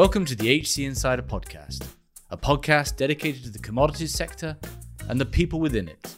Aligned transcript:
Welcome 0.00 0.24
to 0.24 0.34
the 0.34 0.62
HC 0.62 0.78
Insider 0.86 1.20
Podcast, 1.20 1.86
a 2.30 2.36
podcast 2.38 2.96
dedicated 2.96 3.42
to 3.42 3.50
the 3.50 3.58
commodities 3.58 4.14
sector 4.14 4.56
and 5.10 5.20
the 5.20 5.26
people 5.26 5.60
within 5.60 5.88
it. 5.88 6.16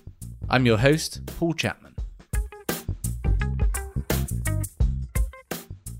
I'm 0.49 0.65
your 0.65 0.79
host, 0.79 1.27
Paul 1.27 1.53
Chapman. 1.53 1.97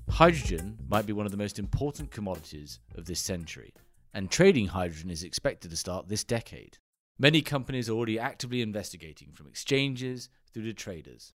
Hydrogen 0.09 0.77
might 0.87 1.05
be 1.05 1.11
one 1.11 1.25
of 1.25 1.33
the 1.33 1.37
most 1.37 1.59
important 1.59 2.09
commodities 2.09 2.79
of 2.95 3.03
this 3.03 3.19
century, 3.19 3.73
and 4.13 4.31
trading 4.31 4.67
hydrogen 4.67 5.09
is 5.09 5.23
expected 5.23 5.69
to 5.69 5.75
start 5.75 6.07
this 6.07 6.23
decade. 6.23 6.77
Many 7.19 7.41
companies 7.41 7.89
are 7.89 7.97
already 7.97 8.17
actively 8.17 8.61
investigating, 8.61 9.33
from 9.33 9.47
exchanges 9.47 10.29
through 10.53 10.63
to 10.63 10.73
traders. 10.73 11.33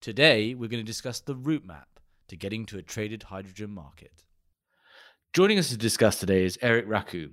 Today, 0.00 0.54
we're 0.54 0.70
going 0.70 0.82
to 0.82 0.92
discuss 0.92 1.20
the 1.20 1.34
route 1.34 1.66
map 1.66 2.00
to 2.28 2.38
getting 2.38 2.64
to 2.64 2.78
a 2.78 2.82
traded 2.82 3.24
hydrogen 3.24 3.70
market. 3.70 4.24
Joining 5.32 5.60
us 5.60 5.68
to 5.68 5.76
discuss 5.76 6.18
today 6.18 6.44
is 6.44 6.58
Erik 6.60 6.88
Rakhou. 6.88 7.30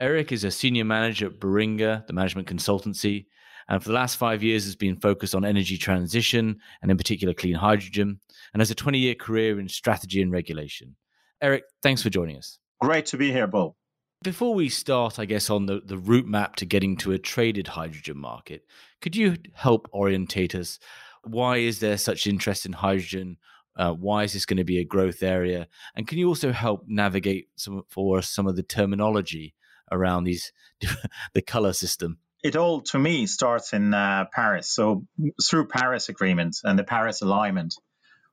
Erik 0.00 0.32
is 0.32 0.42
a 0.42 0.50
senior 0.50 0.84
manager 0.84 1.26
at 1.26 1.38
Baringa, 1.38 2.04
the 2.08 2.12
management 2.12 2.48
consultancy, 2.48 3.26
and 3.68 3.80
for 3.80 3.90
the 3.90 3.94
last 3.94 4.16
five 4.16 4.42
years 4.42 4.64
has 4.64 4.74
been 4.74 4.96
focused 4.96 5.32
on 5.32 5.44
energy 5.44 5.78
transition 5.78 6.58
and, 6.82 6.90
in 6.90 6.96
particular, 6.96 7.32
clean 7.32 7.54
hydrogen, 7.54 8.18
and 8.52 8.60
has 8.60 8.72
a 8.72 8.74
20 8.74 8.98
year 8.98 9.14
career 9.14 9.60
in 9.60 9.68
strategy 9.68 10.20
and 10.20 10.32
regulation. 10.32 10.96
Erik, 11.40 11.62
thanks 11.84 12.02
for 12.02 12.10
joining 12.10 12.36
us. 12.36 12.58
Great 12.80 13.06
to 13.06 13.16
be 13.16 13.30
here, 13.30 13.46
Bo. 13.46 13.76
Before 14.24 14.52
we 14.52 14.68
start, 14.68 15.20
I 15.20 15.24
guess, 15.24 15.48
on 15.48 15.66
the, 15.66 15.80
the 15.84 15.98
route 15.98 16.26
map 16.26 16.56
to 16.56 16.66
getting 16.66 16.96
to 16.96 17.12
a 17.12 17.18
traded 17.18 17.68
hydrogen 17.68 18.18
market, 18.18 18.64
could 19.00 19.14
you 19.14 19.36
help 19.54 19.88
orientate 19.92 20.56
us? 20.56 20.80
Why 21.22 21.58
is 21.58 21.78
there 21.78 21.96
such 21.96 22.26
interest 22.26 22.66
in 22.66 22.72
hydrogen? 22.72 23.36
Uh, 23.76 23.92
why 23.92 24.24
is 24.24 24.32
this 24.32 24.46
going 24.46 24.56
to 24.56 24.64
be 24.64 24.78
a 24.78 24.84
growth 24.84 25.22
area? 25.22 25.68
And 25.94 26.06
can 26.06 26.18
you 26.18 26.28
also 26.28 26.52
help 26.52 26.84
navigate 26.86 27.48
some 27.56 27.82
for 27.88 28.18
us 28.18 28.28
some 28.30 28.46
of 28.46 28.56
the 28.56 28.62
terminology 28.62 29.54
around 29.92 30.24
these 30.24 30.52
the 31.34 31.42
color 31.42 31.72
system? 31.72 32.18
It 32.42 32.56
all, 32.56 32.82
to 32.82 32.98
me, 32.98 33.26
starts 33.26 33.72
in 33.72 33.92
uh, 33.92 34.26
Paris. 34.32 34.70
So 34.70 35.06
through 35.48 35.68
Paris 35.68 36.08
Agreement 36.08 36.56
and 36.62 36.78
the 36.78 36.84
Paris 36.84 37.22
Alignment, 37.22 37.74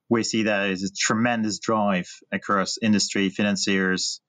we 0.10 0.24
see 0.24 0.44
that 0.44 0.66
there's 0.66 0.84
a 0.84 0.94
tremendous 0.94 1.60
drive 1.60 2.08
across 2.32 2.78
industry, 2.82 3.30
financiers, 3.30 4.22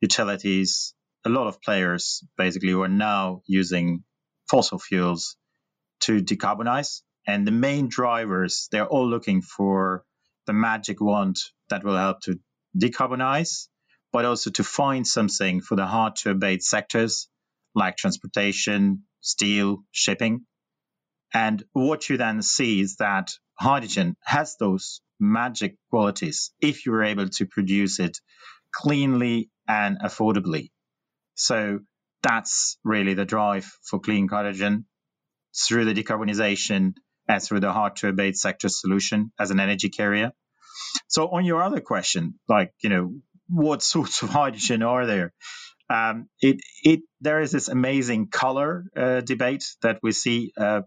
utilities, 0.00 0.94
a 1.24 1.28
lot 1.28 1.46
of 1.46 1.60
players 1.62 2.24
basically 2.36 2.70
who 2.70 2.82
are 2.82 2.88
now 2.88 3.42
using 3.46 4.04
fossil 4.50 4.78
fuels 4.78 5.36
to 6.00 6.22
decarbonize. 6.22 7.02
And 7.26 7.46
the 7.46 7.52
main 7.52 7.88
drivers, 7.88 8.68
they're 8.70 8.86
all 8.86 9.08
looking 9.08 9.42
for 9.42 10.04
the 10.46 10.52
magic 10.52 11.00
wand 11.00 11.36
that 11.68 11.84
will 11.84 11.96
help 11.96 12.20
to 12.22 12.38
decarbonize, 12.76 13.68
but 14.12 14.24
also 14.24 14.50
to 14.50 14.64
find 14.64 15.06
something 15.06 15.60
for 15.60 15.76
the 15.76 15.86
hard 15.86 16.16
to 16.16 16.30
abate 16.30 16.62
sectors 16.62 17.28
like 17.74 17.96
transportation, 17.96 19.04
steel, 19.20 19.84
shipping. 19.90 20.42
And 21.32 21.62
what 21.72 22.08
you 22.08 22.16
then 22.18 22.42
see 22.42 22.80
is 22.80 22.96
that 22.96 23.32
hydrogen 23.54 24.16
has 24.24 24.56
those 24.58 25.00
magic 25.18 25.76
qualities 25.90 26.52
if 26.60 26.84
you're 26.84 27.04
able 27.04 27.28
to 27.28 27.46
produce 27.46 28.00
it 28.00 28.18
cleanly 28.74 29.50
and 29.68 29.98
affordably. 30.00 30.70
So 31.34 31.80
that's 32.22 32.78
really 32.84 33.14
the 33.14 33.24
drive 33.24 33.64
for 33.82 34.00
clean 34.00 34.28
hydrogen 34.28 34.86
through 35.66 35.86
the 35.86 35.94
decarbonization 35.94 36.94
and 37.28 37.42
through 37.42 37.60
the 37.60 37.72
hard 37.72 37.96
to 37.96 38.08
abate 38.08 38.36
sector 38.36 38.68
solution 38.68 39.32
as 39.38 39.50
an 39.50 39.60
energy 39.60 39.88
carrier. 39.88 40.32
So 41.08 41.28
on 41.28 41.44
your 41.44 41.62
other 41.62 41.80
question, 41.80 42.38
like, 42.48 42.72
you 42.82 42.90
know, 42.90 43.14
what 43.48 43.82
sorts 43.94 44.22
of 44.22 44.30
hydrogen 44.30 44.82
are 44.82 45.06
there? 45.06 45.32
Um, 45.90 46.28
it, 46.40 46.60
it, 46.82 47.00
there 47.20 47.40
is 47.40 47.52
this 47.52 47.68
amazing 47.68 48.28
color 48.28 48.86
uh, 48.96 49.20
debate 49.20 49.64
that 49.82 49.98
we 50.02 50.12
see. 50.12 50.52
Uh, 50.56 50.82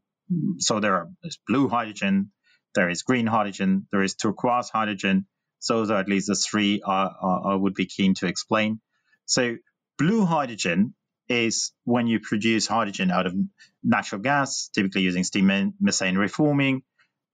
so 0.57 0.79
there 0.79 0.95
are 0.95 1.09
blue 1.47 1.67
hydrogen, 1.69 2.31
there 2.73 2.89
is 2.89 3.03
green 3.03 3.27
hydrogen, 3.27 3.87
there 3.91 4.01
is 4.01 4.15
turquoise 4.15 4.69
hydrogen. 4.69 5.27
So 5.59 5.77
Those 5.77 5.91
are 5.91 5.99
at 5.99 6.09
least 6.09 6.27
the 6.27 6.35
three 6.35 6.81
I, 6.85 7.09
I 7.51 7.55
would 7.55 7.75
be 7.75 7.85
keen 7.85 8.15
to 8.15 8.27
explain. 8.27 8.81
So 9.25 9.57
blue 9.97 10.25
hydrogen 10.25 10.95
is 11.27 11.71
when 11.83 12.07
you 12.07 12.19
produce 12.19 12.67
hydrogen 12.67 13.11
out 13.11 13.25
of 13.25 13.35
natural 13.83 14.21
gas, 14.21 14.69
typically 14.73 15.01
using 15.01 15.23
steam 15.23 15.73
methane 15.79 16.17
reforming, 16.17 16.83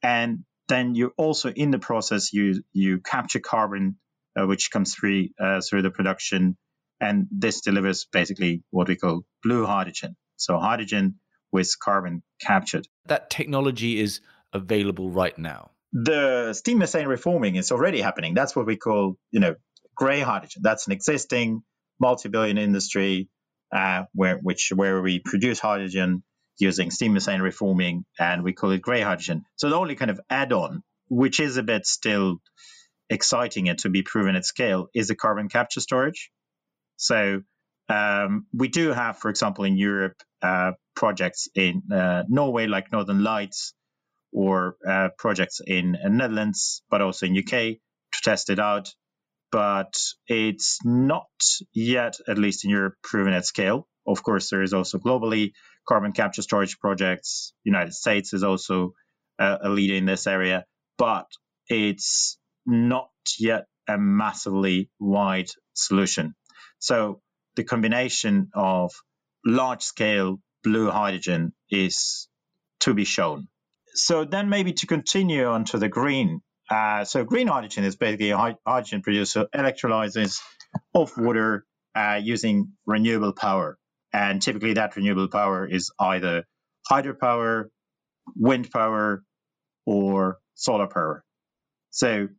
and 0.01 0.43
then 0.67 0.95
you 0.95 1.13
also 1.17 1.49
in 1.49 1.71
the 1.71 1.79
process 1.79 2.33
you 2.33 2.63
you 2.71 2.99
capture 2.99 3.39
carbon, 3.39 3.97
uh, 4.39 4.47
which 4.47 4.71
comes 4.71 4.95
through 4.95 5.29
uh, 5.39 5.61
through 5.61 5.81
the 5.81 5.91
production, 5.91 6.57
and 6.99 7.27
this 7.31 7.61
delivers 7.61 8.07
basically 8.11 8.63
what 8.69 8.87
we 8.87 8.95
call 8.95 9.23
blue 9.43 9.65
hydrogen. 9.65 10.15
So 10.37 10.57
hydrogen 10.57 11.15
with 11.51 11.77
carbon 11.77 12.23
captured. 12.39 12.87
That 13.05 13.29
technology 13.29 13.99
is 13.99 14.21
available 14.53 15.09
right 15.09 15.37
now. 15.37 15.71
The 15.93 16.53
steam 16.53 16.77
methane 16.77 17.07
reforming 17.07 17.57
is 17.57 17.71
already 17.71 17.99
happening. 17.99 18.33
That's 18.33 18.55
what 18.55 18.65
we 18.65 18.77
call 18.77 19.17
you 19.31 19.41
know 19.41 19.55
gray 19.95 20.21
hydrogen. 20.21 20.61
That's 20.63 20.87
an 20.87 20.93
existing 20.93 21.63
multi-billion 21.99 22.57
industry 22.57 23.29
uh, 23.73 24.03
where 24.13 24.37
which 24.37 24.71
where 24.75 25.01
we 25.01 25.19
produce 25.19 25.59
hydrogen 25.59 26.23
using 26.57 26.91
steam 26.91 27.13
methane 27.13 27.41
reforming, 27.41 28.05
and 28.19 28.43
we 28.43 28.53
call 28.53 28.71
it 28.71 28.81
gray 28.81 29.01
hydrogen. 29.01 29.45
So 29.55 29.69
the 29.69 29.75
only 29.75 29.95
kind 29.95 30.11
of 30.11 30.19
add-on, 30.29 30.83
which 31.09 31.39
is 31.39 31.57
a 31.57 31.63
bit 31.63 31.85
still 31.85 32.37
exciting 33.09 33.67
and 33.69 33.79
to 33.79 33.89
be 33.89 34.03
proven 34.03 34.35
at 34.35 34.45
scale, 34.45 34.87
is 34.93 35.07
the 35.07 35.15
carbon 35.15 35.49
capture 35.49 35.79
storage. 35.79 36.31
So 36.97 37.41
um, 37.89 38.45
we 38.53 38.67
do 38.67 38.93
have, 38.93 39.17
for 39.17 39.29
example, 39.29 39.65
in 39.65 39.77
Europe, 39.77 40.21
uh, 40.41 40.73
projects 40.95 41.47
in 41.55 41.83
uh, 41.91 42.23
Norway 42.29 42.67
like 42.67 42.91
Northern 42.91 43.23
Lights, 43.23 43.73
or 44.31 44.77
uh, 44.87 45.09
projects 45.17 45.59
in 45.65 45.97
the 46.01 46.09
Netherlands, 46.09 46.83
but 46.89 47.01
also 47.01 47.25
in 47.25 47.37
UK 47.37 47.49
to 47.49 48.21
test 48.23 48.49
it 48.49 48.59
out. 48.59 48.93
But 49.51 49.93
it's 50.27 50.79
not 50.83 51.27
yet, 51.73 52.15
at 52.27 52.37
least 52.37 52.63
in 52.63 52.71
Europe, 52.71 52.95
proven 53.03 53.33
at 53.33 53.45
scale. 53.45 53.87
Of 54.07 54.23
course, 54.23 54.49
there 54.49 54.63
is 54.63 54.73
also 54.73 54.97
globally 54.97 55.51
carbon 55.87 56.13
capture 56.13 56.41
storage 56.41 56.79
projects. 56.79 57.53
United 57.63 57.93
States 57.93 58.33
is 58.33 58.43
also 58.43 58.93
a, 59.39 59.57
a 59.63 59.69
leader 59.69 59.95
in 59.95 60.05
this 60.05 60.27
area, 60.27 60.65
but 60.97 61.27
it's 61.67 62.37
not 62.65 63.09
yet 63.39 63.65
a 63.87 63.97
massively 63.97 64.89
wide 64.99 65.49
solution. 65.73 66.35
So 66.79 67.21
the 67.55 67.63
combination 67.63 68.49
of 68.53 68.91
large 69.45 69.83
scale 69.83 70.39
blue 70.63 70.89
hydrogen 70.89 71.53
is 71.69 72.27
to 72.81 72.93
be 72.93 73.03
shown. 73.03 73.47
So 73.93 74.25
then 74.25 74.49
maybe 74.49 74.73
to 74.73 74.87
continue 74.87 75.45
on 75.45 75.65
to 75.65 75.77
the 75.77 75.89
green. 75.89 76.41
Uh, 76.71 77.03
so 77.03 77.25
green 77.25 77.47
hydrogen 77.47 77.83
is 77.83 77.97
basically 77.97 78.29
a 78.29 78.57
hydrogen 78.65 79.01
producer 79.01 79.45
electrolyzers 79.53 80.39
of 80.95 81.11
water 81.17 81.65
uh, 81.95 82.17
using 82.23 82.71
renewable 82.85 83.33
power. 83.33 83.77
And 84.13 84.41
typically 84.41 84.73
that 84.73 84.95
renewable 84.95 85.27
power 85.27 85.67
is 85.67 85.91
either 85.99 86.45
hydropower, 86.89 87.65
wind 88.37 88.71
power, 88.71 89.23
or 89.85 90.39
solar 90.55 90.87
power. 90.87 91.25
So 91.89 92.29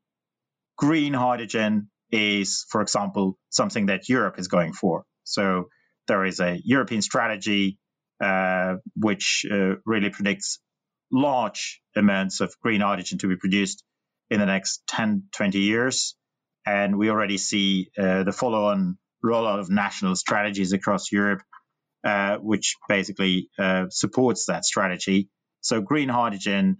green 0.78 1.12
hydrogen 1.12 1.90
is, 2.10 2.64
for 2.70 2.80
example, 2.80 3.38
something 3.50 3.86
that 3.86 4.08
Europe 4.08 4.38
is 4.38 4.48
going 4.48 4.72
for. 4.72 5.04
So 5.24 5.68
there 6.08 6.24
is 6.24 6.40
a 6.40 6.58
European 6.64 7.02
strategy 7.02 7.78
uh, 8.24 8.76
which 8.96 9.44
uh, 9.50 9.74
really 9.84 10.08
predicts 10.08 10.58
large 11.12 11.82
amounts 11.94 12.40
of 12.40 12.54
green 12.62 12.80
hydrogen 12.80 13.18
to 13.18 13.28
be 13.28 13.36
produced 13.36 13.84
in 14.30 14.40
the 14.40 14.46
next 14.46 14.82
10, 14.88 15.24
20 15.32 15.58
years. 15.58 16.16
And 16.66 16.96
we 16.96 17.10
already 17.10 17.38
see 17.38 17.90
uh, 17.98 18.22
the 18.22 18.32
follow 18.32 18.66
on 18.66 18.98
rollout 19.24 19.60
of 19.60 19.70
national 19.70 20.16
strategies 20.16 20.72
across 20.72 21.10
Europe 21.12 21.42
uh, 22.04 22.38
which 22.38 22.76
basically 22.88 23.48
uh, 23.58 23.86
supports 23.88 24.46
that 24.46 24.64
strategy. 24.64 25.28
So 25.60 25.80
green 25.80 26.08
hydrogen, 26.08 26.78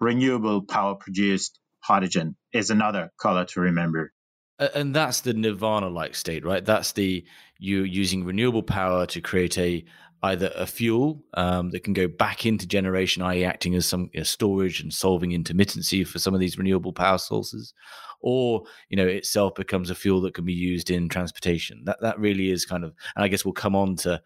renewable 0.00 0.62
power 0.62 0.94
produced 0.94 1.58
hydrogen 1.80 2.36
is 2.52 2.70
another 2.70 3.10
color 3.20 3.44
to 3.44 3.60
remember. 3.60 4.12
And 4.58 4.96
that's 4.96 5.20
the 5.20 5.34
nirvana-like 5.34 6.14
state, 6.14 6.42
right? 6.46 6.64
That's 6.64 6.92
the 6.92 7.26
you 7.58 7.82
using 7.82 8.24
renewable 8.24 8.62
power 8.62 9.04
to 9.06 9.20
create 9.20 9.58
a 9.58 9.84
either 10.22 10.50
a 10.54 10.66
fuel 10.66 11.22
um, 11.34 11.70
that 11.70 11.84
can 11.84 11.92
go 11.92 12.08
back 12.08 12.46
into 12.46 12.66
generation, 12.66 13.22
i.e., 13.22 13.44
acting 13.44 13.74
as 13.74 13.86
some 13.86 14.10
you 14.12 14.20
know, 14.20 14.24
storage 14.24 14.80
and 14.80 14.92
solving 14.92 15.30
intermittency 15.30 16.06
for 16.06 16.18
some 16.18 16.34
of 16.34 16.40
these 16.40 16.58
renewable 16.58 16.92
power 16.92 17.18
sources, 17.18 17.74
or 18.20 18.64
you 18.88 18.96
know 18.96 19.06
itself 19.06 19.54
becomes 19.54 19.90
a 19.90 19.94
fuel 19.94 20.20
that 20.22 20.34
can 20.34 20.44
be 20.44 20.52
used 20.52 20.90
in 20.90 21.08
transportation. 21.08 21.82
That 21.84 22.00
that 22.00 22.18
really 22.18 22.50
is 22.50 22.64
kind 22.64 22.84
of, 22.84 22.94
and 23.14 23.24
I 23.24 23.28
guess 23.28 23.44
we'll 23.44 23.52
come 23.52 23.76
on 23.76 23.96
to 23.96 24.22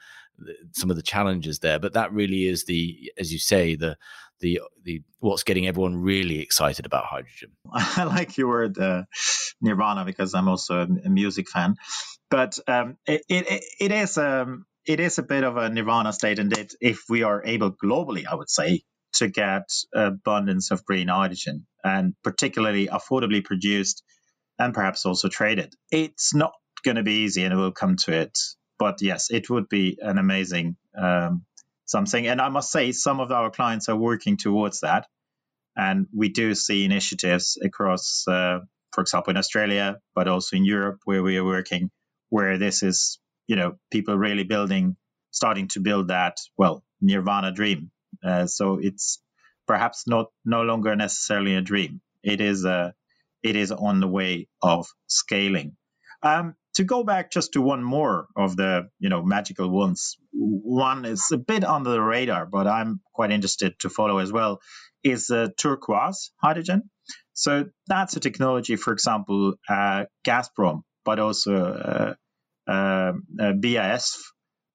some 0.73 0.91
of 0.91 0.97
the 0.97 1.03
challenges 1.03 1.59
there, 1.59 1.79
but 1.79 1.93
that 1.95 2.13
really 2.13 2.47
is 2.47 2.65
the, 2.65 3.13
as 3.19 3.33
you 3.33 3.39
say, 3.39 3.77
the 3.77 3.97
the 4.41 4.61
the 4.85 5.03
what's 5.19 5.43
getting 5.43 5.67
everyone 5.67 5.97
really 5.97 6.41
excited 6.41 6.87
about 6.87 7.05
hydrogen. 7.05 7.51
I 7.73 8.05
like 8.05 8.37
your 8.39 8.49
word 8.49 8.79
uh, 8.79 9.05
nirvana 9.61 10.05
because 10.05 10.35
I'm 10.35 10.49
also 10.49 10.83
a, 10.83 11.09
music 11.09 11.49
fan, 11.49 11.77
but 12.31 12.59
um, 12.67 12.97
it, 13.07 13.23
it, 13.29 13.65
it 13.79 13.93
is 13.93 14.17
um, 14.17 14.65
it 14.87 15.01
is 15.01 15.19
a 15.19 15.23
bit 15.23 15.45
of 15.45 15.57
a 15.57 15.69
nirvana 15.69 16.13
state, 16.13 16.39
indeed 16.39 16.71
if 16.81 17.05
we 17.09 17.23
are 17.23 17.45
able 17.45 17.73
globally, 17.73 18.25
I 18.27 18.35
would 18.35 18.51
say, 18.51 18.83
to 19.15 19.29
get 19.29 19.69
abundance 19.95 20.71
of 20.71 20.85
green 20.85 21.09
hydrogen 21.09 21.67
and 21.83 22.15
particularly 22.23 22.87
affordably 22.87 23.45
produced 23.45 24.03
and 24.59 24.75
perhaps 24.75 25.07
also 25.07 25.29
traded, 25.29 25.75
it's 25.91 26.35
not 26.35 26.53
going 26.85 26.97
to 26.97 27.03
be 27.03 27.25
easy, 27.25 27.45
and 27.45 27.57
we'll 27.57 27.73
come 27.73 27.97
to 27.97 28.13
it. 28.13 28.39
But 28.79 29.03
yes, 29.03 29.31
it 29.31 29.51
would 29.51 29.69
be 29.69 29.99
an 30.01 30.19
amazing 30.19 30.77
um, 30.97 31.45
something. 31.87 32.27
And 32.27 32.41
I 32.41 32.49
must 32.49 32.71
say, 32.71 32.93
some 32.93 33.21
of 33.21 33.31
our 33.33 33.51
clients 33.51 33.89
are 33.89 33.97
working 33.97 34.37
towards 34.37 34.81
that. 34.81 35.07
And 35.77 36.07
we 36.15 36.31
do 36.31 36.55
see 36.55 36.85
initiatives 36.85 37.59
across, 37.63 38.25
uh, 38.27 38.61
for 38.93 39.03
example, 39.03 39.31
in 39.31 39.37
Australia, 39.37 39.99
but 40.15 40.29
also 40.29 40.57
in 40.57 40.65
Europe, 40.65 41.01
where 41.05 41.23
we 41.23 41.37
are 41.37 41.45
working, 41.45 41.91
where 42.29 42.59
this 42.59 42.83
is, 42.83 43.20
you 43.51 43.57
know, 43.57 43.75
people 43.91 44.17
really 44.17 44.45
building, 44.45 44.97
starting 45.33 45.67
to 45.67 45.81
build 45.81 46.07
that, 46.09 46.37
well, 46.57 46.85
nirvana 47.01 47.51
dream. 47.51 47.91
Uh, 48.25 48.47
so 48.47 48.79
it's 48.81 49.21
perhaps 49.67 50.07
not 50.07 50.27
no 50.45 50.63
longer 50.63 50.95
necessarily 50.95 51.57
a 51.57 51.61
dream. 51.61 52.01
It 52.23 52.41
is 52.41 52.65
a, 52.65 52.95
it 53.43 53.57
is 53.57 53.73
on 53.73 53.99
the 53.99 54.07
way 54.07 54.47
of 54.63 54.87
scaling. 55.09 55.77
Um, 56.23 56.55
to 56.75 56.85
go 56.85 57.03
back 57.03 57.33
just 57.33 57.55
to 57.55 57.61
one 57.61 57.83
more 57.83 58.29
of 58.37 58.57
the 58.57 58.89
you 59.01 59.09
know 59.09 59.25
magical 59.25 59.69
ones 59.69 60.17
one 60.33 61.05
is 61.05 61.25
a 61.33 61.37
bit 61.37 61.65
under 61.65 61.91
the 61.91 62.01
radar 62.01 62.47
but 62.47 62.69
i'm 62.69 63.01
quite 63.13 63.33
interested 63.33 63.75
to 63.81 63.91
follow 63.91 64.19
as 64.19 64.31
well 64.33 64.61
is 65.03 65.31
uh, 65.31 65.49
turquoise 65.59 66.31
hydrogen 66.41 66.89
so 67.33 67.65
that's 67.89 68.17
a 68.17 68.21
technology 68.21 68.77
for 68.77 68.93
example 68.93 69.55
uh, 69.69 70.05
gazprom 70.25 70.83
but 71.05 71.19
also 71.19 72.15
um, 72.71 73.25
uh 73.41 73.53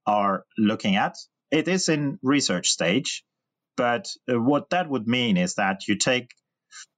are 0.07 0.45
looking 0.57 0.97
at 0.97 1.15
it 1.51 1.67
is 1.67 1.89
in 1.89 2.19
research 2.23 2.69
stage 2.69 3.23
but 3.77 4.07
uh, 4.31 4.39
what 4.39 4.69
that 4.71 4.89
would 4.89 5.07
mean 5.07 5.37
is 5.37 5.55
that 5.55 5.87
you 5.87 5.97
take 5.97 6.29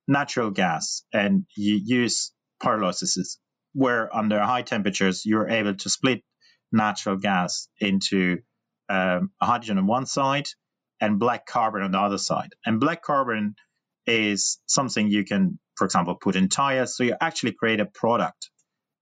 natural 0.07 0.51
gas 0.51 1.03
and 1.13 1.45
you 1.55 1.79
use 1.83 2.33
pyrolysis 2.63 3.37
where 3.73 4.15
under 4.15 4.41
high 4.41 4.63
temperatures 4.63 5.23
you're 5.25 5.49
able 5.49 5.75
to 5.75 5.89
split 5.89 6.23
natural 6.71 7.17
gas 7.17 7.69
into 7.79 8.39
um, 8.89 9.31
hydrogen 9.41 9.79
on 9.79 9.87
one 9.87 10.07
side 10.07 10.47
and 11.01 11.19
black 11.19 11.45
carbon 11.45 11.83
on 11.83 11.91
the 11.91 11.99
other 11.99 12.17
side. 12.17 12.49
And 12.65 12.79
black 12.79 13.03
carbon 13.03 13.55
is 14.07 14.59
something 14.67 15.09
you 15.09 15.25
can, 15.25 15.59
for 15.77 15.85
example, 15.85 16.15
put 16.15 16.35
in 16.35 16.49
tires. 16.49 16.97
So 16.97 17.03
you 17.03 17.15
actually 17.21 17.53
create 17.53 17.81
a 17.81 17.85
product 17.85 18.49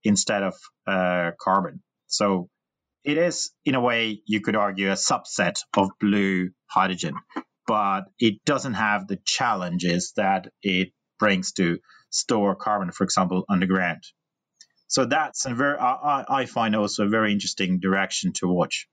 instead 0.04 0.42
of 0.42 0.54
uh, 0.86 1.32
carbon. 1.40 1.82
So 2.16 2.48
it 3.04 3.18
is, 3.18 3.52
in 3.64 3.74
a 3.74 3.80
way, 3.80 4.20
you 4.26 4.40
could 4.40 4.56
argue, 4.56 4.90
a 4.90 4.94
subset 4.94 5.60
of 5.76 5.90
blue 6.00 6.50
hydrogen, 6.66 7.14
but 7.66 8.04
it 8.18 8.44
doesn't 8.44 8.74
have 8.74 9.06
the 9.06 9.18
challenges 9.24 10.12
that 10.16 10.48
it 10.62 10.88
brings 11.18 11.52
to 11.52 11.78
store 12.10 12.54
carbon, 12.56 12.90
for 12.92 13.04
example, 13.04 13.44
underground. 13.48 14.02
So 14.88 15.04
that's 15.04 15.46
a 15.46 15.54
very 15.54 15.78
I, 15.78 16.24
I 16.28 16.46
find 16.46 16.76
also 16.76 17.06
a 17.06 17.08
very 17.08 17.32
interesting 17.32 17.80
direction 17.80 18.32
to 18.34 18.48
watch. 18.48 18.88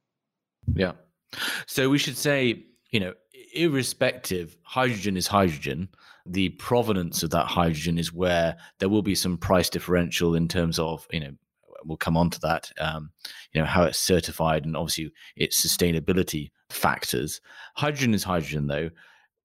Yeah. 0.74 0.94
So 1.68 1.90
we 1.90 1.98
should 1.98 2.18
say, 2.18 2.66
you 2.92 3.00
know, 3.00 3.14
irrespective, 3.54 4.58
hydrogen 4.64 5.18
is 5.18 5.28
hydrogen. 5.28 5.90
The 6.26 6.50
provenance 6.50 7.24
of 7.24 7.32
that 7.32 7.48
hydrogen 7.48 8.00
is 8.00 8.14
where 8.14 8.58
there 8.80 8.90
will 8.90 9.02
be 9.02 9.16
some 9.16 9.38
price 9.38 9.70
differential 9.70 10.36
in 10.36 10.48
terms 10.48 10.80
of, 10.80 11.06
you 11.12 11.20
know, 11.20 11.32
we'll 11.86 11.98
come 11.98 12.18
on 12.18 12.30
to 12.32 12.40
that, 12.42 12.72
um, 12.80 13.12
you 13.54 13.62
know, 13.62 13.68
how 13.68 13.84
it's 13.84 14.00
certified 14.00 14.66
and 14.66 14.76
obviously 14.76 15.12
its 15.36 15.66
sustainability 15.66 16.52
factors. 16.70 17.42
Hydrogen 17.76 18.14
is 18.14 18.24
hydrogen, 18.24 18.68
though. 18.68 18.90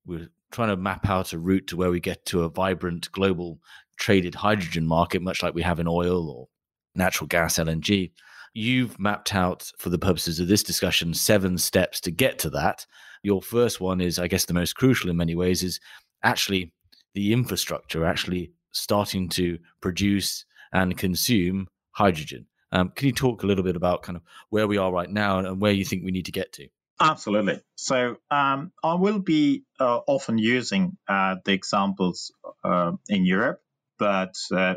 We're 0.07 0.29
trying 0.51 0.69
to 0.69 0.77
map 0.77 1.09
out 1.09 1.33
a 1.33 1.39
route 1.39 1.67
to 1.69 1.77
where 1.77 1.91
we 1.91 2.01
get 2.01 2.25
to 2.27 2.43
a 2.43 2.49
vibrant 2.49 3.11
global 3.13 3.59
traded 3.99 4.35
hydrogen 4.35 4.87
market, 4.87 5.23
much 5.23 5.43
like 5.43 5.55
we 5.55 5.63
have 5.63 5.81
in 5.81 5.89
oil 5.89 6.31
or 6.31 6.49
natural 6.95 7.27
gas 7.27 7.59
LNG. 7.59 8.13
You've 8.55 8.99
mapped 8.99 9.35
out, 9.35 9.71
for 9.79 9.91
the 9.91 9.99
purposes 9.99 10.41
of 10.41 10.49
this 10.49 10.63
discussion, 10.63 11.15
seven 11.15 11.59
steps 11.59 12.01
to 12.01 12.11
get 12.11 12.39
to 12.41 12.51
that. 12.51 12.87
Your 13.23 13.43
first 13.43 13.81
one 13.81 14.01
is, 14.01 14.19
I 14.19 14.29
guess, 14.29 14.47
the 14.47 14.55
most 14.55 14.75
crucial 14.75 15.11
in 15.11 15.17
many 15.17 15.35
ways, 15.35 15.63
is 15.63 15.81
actually 16.23 16.73
the 17.15 17.33
infrastructure, 17.33 18.05
actually 18.05 18.53
starting 18.73 19.29
to 19.31 19.59
produce 19.81 20.45
and 20.73 20.97
consume 20.97 21.69
hydrogen. 21.99 22.47
Um, 22.71 22.91
can 22.95 23.07
you 23.07 23.13
talk 23.13 23.43
a 23.43 23.47
little 23.47 23.65
bit 23.65 23.77
about 23.77 24.03
kind 24.03 24.17
of 24.17 24.23
where 24.51 24.67
we 24.67 24.77
are 24.79 24.93
right 24.93 25.11
now 25.11 25.39
and 25.39 25.61
where 25.61 25.73
you 25.73 25.85
think 25.85 26.05
we 26.05 26.11
need 26.11 26.27
to 26.27 26.33
get 26.33 26.53
to? 26.55 26.69
Absolutely. 27.01 27.61
So 27.77 28.17
um, 28.31 28.73
I 28.83 28.95
will 28.95 29.21
be 29.21 29.63
uh, 29.79 30.01
often 30.07 30.37
using 30.39 30.97
uh, 31.09 31.37
the 31.45 31.53
examples 31.53 32.33
uh, 32.65 32.93
in 33.09 33.25
Europe 33.25 33.63
but 33.99 34.37
uh, 34.53 34.75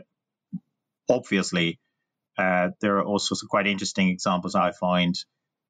obviously, 1.09 1.79
uh, 2.37 2.69
there 2.81 2.97
are 2.97 3.03
also 3.03 3.35
some 3.35 3.47
quite 3.47 3.67
interesting 3.67 4.09
examples 4.09 4.55
I 4.55 4.71
find 4.71 5.15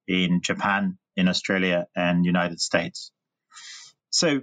in 0.07 0.42
Japan, 0.42 0.97
in 1.15 1.27
Australia, 1.27 1.88
and 1.95 2.25
United 2.25 2.62
States. 2.62 3.12
So 4.09 4.42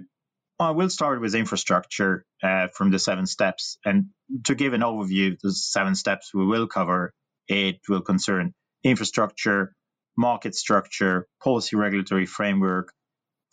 I 0.59 0.71
will 0.71 0.89
start 0.89 1.21
with 1.21 1.35
infrastructure 1.35 2.25
uh, 2.43 2.67
from 2.73 2.91
the 2.91 2.99
seven 2.99 3.25
steps. 3.25 3.77
And 3.85 4.07
to 4.45 4.55
give 4.55 4.73
an 4.73 4.81
overview, 4.81 5.37
the 5.41 5.51
seven 5.51 5.95
steps 5.95 6.33
we 6.33 6.45
will 6.45 6.67
cover, 6.67 7.13
it 7.47 7.77
will 7.87 8.01
concern 8.01 8.53
infrastructure, 8.83 9.73
market 10.17 10.55
structure, 10.55 11.27
policy 11.43 11.75
regulatory 11.75 12.25
framework, 12.25 12.93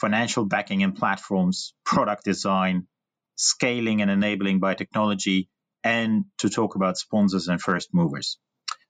financial 0.00 0.44
backing 0.44 0.82
and 0.82 0.94
platforms, 0.94 1.74
product 1.84 2.24
design, 2.24 2.86
scaling 3.36 4.02
and 4.02 4.10
enabling 4.10 4.60
by 4.60 4.74
technology, 4.74 5.48
and 5.84 6.24
to 6.38 6.48
talk 6.48 6.74
about 6.74 6.98
sponsors 6.98 7.48
and 7.48 7.60
first 7.60 7.90
movers. 7.92 8.38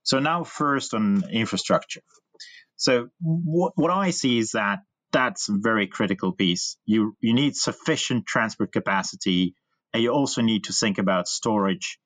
So 0.02 0.18
now 0.18 0.44
first 0.44 0.94
on 0.94 1.24
infrastructure. 1.30 2.00
So 2.76 3.08
what, 3.20 3.72
what 3.76 3.90
I 3.90 4.10
see 4.10 4.38
is 4.38 4.52
that 4.52 4.80
that's 5.12 5.48
a 5.48 5.56
very 5.58 5.86
critical 5.86 6.32
piece. 6.32 6.76
You 6.84 7.16
you 7.20 7.32
need 7.34 7.56
sufficient 7.56 8.26
transport 8.26 8.72
capacity, 8.72 9.54
and 9.92 10.02
you 10.02 10.10
also 10.10 10.42
need 10.42 10.64
to 10.64 10.72
think 10.72 10.98
about 10.98 11.28
storage. 11.28 11.98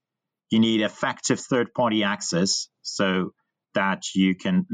You 0.50 0.58
need 0.58 0.80
effective 0.82 1.40
third-party 1.40 2.04
access 2.04 2.68
so 2.82 3.30
that 3.74 4.02
you 4.14 4.34
can 4.34 4.66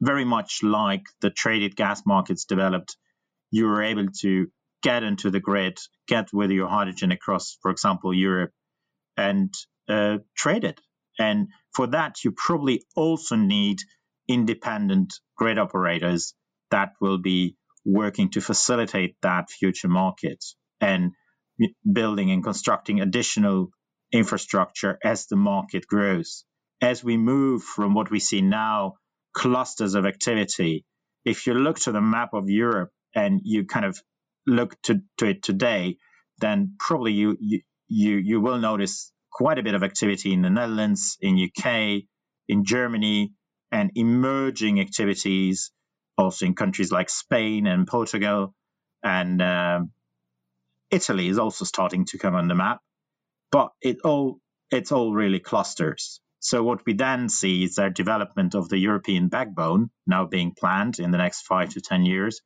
very 0.00 0.24
much 0.24 0.62
like 0.62 1.02
the 1.20 1.30
traded 1.30 1.76
gas 1.76 2.02
markets 2.06 2.44
developed, 2.44 2.96
you 3.50 3.68
are 3.68 3.82
able 3.82 4.06
to 4.20 4.48
get 4.82 5.02
into 5.02 5.30
the 5.30 5.40
grid, 5.40 5.78
get 6.06 6.28
with 6.32 6.50
your 6.50 6.68
hydrogen 6.68 7.10
across, 7.10 7.56
for 7.62 7.70
example, 7.70 8.12
Europe, 8.12 8.50
and 9.16 9.52
uh, 9.88 10.18
trade 10.36 10.64
it. 10.64 10.80
And 11.18 11.48
for 11.74 11.86
that, 11.88 12.24
you 12.24 12.32
probably 12.32 12.84
also 12.94 13.36
need 13.36 13.78
independent 14.28 15.14
grid 15.36 15.58
operators 15.58 16.34
that 16.70 16.92
will 17.00 17.18
be 17.18 17.56
working 17.84 18.30
to 18.30 18.40
facilitate 18.40 19.16
that 19.22 19.50
future 19.50 19.88
market 19.88 20.44
and 20.80 21.12
building 21.90 22.30
and 22.30 22.44
constructing 22.44 23.00
additional 23.00 23.70
infrastructure 24.12 24.98
as 25.04 25.26
the 25.26 25.36
market 25.36 25.86
grows. 25.86 26.44
As 26.82 27.04
we 27.04 27.16
move 27.16 27.62
from 27.62 27.94
what 27.94 28.10
we 28.10 28.20
see 28.20 28.42
now, 28.42 28.94
clusters 29.34 29.94
of 29.94 30.06
activity, 30.06 30.84
if 31.24 31.46
you 31.46 31.54
look 31.54 31.80
to 31.80 31.92
the 31.92 32.00
map 32.02 32.34
of 32.34 32.50
Europe 32.50 32.90
and 33.14 33.40
you 33.44 33.66
kind 33.66 33.86
of 33.86 33.98
look 34.46 34.80
to, 34.84 35.02
to 35.18 35.26
it 35.30 35.42
today, 35.42 35.98
then 36.40 36.76
probably 36.78 37.12
you, 37.12 37.36
you 37.40 37.60
you 37.88 38.16
you 38.18 38.40
will 38.40 38.58
notice 38.58 39.12
quite 39.32 39.58
a 39.58 39.62
bit 39.64 39.74
of 39.74 39.82
activity 39.84 40.32
in 40.32 40.42
the 40.42 40.50
Netherlands, 40.50 41.18
in 41.20 41.38
UK, 41.38 42.02
in 42.48 42.64
Germany, 42.64 43.32
and 43.72 43.92
emerging 43.96 44.80
activities 44.80 45.72
also 46.18 46.46
in 46.46 46.54
countries 46.54 46.92
like 46.92 47.10
Spain 47.10 47.66
and 47.66 47.86
Portugal, 47.88 48.54
and 49.04 49.42
um, 49.42 49.92
Italy 50.90 51.28
is 51.28 51.38
also 51.38 51.64
starting 51.64 52.06
to 52.06 52.18
come 52.18 52.34
on 52.34 52.48
the 52.48 52.54
map. 52.54 52.80
But 53.50 53.70
it 53.80 53.98
all 54.04 54.40
it's 54.70 54.92
all 54.92 55.12
really 55.12 55.40
clusters. 55.40 56.20
So 56.40 56.62
what 56.62 56.84
we 56.86 56.94
then 56.94 57.28
see 57.28 57.64
is 57.64 57.76
the 57.76 57.88
development 57.90 58.54
of 58.54 58.68
the 58.68 58.78
European 58.78 59.28
backbone 59.28 59.90
now 60.06 60.26
being 60.26 60.52
planned 60.58 60.98
in 60.98 61.10
the 61.10 61.18
next 61.18 61.42
five 61.42 61.70
to 61.70 61.80
ten 61.80 62.04
years, 62.04 62.40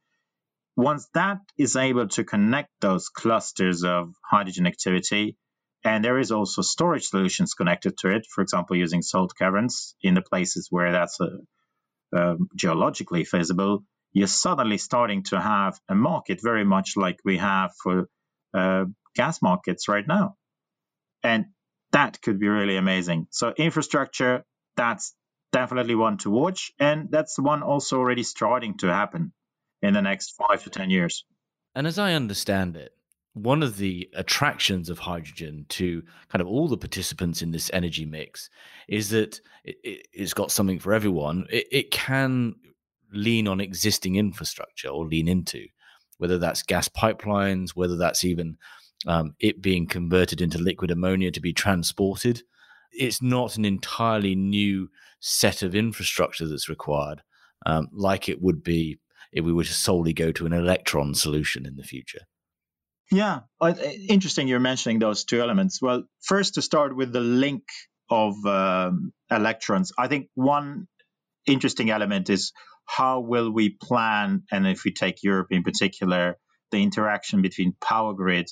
once 0.76 1.08
that 1.14 1.38
is 1.56 1.76
able 1.76 2.08
to 2.08 2.24
connect 2.24 2.70
those 2.80 3.08
clusters 3.08 3.84
of 3.84 4.14
hydrogen 4.24 4.66
activity, 4.66 5.36
and 5.84 6.04
there 6.04 6.18
is 6.18 6.30
also 6.30 6.62
storage 6.62 7.06
solutions 7.08 7.54
connected 7.54 7.98
to 7.98 8.10
it, 8.14 8.26
for 8.32 8.42
example, 8.42 8.76
using 8.76 9.02
salt 9.02 9.32
caverns 9.36 9.96
in 10.02 10.14
the 10.14 10.22
places 10.22 10.68
where 10.70 10.92
that's 10.92 11.20
uh, 11.20 11.38
um, 12.16 12.48
geologically 12.56 13.24
feasible, 13.24 13.84
you're 14.12 14.26
suddenly 14.28 14.78
starting 14.78 15.24
to 15.24 15.40
have 15.40 15.78
a 15.88 15.94
market 15.94 16.40
very 16.42 16.64
much 16.64 16.96
like 16.96 17.18
we 17.24 17.38
have 17.38 17.72
for 17.82 18.08
uh, 18.54 18.86
gas 19.14 19.42
markets 19.42 19.88
right 19.88 20.06
now. 20.06 20.36
And 21.22 21.46
that 21.92 22.20
could 22.22 22.38
be 22.38 22.48
really 22.48 22.76
amazing. 22.76 23.26
So, 23.30 23.52
infrastructure, 23.56 24.44
that's 24.76 25.14
definitely 25.52 25.94
one 25.94 26.18
to 26.18 26.30
watch. 26.30 26.72
And 26.78 27.10
that's 27.10 27.38
one 27.38 27.62
also 27.62 27.98
already 27.98 28.22
starting 28.22 28.78
to 28.78 28.88
happen 28.88 29.32
in 29.82 29.94
the 29.94 30.02
next 30.02 30.34
five 30.36 30.62
to 30.64 30.70
10 30.70 30.90
years. 30.90 31.24
And 31.74 31.86
as 31.86 31.98
I 31.98 32.14
understand 32.14 32.76
it, 32.76 32.92
one 33.34 33.62
of 33.62 33.76
the 33.76 34.08
attractions 34.14 34.90
of 34.90 34.98
hydrogen 34.98 35.66
to 35.68 36.02
kind 36.28 36.42
of 36.42 36.48
all 36.48 36.68
the 36.68 36.76
participants 36.76 37.40
in 37.42 37.52
this 37.52 37.70
energy 37.72 38.04
mix 38.04 38.50
is 38.88 39.10
that 39.10 39.40
it, 39.64 40.06
has 40.16 40.34
got 40.34 40.50
something 40.50 40.78
for 40.78 40.92
everyone. 40.92 41.46
It, 41.50 41.66
it, 41.70 41.90
can 41.90 42.56
lean 43.12 43.46
on 43.46 43.60
existing 43.60 44.16
infrastructure 44.16 44.88
or 44.88 45.06
lean 45.06 45.28
into, 45.28 45.66
whether 46.18 46.38
that's 46.38 46.62
gas 46.62 46.88
pipelines, 46.88 47.70
whether 47.70 47.96
that's 47.96 48.24
even 48.24 48.58
um, 49.06 49.34
it 49.40 49.62
being 49.62 49.86
converted 49.86 50.40
into 50.40 50.58
liquid 50.58 50.90
ammonia 50.90 51.30
to 51.30 51.40
be 51.40 51.52
transported. 51.52 52.42
It's 52.92 53.22
not 53.22 53.56
an 53.56 53.64
entirely 53.64 54.34
new 54.34 54.90
set 55.20 55.62
of 55.62 55.74
infrastructure 55.74 56.46
that's 56.46 56.68
required, 56.68 57.22
um, 57.66 57.88
like 57.92 58.28
it 58.28 58.42
would 58.42 58.62
be 58.62 58.98
if 59.32 59.44
we 59.44 59.52
were 59.52 59.64
to 59.64 59.72
solely 59.72 60.12
go 60.12 60.32
to 60.32 60.46
an 60.46 60.52
electron 60.52 61.14
solution 61.14 61.66
in 61.66 61.76
the 61.76 61.82
future. 61.82 62.20
Yeah, 63.10 63.40
interesting 64.08 64.48
you're 64.48 64.60
mentioning 64.60 64.98
those 64.98 65.24
two 65.24 65.40
elements. 65.40 65.80
Well, 65.80 66.04
first 66.22 66.54
to 66.54 66.62
start 66.62 66.94
with 66.94 67.12
the 67.12 67.20
link 67.20 67.62
of 68.10 68.34
um, 68.44 69.12
electrons, 69.30 69.92
I 69.98 70.08
think 70.08 70.28
one 70.34 70.88
interesting 71.46 71.90
element 71.90 72.28
is 72.28 72.52
how 72.88 73.20
will 73.20 73.50
we 73.52 73.68
plan, 73.70 74.42
and 74.50 74.66
if 74.66 74.82
we 74.84 74.92
take 74.92 75.22
Europe 75.22 75.48
in 75.50 75.62
particular, 75.62 76.38
the 76.72 76.82
interaction 76.82 77.42
between 77.42 77.76
power 77.80 78.14
grid 78.14 78.48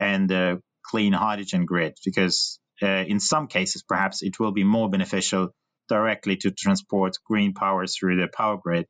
and 0.00 0.30
the 0.30 0.62
clean 0.84 1.12
hydrogen 1.12 1.66
grid, 1.66 1.96
because 2.04 2.60
uh, 2.82 2.86
in 2.86 3.20
some 3.20 3.48
cases, 3.48 3.82
perhaps 3.82 4.22
it 4.22 4.38
will 4.38 4.52
be 4.52 4.64
more 4.64 4.88
beneficial 4.88 5.50
directly 5.88 6.36
to 6.36 6.50
transport 6.52 7.16
green 7.26 7.54
power 7.54 7.86
through 7.86 8.20
the 8.20 8.28
power 8.28 8.56
grid. 8.56 8.86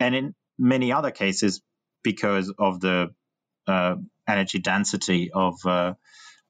And 0.00 0.14
in 0.14 0.34
many 0.58 0.92
other 0.92 1.10
cases, 1.10 1.60
because 2.02 2.52
of 2.58 2.80
the 2.80 3.08
uh, 3.66 3.96
energy 4.28 4.60
density 4.60 5.30
of 5.34 5.54
uh, 5.66 5.94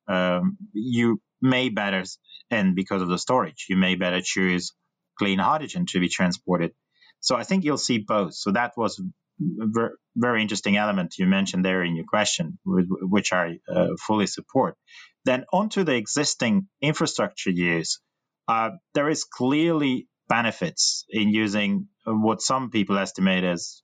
um, 0.06 0.58
you 0.72 1.20
may 1.40 1.68
better 1.70 2.04
and 2.50 2.74
because 2.74 3.02
of 3.02 3.08
the 3.08 3.18
storage 3.18 3.66
you 3.68 3.76
may 3.76 3.94
better 3.94 4.20
choose 4.22 4.72
clean 5.18 5.38
hydrogen 5.38 5.86
to 5.86 6.00
be 6.00 6.08
transported 6.08 6.72
so 7.20 7.36
i 7.36 7.44
think 7.44 7.64
you'll 7.64 7.78
see 7.78 7.98
both. 7.98 8.34
So 8.34 8.52
that 8.52 8.72
was 8.76 9.00
a 9.00 9.88
very 10.16 10.42
interesting 10.42 10.76
element 10.76 11.14
you 11.18 11.26
mentioned 11.26 11.64
there 11.64 11.84
in 11.84 11.94
your 11.96 12.06
question 12.06 12.58
which 12.64 13.32
i 13.32 13.58
uh, 13.72 13.88
fully 14.06 14.26
support. 14.26 14.76
Then 15.24 15.44
onto 15.52 15.84
the 15.84 15.94
existing 15.94 16.68
infrastructure 16.80 17.50
use 17.50 18.00
uh, 18.48 18.70
there 18.94 19.08
is 19.10 19.24
clearly 19.24 20.08
benefits 20.28 21.04
in 21.10 21.28
using 21.30 21.88
what 22.06 22.40
some 22.42 22.70
people 22.70 22.98
estimate 22.98 23.44
as 23.44 23.82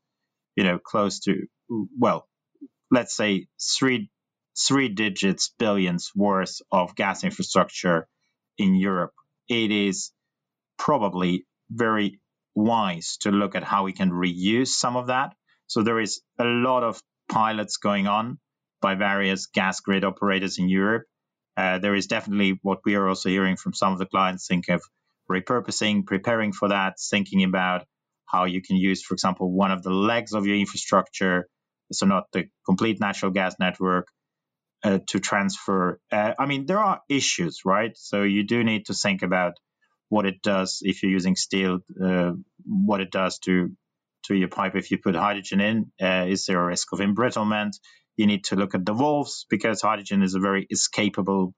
you 0.56 0.64
know 0.64 0.78
close 0.78 1.20
to 1.20 1.46
well 1.98 2.26
let's 2.90 3.16
say 3.16 3.46
three 3.78 4.10
three 4.58 4.88
digits 4.88 5.52
billions 5.58 6.10
worth 6.14 6.60
of 6.70 6.94
gas 6.94 7.24
infrastructure 7.24 8.08
in 8.58 8.74
Europe, 8.74 9.12
it 9.48 9.70
is 9.70 10.12
probably 10.78 11.46
very 11.70 12.20
wise 12.54 13.16
to 13.20 13.30
look 13.30 13.54
at 13.54 13.64
how 13.64 13.84
we 13.84 13.92
can 13.92 14.10
reuse 14.10 14.68
some 14.68 14.96
of 14.96 15.08
that. 15.08 15.34
So 15.66 15.82
there 15.82 16.00
is 16.00 16.20
a 16.38 16.44
lot 16.44 16.82
of 16.82 17.00
pilots 17.28 17.78
going 17.78 18.06
on 18.06 18.38
by 18.80 18.94
various 18.94 19.46
gas 19.46 19.80
grid 19.80 20.04
operators 20.04 20.58
in 20.58 20.68
Europe. 20.68 21.04
Uh, 21.56 21.78
there 21.78 21.94
is 21.94 22.06
definitely 22.06 22.58
what 22.62 22.80
we 22.84 22.96
are 22.96 23.08
also 23.08 23.28
hearing 23.28 23.56
from 23.56 23.72
some 23.72 23.92
of 23.92 23.98
the 23.98 24.06
clients 24.06 24.46
think 24.46 24.68
of 24.68 24.82
repurposing, 25.30 26.04
preparing 26.04 26.52
for 26.52 26.68
that, 26.68 26.94
thinking 27.10 27.44
about 27.44 27.86
how 28.26 28.44
you 28.44 28.60
can 28.60 28.76
use, 28.76 29.02
for 29.02 29.14
example, 29.14 29.50
one 29.50 29.70
of 29.70 29.82
the 29.82 29.90
legs 29.90 30.32
of 30.32 30.46
your 30.46 30.56
infrastructure 30.56 31.48
so 31.92 32.06
not 32.06 32.24
the 32.32 32.46
complete 32.66 33.00
natural 33.00 33.30
gas 33.30 33.56
network 33.58 34.08
uh, 34.82 34.98
to 35.08 35.20
transfer. 35.20 36.00
Uh, 36.10 36.34
I 36.38 36.46
mean, 36.46 36.66
there 36.66 36.80
are 36.80 37.00
issues, 37.08 37.60
right? 37.64 37.92
So 37.96 38.22
you 38.22 38.44
do 38.44 38.64
need 38.64 38.86
to 38.86 38.94
think 38.94 39.22
about 39.22 39.54
what 40.08 40.26
it 40.26 40.42
does 40.42 40.80
if 40.82 41.02
you're 41.02 41.12
using 41.12 41.36
steel, 41.36 41.80
uh, 42.02 42.32
what 42.64 43.00
it 43.00 43.10
does 43.10 43.38
to 43.40 43.70
to 44.26 44.34
your 44.34 44.48
pipe 44.48 44.74
if 44.74 44.90
you 44.90 44.98
put 44.98 45.14
hydrogen 45.14 45.60
in. 45.60 45.92
Uh, 46.00 46.26
is 46.28 46.46
there 46.46 46.60
a 46.60 46.66
risk 46.66 46.92
of 46.92 47.00
embrittlement? 47.00 47.72
You 48.16 48.26
need 48.26 48.44
to 48.44 48.56
look 48.56 48.74
at 48.74 48.86
the 48.86 48.94
valves 48.94 49.44
because 49.50 49.82
hydrogen 49.82 50.22
is 50.22 50.34
a 50.34 50.40
very 50.40 50.66
escapable 50.72 51.52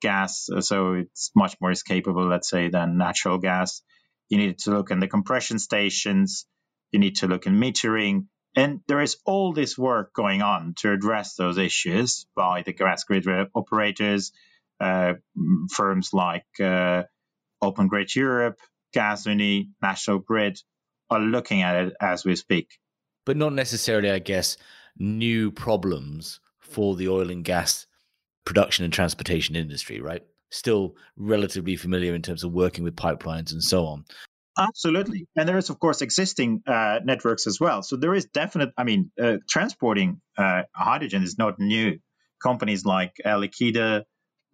gas, 0.00 0.48
uh, 0.48 0.60
so 0.60 0.94
it's 0.94 1.30
much 1.34 1.56
more 1.60 1.70
escapable, 1.72 2.28
let's 2.28 2.48
say, 2.48 2.68
than 2.68 2.96
natural 2.96 3.38
gas. 3.38 3.82
You 4.28 4.38
need 4.38 4.58
to 4.60 4.70
look 4.70 4.90
in 4.90 5.00
the 5.00 5.08
compression 5.08 5.58
stations. 5.58 6.46
You 6.92 7.00
need 7.00 7.16
to 7.16 7.26
look 7.26 7.46
in 7.46 7.60
metering 7.60 8.26
and 8.56 8.80
there 8.88 9.02
is 9.02 9.18
all 9.26 9.52
this 9.52 9.76
work 9.76 10.14
going 10.14 10.40
on 10.40 10.74
to 10.78 10.90
address 10.90 11.34
those 11.34 11.58
issues 11.58 12.26
by 12.34 12.62
the 12.62 12.72
gas 12.72 13.04
grid 13.04 13.26
operators, 13.54 14.32
uh, 14.80 15.14
firms 15.70 16.14
like 16.14 16.46
uh, 16.58 17.02
Open 17.62 17.88
Grid 17.88 18.14
Europe, 18.14 18.58
Gasunie, 18.94 19.68
National 19.82 20.18
Grid 20.18 20.58
are 21.10 21.20
looking 21.20 21.62
at 21.62 21.76
it 21.76 21.94
as 22.00 22.24
we 22.24 22.36
speak. 22.36 22.78
But 23.24 23.36
not 23.36 23.52
necessarily, 23.52 24.10
I 24.10 24.18
guess, 24.18 24.56
new 24.98 25.50
problems 25.50 26.40
for 26.60 26.96
the 26.96 27.08
oil 27.08 27.30
and 27.30 27.44
gas 27.44 27.86
production 28.44 28.84
and 28.84 28.92
transportation 28.92 29.56
industry, 29.56 30.00
right? 30.00 30.22
Still 30.50 30.96
relatively 31.16 31.76
familiar 31.76 32.14
in 32.14 32.22
terms 32.22 32.44
of 32.44 32.52
working 32.52 32.84
with 32.84 32.96
pipelines 32.96 33.52
and 33.52 33.62
so 33.62 33.86
on. 33.86 34.04
Absolutely. 34.58 35.26
And 35.36 35.48
there 35.48 35.58
is, 35.58 35.68
of 35.68 35.78
course, 35.78 36.00
existing 36.00 36.62
uh, 36.66 37.00
networks 37.04 37.46
as 37.46 37.60
well. 37.60 37.82
So 37.82 37.96
there 37.96 38.14
is 38.14 38.24
definite, 38.26 38.70
I 38.78 38.84
mean, 38.84 39.10
uh, 39.22 39.36
transporting 39.48 40.20
uh, 40.38 40.62
hydrogen 40.74 41.22
is 41.22 41.36
not 41.36 41.58
new. 41.58 41.98
Companies 42.42 42.84
like 42.84 43.16
Air 43.24 43.38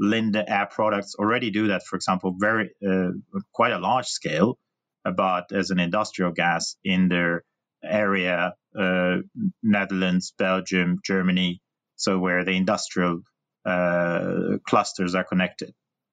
Linde 0.02 0.44
Air 0.46 0.68
Products 0.70 1.14
already 1.14 1.50
do 1.50 1.68
that, 1.68 1.84
for 1.84 1.96
example, 1.96 2.34
very 2.38 2.70
uh, 2.86 3.10
quite 3.52 3.72
a 3.72 3.78
large 3.78 4.06
scale, 4.06 4.58
but 5.04 5.52
as 5.52 5.70
an 5.70 5.78
industrial 5.78 6.32
gas 6.32 6.76
in 6.84 7.08
their 7.08 7.44
area, 7.84 8.54
uh, 8.78 9.16
Netherlands, 9.62 10.32
Belgium, 10.36 10.98
Germany, 11.04 11.60
so 11.96 12.18
where 12.18 12.44
the 12.44 12.52
industrial 12.52 13.20
uh, 13.64 14.58
clusters 14.66 15.14
are 15.14 15.24
connected. 15.24 15.72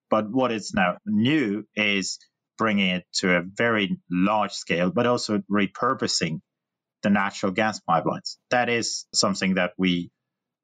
But 0.09 0.29
what 0.29 0.51
is 0.51 0.71
now 0.73 0.97
new 1.05 1.65
is 1.75 2.19
bringing 2.57 2.89
it 2.89 3.05
to 3.13 3.37
a 3.37 3.41
very 3.41 3.97
large 4.11 4.53
scale, 4.53 4.91
but 4.91 5.07
also 5.07 5.41
repurposing 5.51 6.41
the 7.01 7.09
natural 7.09 7.51
gas 7.51 7.79
pipelines. 7.89 8.37
That 8.51 8.69
is 8.69 9.05
something 9.13 9.55
that 9.55 9.73
we 9.77 10.11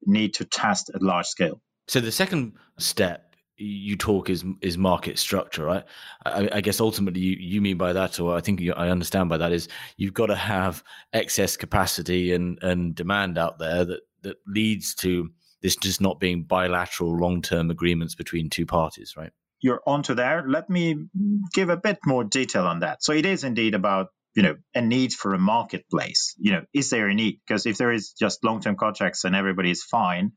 need 0.04 0.34
to 0.34 0.44
test 0.44 0.90
at 0.94 1.02
large 1.02 1.26
scale. 1.26 1.60
So 1.88 2.00
the 2.00 2.12
second 2.12 2.54
step 2.78 3.34
you 3.58 3.96
talk 3.96 4.28
is 4.28 4.44
is 4.60 4.76
market 4.76 5.18
structure, 5.18 5.64
right? 5.64 5.84
I, 6.24 6.48
I 6.52 6.60
guess 6.60 6.80
ultimately 6.80 7.20
you, 7.20 7.36
you 7.38 7.60
mean 7.60 7.78
by 7.78 7.92
that, 7.94 8.20
or 8.20 8.36
I 8.36 8.40
think 8.40 8.60
you, 8.60 8.72
I 8.74 8.90
understand 8.90 9.28
by 9.28 9.38
that, 9.38 9.52
is 9.52 9.68
you've 9.96 10.14
got 10.14 10.26
to 10.26 10.36
have 10.36 10.82
excess 11.12 11.56
capacity 11.56 12.32
and 12.34 12.58
and 12.62 12.94
demand 12.94 13.38
out 13.38 13.58
there 13.58 13.84
that 13.84 14.00
that 14.22 14.36
leads 14.46 14.94
to 14.96 15.30
this 15.62 15.76
just 15.76 16.00
not 16.00 16.20
being 16.20 16.42
bilateral 16.42 17.16
long 17.16 17.40
term 17.40 17.70
agreements 17.70 18.14
between 18.14 18.50
two 18.50 18.66
parties, 18.66 19.14
right? 19.16 19.32
you're 19.60 19.82
onto 19.86 20.14
there, 20.14 20.44
let 20.46 20.68
me 20.68 21.06
give 21.52 21.70
a 21.70 21.76
bit 21.76 21.98
more 22.04 22.24
detail 22.24 22.66
on 22.66 22.80
that. 22.80 23.02
So 23.02 23.12
it 23.12 23.26
is 23.26 23.44
indeed 23.44 23.74
about 23.74 24.08
you 24.34 24.42
know 24.42 24.56
a 24.74 24.82
need 24.82 25.12
for 25.12 25.34
a 25.34 25.38
marketplace. 25.38 26.34
You 26.38 26.52
know, 26.52 26.62
is 26.72 26.90
there 26.90 27.08
a 27.08 27.14
need? 27.14 27.40
Because 27.46 27.66
if 27.66 27.78
there 27.78 27.92
is 27.92 28.12
just 28.12 28.44
long-term 28.44 28.76
contracts 28.76 29.24
and 29.24 29.34
everybody 29.34 29.70
is 29.70 29.82
fine, 29.82 30.32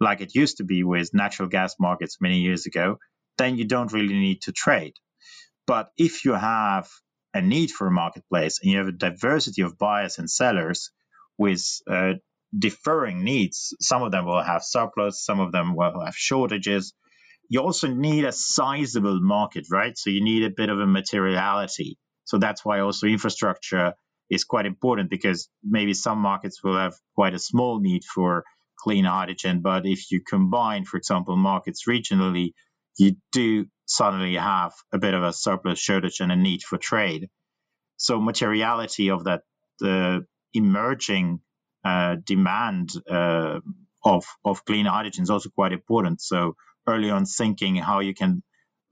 like 0.00 0.20
it 0.20 0.34
used 0.34 0.58
to 0.58 0.64
be 0.64 0.82
with 0.82 1.10
natural 1.12 1.48
gas 1.48 1.76
markets 1.78 2.18
many 2.20 2.38
years 2.38 2.66
ago, 2.66 2.98
then 3.38 3.56
you 3.56 3.64
don't 3.64 3.92
really 3.92 4.14
need 4.14 4.42
to 4.42 4.52
trade. 4.52 4.94
But 5.66 5.90
if 5.96 6.24
you 6.24 6.32
have 6.32 6.88
a 7.34 7.40
need 7.40 7.70
for 7.70 7.86
a 7.86 7.92
marketplace 7.92 8.58
and 8.62 8.72
you 8.72 8.78
have 8.78 8.88
a 8.88 8.92
diversity 8.92 9.62
of 9.62 9.78
buyers 9.78 10.18
and 10.18 10.28
sellers 10.28 10.90
with 11.38 11.62
uh, 11.88 12.14
differing 12.56 13.22
needs, 13.22 13.76
some 13.80 14.02
of 14.02 14.10
them 14.10 14.24
will 14.26 14.42
have 14.42 14.64
surplus, 14.64 15.24
some 15.24 15.38
of 15.38 15.52
them 15.52 15.76
will 15.76 16.04
have 16.04 16.16
shortages, 16.16 16.92
you 17.48 17.60
also 17.60 17.88
need 17.88 18.24
a 18.24 18.32
sizable 18.32 19.20
market, 19.20 19.66
right? 19.70 19.98
So 19.98 20.10
you 20.10 20.22
need 20.22 20.44
a 20.44 20.50
bit 20.50 20.70
of 20.70 20.78
a 20.78 20.86
materiality. 20.86 21.98
So 22.24 22.38
that's 22.38 22.64
why 22.64 22.80
also 22.80 23.06
infrastructure 23.06 23.94
is 24.30 24.44
quite 24.44 24.66
important 24.66 25.10
because 25.10 25.48
maybe 25.64 25.92
some 25.92 26.18
markets 26.18 26.62
will 26.62 26.78
have 26.78 26.94
quite 27.16 27.34
a 27.34 27.40
small 27.40 27.80
need 27.80 28.04
for 28.04 28.44
clean 28.82 29.04
hydrogen. 29.04 29.60
But 29.62 29.86
if 29.86 30.10
you 30.10 30.20
combine, 30.20 30.84
for 30.84 30.96
example, 30.96 31.36
markets 31.36 31.84
regionally, 31.88 32.52
you 32.98 33.16
do 33.32 33.66
suddenly 33.86 34.36
have 34.36 34.72
a 34.92 34.98
bit 34.98 35.14
of 35.14 35.22
a 35.22 35.32
surplus 35.32 35.78
shortage 35.78 36.20
and 36.20 36.32
a 36.32 36.36
need 36.36 36.62
for 36.62 36.78
trade. 36.78 37.28
So 37.96 38.20
materiality 38.20 39.10
of 39.10 39.24
that 39.24 39.42
the 39.78 40.26
emerging 40.52 41.40
uh, 41.84 42.16
demand 42.24 42.90
uh, 43.10 43.60
of 44.04 44.24
of 44.44 44.64
clean 44.64 44.86
hydrogen 44.86 45.22
is 45.22 45.30
also 45.30 45.50
quite 45.50 45.72
important. 45.72 46.20
So 46.20 46.56
early 46.86 47.10
on, 47.10 47.24
thinking 47.26 47.76
how 47.76 48.00
you 48.00 48.14
can 48.14 48.42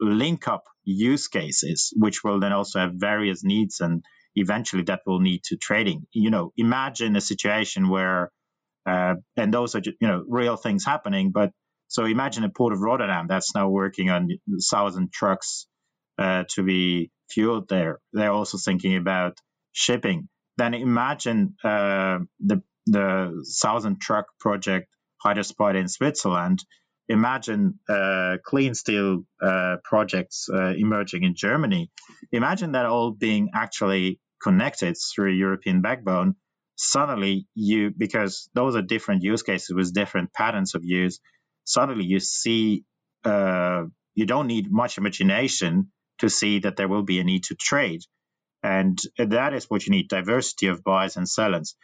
link 0.00 0.48
up 0.48 0.64
use 0.84 1.28
cases, 1.28 1.92
which 1.96 2.24
will 2.24 2.40
then 2.40 2.52
also 2.52 2.78
have 2.80 2.94
various 2.94 3.44
needs, 3.44 3.80
and 3.80 4.04
eventually 4.34 4.84
that 4.84 5.00
will 5.06 5.22
lead 5.22 5.42
to 5.44 5.56
trading. 5.56 6.06
You 6.12 6.30
know, 6.30 6.52
imagine 6.56 7.16
a 7.16 7.20
situation 7.20 7.88
where, 7.88 8.30
uh, 8.86 9.14
and 9.36 9.52
those 9.52 9.74
are 9.74 9.82
you 9.84 10.08
know 10.08 10.24
real 10.28 10.56
things 10.56 10.84
happening. 10.84 11.30
But 11.32 11.52
so 11.88 12.04
imagine 12.04 12.44
a 12.44 12.50
port 12.50 12.72
of 12.72 12.80
Rotterdam 12.80 13.26
that's 13.28 13.54
now 13.54 13.68
working 13.68 14.10
on 14.10 14.28
thousand 14.70 15.12
trucks 15.12 15.66
uh, 16.18 16.44
to 16.50 16.62
be 16.62 17.10
fueled 17.30 17.68
there. 17.68 17.98
They're 18.12 18.32
also 18.32 18.58
thinking 18.58 18.96
about 18.96 19.38
shipping. 19.72 20.28
Then 20.56 20.74
imagine 20.74 21.54
uh, 21.64 22.18
the 22.40 22.62
the 22.86 23.44
thousand 23.62 24.00
truck 24.00 24.26
project 24.40 24.88
Hydrospot 25.24 25.76
in 25.76 25.88
Switzerland. 25.88 26.64
Imagine 27.08 27.78
uh, 27.88 28.36
clean 28.44 28.74
steel 28.74 29.24
uh, 29.42 29.76
projects 29.82 30.48
uh, 30.52 30.74
emerging 30.76 31.22
in 31.24 31.34
Germany. 31.34 31.90
Imagine 32.32 32.72
that 32.72 32.86
all 32.86 33.12
being 33.12 33.50
actually 33.54 34.20
connected 34.42 34.96
through 34.96 35.32
a 35.32 35.34
European 35.34 35.80
backbone. 35.80 36.36
Suddenly, 36.80 37.48
you 37.54 37.90
because 37.90 38.48
those 38.54 38.76
are 38.76 38.82
different 38.82 39.24
use 39.24 39.42
cases 39.42 39.74
with 39.74 39.92
different 39.92 40.32
patterns 40.32 40.76
of 40.76 40.84
use. 40.84 41.18
Suddenly, 41.64 42.04
you 42.04 42.20
see 42.20 42.84
uh, 43.24 43.82
you 44.14 44.26
don't 44.26 44.46
need 44.46 44.70
much 44.70 44.96
imagination 44.96 45.90
to 46.18 46.28
see 46.28 46.60
that 46.60 46.76
there 46.76 46.86
will 46.86 47.02
be 47.02 47.18
a 47.18 47.24
need 47.24 47.44
to 47.44 47.56
trade. 47.56 48.02
And 48.62 48.96
that 49.18 49.54
is 49.54 49.64
what 49.66 49.86
you 49.86 49.90
need 49.90 50.08
diversity 50.08 50.68
of 50.68 50.84
buyers 50.84 51.16
and 51.16 51.28
sellers. 51.28 51.74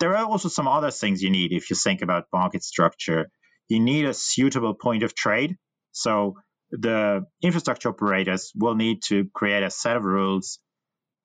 There 0.00 0.16
are 0.16 0.24
also 0.24 0.48
some 0.48 0.66
other 0.66 0.90
things 0.90 1.22
you 1.22 1.30
need 1.30 1.52
if 1.52 1.68
you 1.68 1.76
think 1.76 2.00
about 2.00 2.28
market 2.32 2.62
structure. 2.62 3.30
You 3.68 3.80
need 3.80 4.06
a 4.06 4.14
suitable 4.14 4.74
point 4.74 5.02
of 5.02 5.14
trade. 5.14 5.56
So 5.92 6.36
the 6.70 7.26
infrastructure 7.42 7.90
operators 7.90 8.52
will 8.54 8.74
need 8.74 9.02
to 9.04 9.28
create 9.34 9.62
a 9.62 9.70
set 9.70 9.96
of 9.96 10.04
rules 10.04 10.58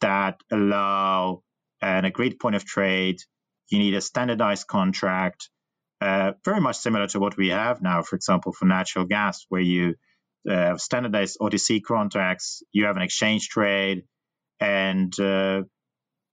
that 0.02 0.42
allow 0.52 1.44
an 1.84 2.06
agreed 2.06 2.40
point 2.40 2.56
of 2.56 2.66
trade. 2.66 3.20
You 3.70 3.80
need 3.80 3.96
a 3.96 4.02
standardized 4.02 4.68
contract, 4.68 5.50
uh, 6.02 6.34
very 6.46 6.62
much 6.62 6.78
similar 6.78 7.08
to 7.10 7.22
what 7.22 7.38
we 7.38 7.50
have 7.50 7.82
now, 7.84 8.04
for 8.04 8.18
example, 8.18 8.54
for 8.54 8.66
natural 8.66 9.06
gas, 9.06 9.46
where 9.50 9.62
you 9.62 9.96
uh, 10.50 10.78
standardized 10.78 11.40
OTC 11.42 11.84
contracts, 11.84 12.64
you 12.74 12.86
have 12.86 12.98
an 12.98 13.04
exchange 13.04 13.50
trade, 13.50 14.04
and 14.60 15.18
uh, 15.20 15.64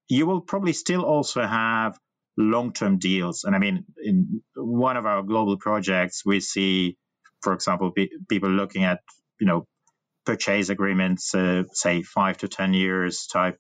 you 0.09 0.27
will 0.27 0.43
probably 0.43 0.75
still 0.75 1.03
also 1.05 1.43
have 1.47 1.99
long-term 2.39 2.99
deals. 2.99 3.45
And 3.45 3.57
I 3.57 3.61
mean, 3.61 3.87
in 4.03 4.43
one 4.57 4.97
of 4.99 5.07
our 5.07 5.23
global 5.23 5.59
projects, 5.59 6.25
we 6.27 6.41
see, 6.41 6.99
for 7.43 7.55
example, 7.55 7.93
pe- 7.93 8.11
people 8.29 8.51
looking 8.51 8.85
at 8.85 9.01
you 9.41 9.47
know 9.49 9.67
purchase 10.27 10.71
agreements, 10.71 11.35
uh, 11.35 11.65
say 11.73 12.03
five 12.03 12.39
to 12.39 12.49
ten 12.49 12.75
years 12.75 13.27
type 13.33 13.59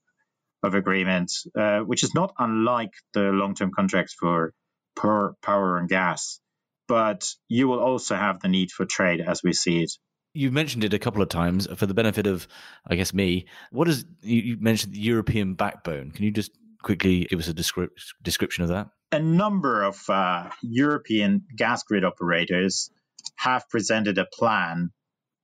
of 0.62 0.74
agreements, 0.74 1.46
uh, 1.58 1.80
which 1.80 2.02
is 2.02 2.14
not 2.14 2.34
unlike 2.38 2.92
the 3.14 3.30
long-term 3.32 3.70
contracts 3.74 4.14
for 4.18 4.52
per 4.96 5.34
power 5.42 5.78
and 5.78 5.88
gas. 5.88 6.40
But 6.88 7.28
you 7.48 7.68
will 7.68 7.80
also 7.80 8.16
have 8.16 8.40
the 8.40 8.48
need 8.48 8.70
for 8.72 8.84
trade 8.84 9.20
as 9.20 9.42
we 9.42 9.52
see 9.52 9.82
it. 9.82 9.92
You've 10.34 10.52
mentioned 10.52 10.84
it 10.84 10.94
a 10.94 10.98
couple 10.98 11.22
of 11.22 11.28
times 11.28 11.66
for 11.76 11.86
the 11.86 11.94
benefit 11.94 12.26
of, 12.26 12.46
I 12.86 12.96
guess, 12.96 13.12
me. 13.12 13.46
What 13.70 13.88
is 13.88 14.04
you 14.22 14.56
mentioned 14.60 14.94
the 14.94 15.00
European 15.00 15.54
backbone? 15.54 16.12
Can 16.12 16.24
you 16.24 16.30
just 16.30 16.52
quickly 16.82 17.24
give 17.24 17.40
us 17.40 17.48
a 17.48 17.54
descrip- 17.54 17.88
description 18.22 18.62
of 18.64 18.70
that? 18.70 18.88
A 19.12 19.18
number 19.18 19.82
of 19.82 19.98
uh, 20.08 20.50
European 20.62 21.44
gas 21.56 21.82
grid 21.82 22.04
operators 22.04 22.90
have 23.36 23.68
presented 23.68 24.18
a 24.18 24.26
plan 24.26 24.90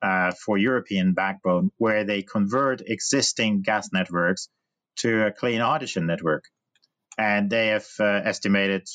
uh, 0.03 0.33
for 0.45 0.57
European 0.57 1.15
backbone 1.15 1.71
where 1.79 2.05
they 2.05 2.23
convert 2.23 2.81
existing 2.81 3.63
gas 3.63 3.91
networks 3.93 4.49
to 4.99 5.27
a 5.27 5.33
clean 5.33 5.61
hydrogen 5.61 6.07
network. 6.07 6.45
And 7.19 7.49
they 7.51 7.69
have 7.69 7.87
uh, 7.99 8.05
estimated, 8.05 8.87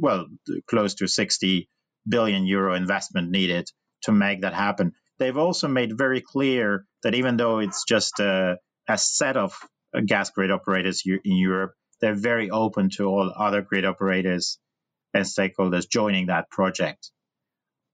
well, 0.00 0.26
close 0.68 0.94
to 0.96 1.08
60 1.08 1.68
billion 2.08 2.46
euro 2.46 2.74
investment 2.74 3.30
needed 3.30 3.68
to 4.02 4.12
make 4.12 4.42
that 4.42 4.54
happen. 4.54 4.92
They've 5.18 5.36
also 5.36 5.68
made 5.68 5.96
very 5.96 6.20
clear 6.20 6.84
that 7.02 7.14
even 7.14 7.36
though 7.36 7.58
it's 7.58 7.84
just 7.84 8.20
a, 8.20 8.58
a 8.88 8.98
set 8.98 9.36
of 9.36 9.54
uh, 9.94 10.00
gas 10.04 10.30
grid 10.30 10.50
operators 10.50 11.02
in 11.06 11.36
Europe. 11.36 11.72
They're 12.00 12.14
very 12.14 12.50
open 12.50 12.90
to 12.96 13.06
all 13.06 13.32
other 13.34 13.62
grid 13.62 13.84
operators 13.84 14.58
and 15.14 15.24
stakeholders 15.24 15.88
joining 15.88 16.26
that 16.26 16.50
project. 16.50 17.10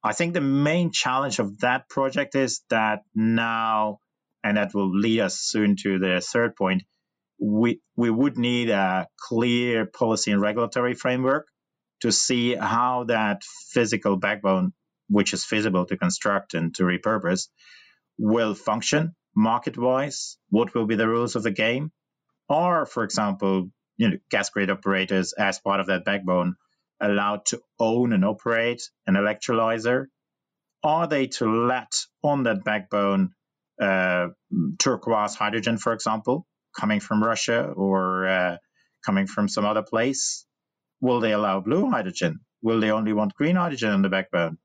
I 0.02 0.12
think 0.12 0.34
the 0.34 0.40
main 0.40 0.90
challenge 0.90 1.38
of 1.38 1.60
that 1.60 1.88
project 1.88 2.34
is 2.34 2.62
that 2.68 3.02
now, 3.14 4.00
and 4.42 4.56
that 4.56 4.74
will 4.74 4.90
lead 4.90 5.20
us 5.20 5.38
soon 5.38 5.76
to 5.82 5.98
the 5.98 6.20
third 6.20 6.56
point, 6.56 6.82
we, 7.38 7.80
we 7.96 8.10
would 8.10 8.38
need 8.38 8.70
a 8.70 9.08
clear 9.28 9.86
policy 9.86 10.32
and 10.32 10.40
regulatory 10.40 10.94
framework 10.94 11.46
to 12.02 12.12
see 12.12 12.54
how 12.54 13.04
that 13.04 13.42
physical 13.72 14.16
backbone, 14.16 14.72
which 15.08 15.32
is 15.32 15.44
feasible 15.44 15.86
to 15.86 15.96
construct 15.96 16.54
and 16.54 16.74
to 16.74 16.82
repurpose, 16.82 17.48
will 18.18 18.54
function 18.54 19.14
market 19.34 19.76
wise, 19.76 20.36
what 20.50 20.74
will 20.74 20.86
be 20.86 20.96
the 20.96 21.08
rules 21.08 21.36
of 21.36 21.42
the 21.42 21.50
game? 21.50 21.90
Or, 22.48 22.86
for 22.86 23.04
example, 23.04 23.70
you 23.96 24.10
know, 24.10 24.16
gas 24.30 24.50
grid 24.50 24.70
operators 24.70 25.32
as 25.32 25.58
part 25.58 25.80
of 25.80 25.86
that 25.86 26.04
backbone 26.04 26.56
allowed 27.00 27.46
to 27.46 27.60
own 27.78 28.12
and 28.12 28.24
operate 28.24 28.82
an 29.06 29.14
electrolyzer? 29.14 30.06
Are 30.82 31.06
they 31.06 31.28
to 31.28 31.46
let 31.66 31.92
on 32.22 32.44
that 32.44 32.64
backbone 32.64 33.30
uh, 33.80 34.28
turquoise 34.78 35.34
hydrogen, 35.34 35.78
for 35.78 35.92
example, 35.92 36.46
coming 36.78 37.00
from 37.00 37.22
Russia 37.22 37.64
or 37.64 38.26
uh, 38.26 38.56
coming 39.04 39.26
from 39.26 39.48
some 39.48 39.64
other 39.64 39.82
place? 39.82 40.46
Will 41.00 41.20
they 41.20 41.32
allow 41.32 41.60
blue 41.60 41.90
hydrogen? 41.90 42.40
Will 42.62 42.80
they 42.80 42.90
only 42.90 43.12
want 43.12 43.34
green 43.34 43.56
hydrogen 43.56 43.90
on 43.90 44.02
the 44.02 44.08
backbone? 44.08 44.58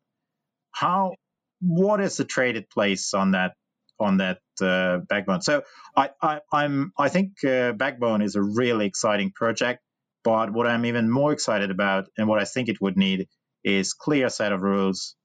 How? 0.72 1.16
What 1.62 2.00
is 2.00 2.18
the 2.18 2.24
traded 2.24 2.70
place 2.70 3.14
on 3.14 3.32
that 3.32 3.54
on 4.00 4.18
that 4.18 4.40
uh, 4.62 5.00
backbone. 5.10 5.42
So 5.42 5.64
I, 5.96 6.10
I, 6.22 6.40
am 6.54 6.94
I 6.98 7.10
think 7.10 7.44
uh, 7.44 7.74
Backbone 7.74 8.22
is 8.22 8.36
a 8.36 8.42
really 8.42 8.86
exciting 8.86 9.32
project. 9.32 9.82
But 10.24 10.52
what 10.52 10.68
I'm 10.68 10.86
even 10.86 11.10
more 11.10 11.32
excited 11.32 11.72
about, 11.72 12.08
and 12.18 12.28
what 12.28 12.40
I 12.40 12.46
think 12.46 12.68
it 12.70 12.82
would 12.82 12.98
need, 12.98 13.28
is 13.64 13.94
clear 13.94 14.30
set 14.30 14.52
of 14.52 14.62
rules, 14.62 15.16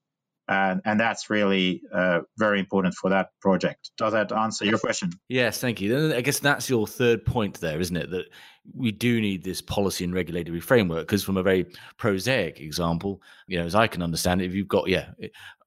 and 0.47 0.81
and 0.85 0.99
that's 0.99 1.29
really 1.29 1.81
uh, 1.93 2.21
very 2.37 2.59
important 2.59 2.95
for 2.95 3.09
that 3.09 3.29
project. 3.41 3.91
Does 3.97 4.13
that 4.13 4.31
answer 4.31 4.65
your 4.65 4.79
question? 4.79 5.11
Yes, 5.27 5.59
thank 5.59 5.81
you. 5.81 5.89
Then 5.89 6.17
I 6.17 6.21
guess 6.21 6.39
that's 6.39 6.69
your 6.69 6.87
third 6.87 7.25
point 7.25 7.59
there, 7.61 7.79
isn't 7.79 7.95
it? 7.95 8.11
That 8.11 8.25
we 8.73 8.91
do 8.91 9.21
need 9.21 9.43
this 9.43 9.61
policy 9.61 10.03
and 10.03 10.13
regulatory 10.13 10.59
framework 10.59 11.07
because, 11.07 11.23
from 11.23 11.37
a 11.37 11.43
very 11.43 11.65
prosaic 11.97 12.59
example, 12.59 13.21
you 13.47 13.57
know, 13.57 13.65
as 13.65 13.75
I 13.75 13.87
can 13.87 14.01
understand 14.01 14.41
it, 14.41 14.45
if 14.45 14.53
you've 14.53 14.67
got 14.67 14.87
yeah 14.87 15.09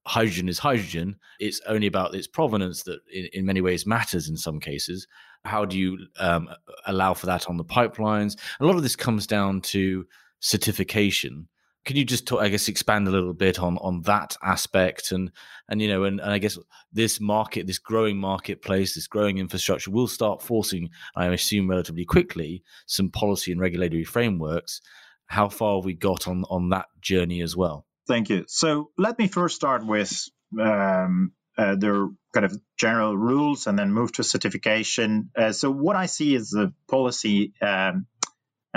hydrogen 0.08 0.48
is 0.48 0.58
hydrogen. 0.58 1.16
It's 1.38 1.60
only 1.66 1.86
about 1.86 2.14
its 2.14 2.26
provenance 2.26 2.82
that, 2.84 3.00
in, 3.12 3.28
in 3.34 3.46
many 3.46 3.60
ways, 3.60 3.86
matters 3.86 4.28
in 4.28 4.36
some 4.36 4.58
cases. 4.58 5.06
How 5.44 5.66
do 5.66 5.78
you 5.78 5.98
um, 6.18 6.48
allow 6.86 7.14
for 7.14 7.26
that 7.26 7.48
on 7.48 7.58
the 7.58 7.64
pipelines? 7.64 8.36
A 8.58 8.64
lot 8.64 8.76
of 8.76 8.82
this 8.82 8.96
comes 8.96 9.26
down 9.26 9.60
to 9.62 10.06
certification. 10.40 11.48
Can 11.88 11.96
you 11.96 12.04
just, 12.04 12.26
talk, 12.26 12.42
I 12.42 12.50
guess, 12.50 12.68
expand 12.68 13.08
a 13.08 13.10
little 13.10 13.32
bit 13.32 13.58
on 13.58 13.78
on 13.78 14.02
that 14.02 14.36
aspect 14.42 15.10
and 15.10 15.32
and 15.70 15.80
you 15.80 15.88
know 15.88 16.04
and, 16.04 16.20
and 16.20 16.30
I 16.30 16.36
guess 16.36 16.58
this 16.92 17.18
market, 17.18 17.66
this 17.66 17.78
growing 17.78 18.18
marketplace, 18.18 18.94
this 18.94 19.06
growing 19.06 19.38
infrastructure 19.38 19.90
will 19.90 20.06
start 20.06 20.42
forcing, 20.42 20.90
I 21.16 21.28
assume, 21.28 21.70
relatively 21.70 22.04
quickly, 22.04 22.62
some 22.84 23.08
policy 23.08 23.52
and 23.52 23.60
regulatory 23.62 24.04
frameworks. 24.04 24.82
How 25.28 25.48
far 25.48 25.78
have 25.78 25.86
we 25.86 25.94
got 25.94 26.28
on 26.28 26.44
on 26.50 26.68
that 26.68 26.88
journey 27.00 27.40
as 27.40 27.56
well? 27.56 27.86
Thank 28.06 28.28
you. 28.28 28.44
So 28.48 28.90
let 28.98 29.18
me 29.18 29.26
first 29.26 29.56
start 29.56 29.86
with 29.86 30.12
um, 30.60 31.32
uh, 31.56 31.76
the 31.76 32.14
kind 32.34 32.44
of 32.44 32.54
general 32.76 33.16
rules 33.16 33.66
and 33.66 33.78
then 33.78 33.94
move 33.94 34.12
to 34.12 34.24
certification. 34.24 35.30
Uh, 35.34 35.52
so 35.52 35.70
what 35.70 35.96
I 35.96 36.04
see 36.04 36.34
is 36.34 36.50
the 36.50 36.74
policy 36.86 37.54
um, 37.62 38.06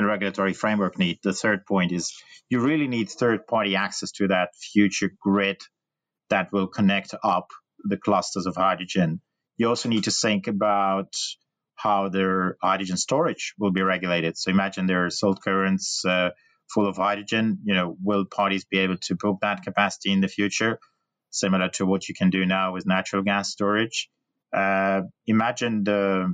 and 0.01 0.09
regulatory 0.09 0.53
framework 0.53 0.97
need. 0.97 1.19
The 1.23 1.33
third 1.33 1.65
point 1.65 1.91
is 1.91 2.13
you 2.49 2.59
really 2.59 2.87
need 2.87 3.09
third-party 3.09 3.75
access 3.75 4.11
to 4.13 4.27
that 4.27 4.49
future 4.55 5.11
grid 5.21 5.61
that 6.29 6.51
will 6.51 6.67
connect 6.67 7.13
up 7.23 7.47
the 7.83 7.97
clusters 7.97 8.45
of 8.45 8.55
hydrogen. 8.55 9.21
You 9.57 9.69
also 9.69 9.89
need 9.89 10.05
to 10.05 10.11
think 10.11 10.47
about 10.47 11.13
how 11.75 12.09
their 12.09 12.57
hydrogen 12.61 12.97
storage 12.97 13.53
will 13.57 13.71
be 13.71 13.81
regulated. 13.81 14.37
So 14.37 14.51
imagine 14.51 14.85
there 14.85 15.05
are 15.05 15.09
salt 15.09 15.39
caverns. 15.43 16.01
Uh, 16.07 16.29
full 16.73 16.87
of 16.87 16.95
hydrogen, 16.95 17.59
you 17.65 17.73
know, 17.73 17.97
will 18.01 18.25
parties 18.25 18.63
be 18.63 18.79
able 18.79 18.95
to 18.95 19.15
book 19.15 19.39
that 19.41 19.61
capacity 19.61 20.09
in 20.09 20.21
the 20.21 20.27
future, 20.27 20.79
similar 21.29 21.67
to 21.67 21.85
what 21.85 22.07
you 22.07 22.15
can 22.15 22.29
do 22.29 22.45
now 22.45 22.71
with 22.71 22.85
natural 22.85 23.23
gas 23.23 23.49
storage? 23.49 24.09
Uh, 24.53 25.01
imagine 25.27 25.83
the 25.83 26.33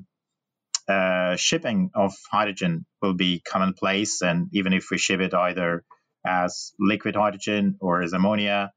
uh, 0.87 1.35
shipping 1.35 1.91
of 1.93 2.13
hydrogen 2.31 2.85
will 3.01 3.13
be 3.13 3.41
commonplace, 3.41 4.21
and 4.21 4.47
even 4.53 4.73
if 4.73 4.87
we 4.91 4.97
ship 4.97 5.19
it 5.19 5.33
either 5.33 5.83
as 6.25 6.73
liquid 6.79 7.15
hydrogen 7.15 7.75
or 7.79 8.01
as 8.01 8.13
ammonia? 8.13 8.71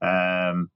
Um, 0.00 0.70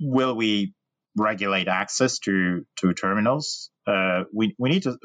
will 0.00 0.34
we 0.36 0.74
regulate 1.16 1.68
access 1.68 2.18
to 2.20 2.64
to 2.78 2.94
terminals? 2.94 3.70
Uh, 3.86 4.24
we 4.32 4.54
we 4.58 4.70
need 4.70 4.84
to 4.84 4.96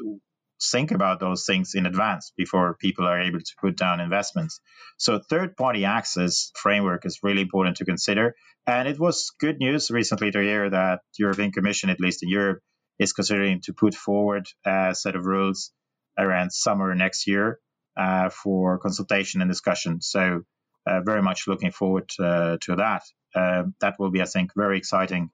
think 0.62 0.90
about 0.90 1.20
those 1.20 1.44
things 1.46 1.74
in 1.74 1.86
advance 1.86 2.32
before 2.36 2.76
people 2.78 3.06
are 3.06 3.20
able 3.20 3.38
to 3.38 3.52
put 3.60 3.76
down 3.76 4.00
investments. 4.00 4.60
So 4.98 5.18
third 5.18 5.56
party 5.56 5.84
access 5.84 6.50
framework 6.54 7.06
is 7.06 7.20
really 7.22 7.42
important 7.42 7.78
to 7.78 7.84
consider. 7.84 8.34
And 8.66 8.86
it 8.86 8.98
was 8.98 9.32
good 9.40 9.58
news 9.58 9.90
recently 9.90 10.30
to 10.30 10.40
hear 10.40 10.68
that 10.68 11.00
European 11.18 11.50
Commission, 11.50 11.88
at 11.88 12.00
least 12.00 12.22
in 12.22 12.28
Europe, 12.28 12.60
is 13.00 13.14
considering 13.14 13.62
to 13.62 13.72
put 13.72 13.94
forward 13.94 14.46
a 14.64 14.94
set 14.94 15.16
of 15.16 15.24
rules 15.24 15.72
around 16.18 16.52
summer 16.52 16.94
next 16.94 17.26
year 17.26 17.58
uh, 17.96 18.28
for 18.28 18.78
consultation 18.78 19.40
and 19.40 19.50
discussion. 19.50 20.00
So 20.02 20.42
uh, 20.86 21.00
very 21.00 21.22
much 21.22 21.48
looking 21.48 21.72
forward 21.72 22.10
uh, 22.20 22.58
to 22.60 22.76
that. 22.76 23.02
Uh, 23.34 23.64
that 23.80 23.96
will 23.98 24.10
be, 24.10 24.20
I 24.20 24.26
think, 24.26 24.52
very 24.54 24.76
exciting 24.76 25.30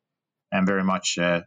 and 0.52 0.66
very 0.66 0.84
much 0.84 1.18
uh, 1.18 1.42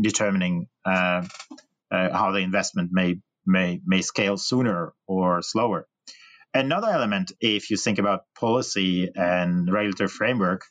determining 0.00 0.68
how 0.84 2.30
the 2.32 2.40
investment 2.40 2.90
may 2.92 3.16
may 3.46 3.80
may 3.84 4.02
scale 4.02 4.36
sooner 4.36 4.92
or 5.06 5.42
slower. 5.42 5.86
Another 6.54 6.88
element, 6.88 7.32
if 7.40 7.70
you 7.70 7.76
think 7.76 7.98
about 7.98 8.24
policy 8.38 9.10
and 9.14 9.72
regulatory 9.72 10.08
framework, 10.08 10.62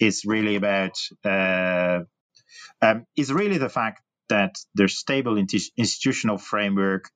is 0.00 0.24
really 0.24 0.56
about 0.56 0.96
um, 2.82 3.04
is 3.16 3.32
really 3.32 3.58
the 3.58 3.68
fact 3.68 4.02
that 4.28 4.54
there's 4.74 4.98
stable 4.98 5.36
institutional 5.36 6.38
framework 6.38 7.08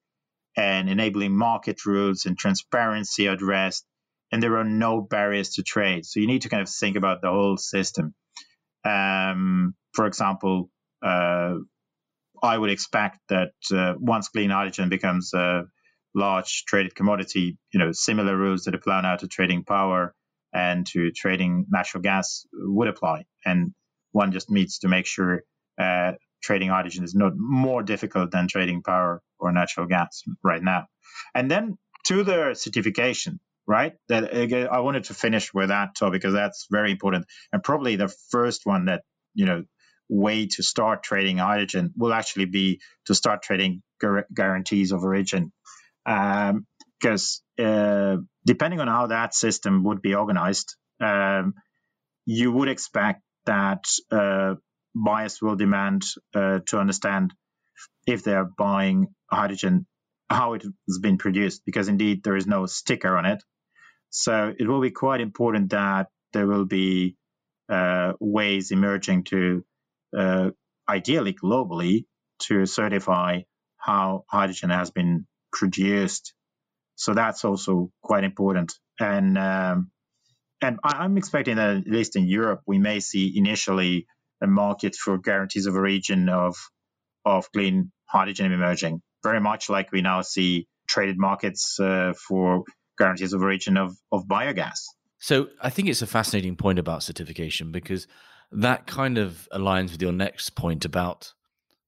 and 0.57 0.89
enabling 0.89 1.37
market 1.37 1.87
rules 1.87 2.27
and 2.27 2.39
transparency 2.39 3.27
addressed, 3.27 3.85
and 4.33 4.43
there 4.43 4.57
are 4.59 4.65
no 4.65 5.01
barriers 5.01 5.51
to 5.55 5.63
trade. 5.63 6.05
So 6.05 6.21
you 6.21 6.27
need 6.27 6.43
to 6.43 6.49
kind 6.49 6.63
of 6.63 6.69
think 6.69 6.97
about 6.97 7.21
the 7.23 7.29
whole 7.29 7.57
system. 7.57 8.15
Um, 8.85 9.75
for 9.93 10.07
example, 10.07 10.71
uh, 11.03 11.55
I 12.43 12.57
would 12.57 12.71
expect 12.71 13.19
that 13.29 13.53
uh, 13.73 13.95
once 13.99 14.29
clean 14.29 14.51
hydrogen 14.51 14.89
becomes 14.89 15.35
a 15.35 15.65
large 16.15 16.65
traded 16.67 16.95
commodity, 16.95 17.59
you 17.73 17.81
know, 17.81 17.93
similar 17.93 18.37
rules 18.37 18.65
that 18.65 18.75
apply 18.75 19.03
now 19.03 19.17
to 19.17 19.29
trading 19.29 19.65
power 19.65 20.15
and 20.53 20.87
to 20.89 21.13
trading 21.13 21.67
natural 21.71 22.03
gas 22.03 22.47
would 22.53 22.89
apply. 22.89 23.25
And 23.45 23.73
one 24.13 24.33
just 24.33 24.51
needs 24.51 24.79
to 24.81 24.89
make 24.89 25.07
sure 25.07 25.43
uh, 25.81 26.13
trading 26.43 26.69
hydrogen 26.69 27.05
is 27.05 27.15
not 27.15 27.33
more 27.37 27.83
difficult 27.83 28.31
than 28.31 28.49
trading 28.49 28.83
power 28.83 29.23
or 29.39 29.53
natural 29.53 29.87
gas 29.87 30.23
right 30.43 30.63
now. 30.63 30.87
And 31.35 31.51
then 31.51 31.79
to 32.07 32.25
the 32.25 32.55
certification, 32.55 33.41
right? 33.67 33.95
That 34.09 34.35
again, 34.35 34.69
I 34.71 34.81
wanted 34.81 35.05
to 35.05 35.15
finish 35.15 35.53
with 35.53 35.69
that 35.69 35.95
topic 35.95 36.21
because 36.21 36.35
that's 36.35 36.67
very 36.71 36.91
important 36.91 37.27
and 37.53 37.63
probably 37.63 37.97
the 37.97 38.13
first 38.31 38.63
one 38.65 38.87
that 38.87 39.03
you 39.35 39.47
know 39.47 39.65
way 40.09 40.47
to 40.47 40.63
start 40.63 41.03
trading 41.05 41.39
hydrogen 41.39 41.93
will 41.97 42.13
actually 42.13 42.47
be 42.47 42.81
to 43.07 43.15
start 43.15 43.43
trading 43.43 43.83
gu- 44.01 44.25
guarantees 44.35 44.93
of 44.93 45.05
origin. 45.05 45.53
Because 46.05 47.43
um, 47.59 47.67
uh, 47.67 48.17
depending 48.45 48.81
on 48.81 48.89
how 48.89 49.07
that 49.07 49.35
system 49.35 49.85
would 49.85 50.03
be 50.03 50.15
organized, 50.15 50.75
um, 51.01 51.55
you 52.27 52.51
would 52.51 52.69
expect 52.69 53.23
that 53.47 53.85
uh, 54.11 54.55
buyers 54.95 55.41
will 55.41 55.57
demand 55.57 56.05
uh, 56.35 56.61
to 56.67 56.79
understand 56.79 57.33
if 58.07 58.23
they 58.23 58.35
are 58.35 58.45
buying 58.45 59.09
hydrogen, 59.31 59.87
how 60.29 60.55
it 60.55 60.63
has 60.63 60.99
been 60.99 61.19
produced, 61.19 61.63
because 61.65 61.89
indeed 61.89 62.23
there 62.23 62.37
is 62.37 62.47
no 62.47 62.67
sticker 62.67 63.17
on 63.17 63.27
it. 63.27 63.43
So 64.11 64.53
it 64.59 64.67
will 64.67 64.81
be 64.81 64.91
quite 64.91 65.21
important 65.21 65.71
that 65.71 66.09
there 66.33 66.47
will 66.47 66.65
be 66.65 67.17
uh, 67.69 68.13
ways 68.21 68.71
emerging 68.71 69.25
to 69.25 69.65
uh, 70.17 70.51
ideally 70.89 71.33
globally, 71.33 72.05
to 72.41 72.67
certify 72.67 73.43
how 73.77 74.25
hydrogen 74.29 74.71
has 74.71 74.91
been 74.91 75.27
produced. 75.53 76.35
So 76.97 77.15
that's 77.15 77.45
also 77.45 77.91
quite 78.03 78.25
important. 78.25 78.73
And 78.99 79.39
um, 79.39 79.91
and 80.63 80.79
I'm 80.85 81.17
expecting 81.17 81.57
that 81.57 81.77
at 81.79 81.87
least 81.87 82.17
in 82.17 82.27
Europe, 82.29 82.63
we 82.67 82.79
may 82.79 83.01
see 83.01 83.37
initially 83.37 84.07
a 84.43 84.47
market 84.47 84.95
for 84.95 85.19
guarantees 85.19 85.67
of 85.67 85.75
origin 85.75 86.29
of 86.29 86.57
of 87.25 87.51
clean 87.53 87.93
hydrogen 88.07 88.53
emerging, 88.53 89.03
very 89.23 89.41
much 89.41 89.69
like 89.69 89.93
we 89.93 90.03
now 90.03 90.23
see 90.23 90.67
traded 90.89 91.19
markets 91.19 91.79
uh, 91.79 92.13
for 92.15 92.65
guarantees 92.99 93.33
of 93.33 93.43
origin 93.43 93.77
of, 93.77 93.97
of 94.11 94.27
biogas. 94.27 94.81
So 95.19 95.49
I 95.61 95.71
think 95.71 95.89
it's 95.89 96.03
a 96.03 96.07
fascinating 96.07 96.57
point 96.57 96.79
about 96.79 97.03
certification 97.03 97.73
because 97.73 98.07
that 98.51 98.87
kind 98.87 99.19
of 99.19 99.49
aligns 99.53 99.93
with 99.93 100.03
your 100.03 100.13
next 100.13 100.51
point 100.57 100.85
about 100.85 101.35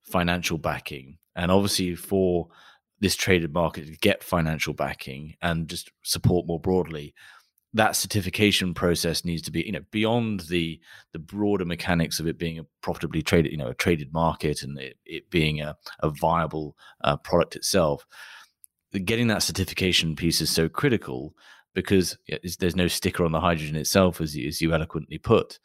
financial 0.05 0.59
backing. 0.59 1.19
And 1.35 1.51
obviously, 1.51 1.95
for 1.95 2.49
this 3.01 3.17
traded 3.17 3.53
market 3.53 3.87
to 3.87 3.97
get 3.97 4.23
financial 4.23 4.75
backing 4.75 5.35
and 5.41 5.67
just 5.67 5.91
support 6.03 6.47
more 6.47 6.61
broadly, 6.61 7.15
that 7.75 7.97
certification 7.97 8.75
process 8.75 9.25
needs 9.25 9.43
to 9.43 9.51
be, 9.51 9.63
you 9.65 9.73
know, 9.73 9.85
beyond 9.91 10.41
the 10.41 10.81
the 11.13 11.19
broader 11.19 11.65
mechanics 11.65 12.21
of 12.21 12.27
it 12.27 12.39
being 12.39 12.59
a 12.59 12.67
profitably 12.83 13.23
traded, 13.23 13.53
you 13.53 13.59
know, 13.59 13.69
a 13.69 13.75
traded 13.75 14.13
market 14.13 14.63
and 14.63 14.79
it, 14.79 14.97
it 15.05 15.31
being 15.31 15.61
a, 15.61 15.77
a 16.01 16.11
viable 16.11 16.77
uh, 17.03 17.17
product 17.17 17.57
itself. 17.57 18.07
Getting 18.93 19.29
that 19.29 19.43
certification 19.43 20.17
piece 20.17 20.43
is 20.43 20.51
so 20.51 20.69
critical 20.69 21.35
because 21.75 22.19
there's 22.59 22.77
no 22.77 22.89
sticker 22.89 23.25
on 23.25 23.33
the 23.33 23.41
hydrogen 23.41 23.77
itself, 23.77 24.21
as 24.21 24.37
as 24.37 24.61
you 24.61 24.75
eloquently 24.75 25.17
put 25.19 25.59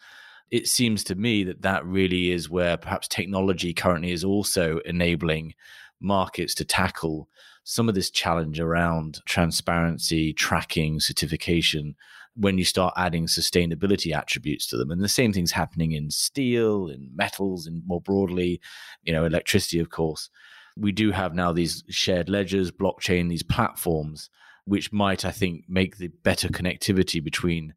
it 0.49 0.67
seems 0.67 1.03
to 1.05 1.15
me 1.15 1.43
that 1.43 1.61
that 1.61 1.85
really 1.85 2.31
is 2.31 2.49
where 2.49 2.77
perhaps 2.77 3.07
technology 3.07 3.73
currently 3.73 4.11
is 4.11 4.23
also 4.23 4.79
enabling 4.85 5.53
markets 5.99 6.53
to 6.55 6.65
tackle 6.65 7.27
some 7.69 7.89
of 7.89 7.95
this 7.95 8.09
challenge 8.09 8.61
around 8.61 9.19
transparency, 9.25 10.31
tracking, 10.31 11.01
certification 11.01 11.97
when 12.33 12.57
you 12.57 12.63
start 12.63 12.93
adding 12.95 13.25
sustainability 13.25 14.15
attributes 14.15 14.67
to 14.67 14.77
them. 14.77 14.89
And 14.89 15.01
the 15.01 15.09
same 15.09 15.33
thing's 15.33 15.51
happening 15.51 15.91
in 15.91 16.09
steel, 16.09 16.87
in 16.87 17.09
metals, 17.13 17.67
and 17.67 17.83
more 17.85 17.99
broadly, 17.99 18.61
you 19.03 19.11
know, 19.11 19.25
electricity, 19.25 19.79
of 19.79 19.89
course. 19.89 20.29
We 20.77 20.93
do 20.93 21.11
have 21.11 21.35
now 21.35 21.51
these 21.51 21.83
shared 21.89 22.29
ledgers, 22.29 22.71
blockchain, 22.71 23.27
these 23.27 23.43
platforms, 23.43 24.29
which 24.63 24.93
might, 24.93 25.25
I 25.25 25.31
think, 25.31 25.65
make 25.67 25.97
the 25.97 26.07
better 26.07 26.47
connectivity 26.47 27.21
between 27.21 27.73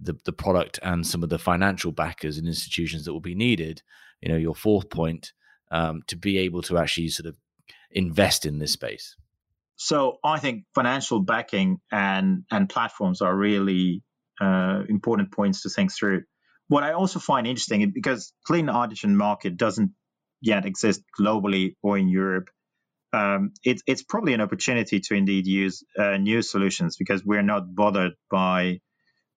the, 0.00 0.16
the 0.24 0.32
product 0.32 0.78
and 0.82 1.06
some 1.06 1.22
of 1.22 1.28
the 1.28 1.38
financial 1.38 1.92
backers 1.92 2.38
and 2.38 2.48
institutions 2.48 3.04
that 3.04 3.12
will 3.12 3.20
be 3.20 3.34
needed, 3.34 3.82
you 4.22 4.30
know, 4.30 4.38
your 4.38 4.54
fourth 4.54 4.88
point, 4.88 5.34
um, 5.70 6.00
to 6.06 6.16
be 6.16 6.38
able 6.38 6.62
to 6.62 6.78
actually 6.78 7.08
sort 7.08 7.26
of 7.26 7.36
invest 7.90 8.46
in 8.46 8.58
this 8.58 8.72
space? 8.72 9.16
So 9.76 10.18
I 10.24 10.38
think 10.38 10.64
financial 10.74 11.20
backing 11.20 11.78
and 11.90 12.44
and 12.50 12.68
platforms 12.68 13.20
are 13.20 13.34
really 13.34 14.02
uh, 14.40 14.82
important 14.88 15.32
points 15.32 15.62
to 15.62 15.68
think 15.68 15.92
through. 15.92 16.22
What 16.68 16.84
I 16.84 16.92
also 16.92 17.18
find 17.18 17.46
interesting 17.46 17.90
because 17.94 18.32
clean 18.46 18.68
hydrogen 18.68 19.16
market 19.16 19.56
doesn't 19.56 19.92
yet 20.40 20.64
exist 20.66 21.02
globally 21.18 21.74
or 21.82 21.98
in 21.98 22.08
Europe. 22.08 22.48
Um, 23.12 23.52
it, 23.62 23.80
it's 23.86 24.02
probably 24.02 24.34
an 24.34 24.40
opportunity 24.40 25.00
to 25.00 25.14
indeed 25.14 25.46
use 25.46 25.84
uh, 25.96 26.16
new 26.16 26.42
solutions 26.42 26.96
because 26.96 27.24
we're 27.24 27.42
not 27.42 27.74
bothered 27.74 28.12
by 28.30 28.80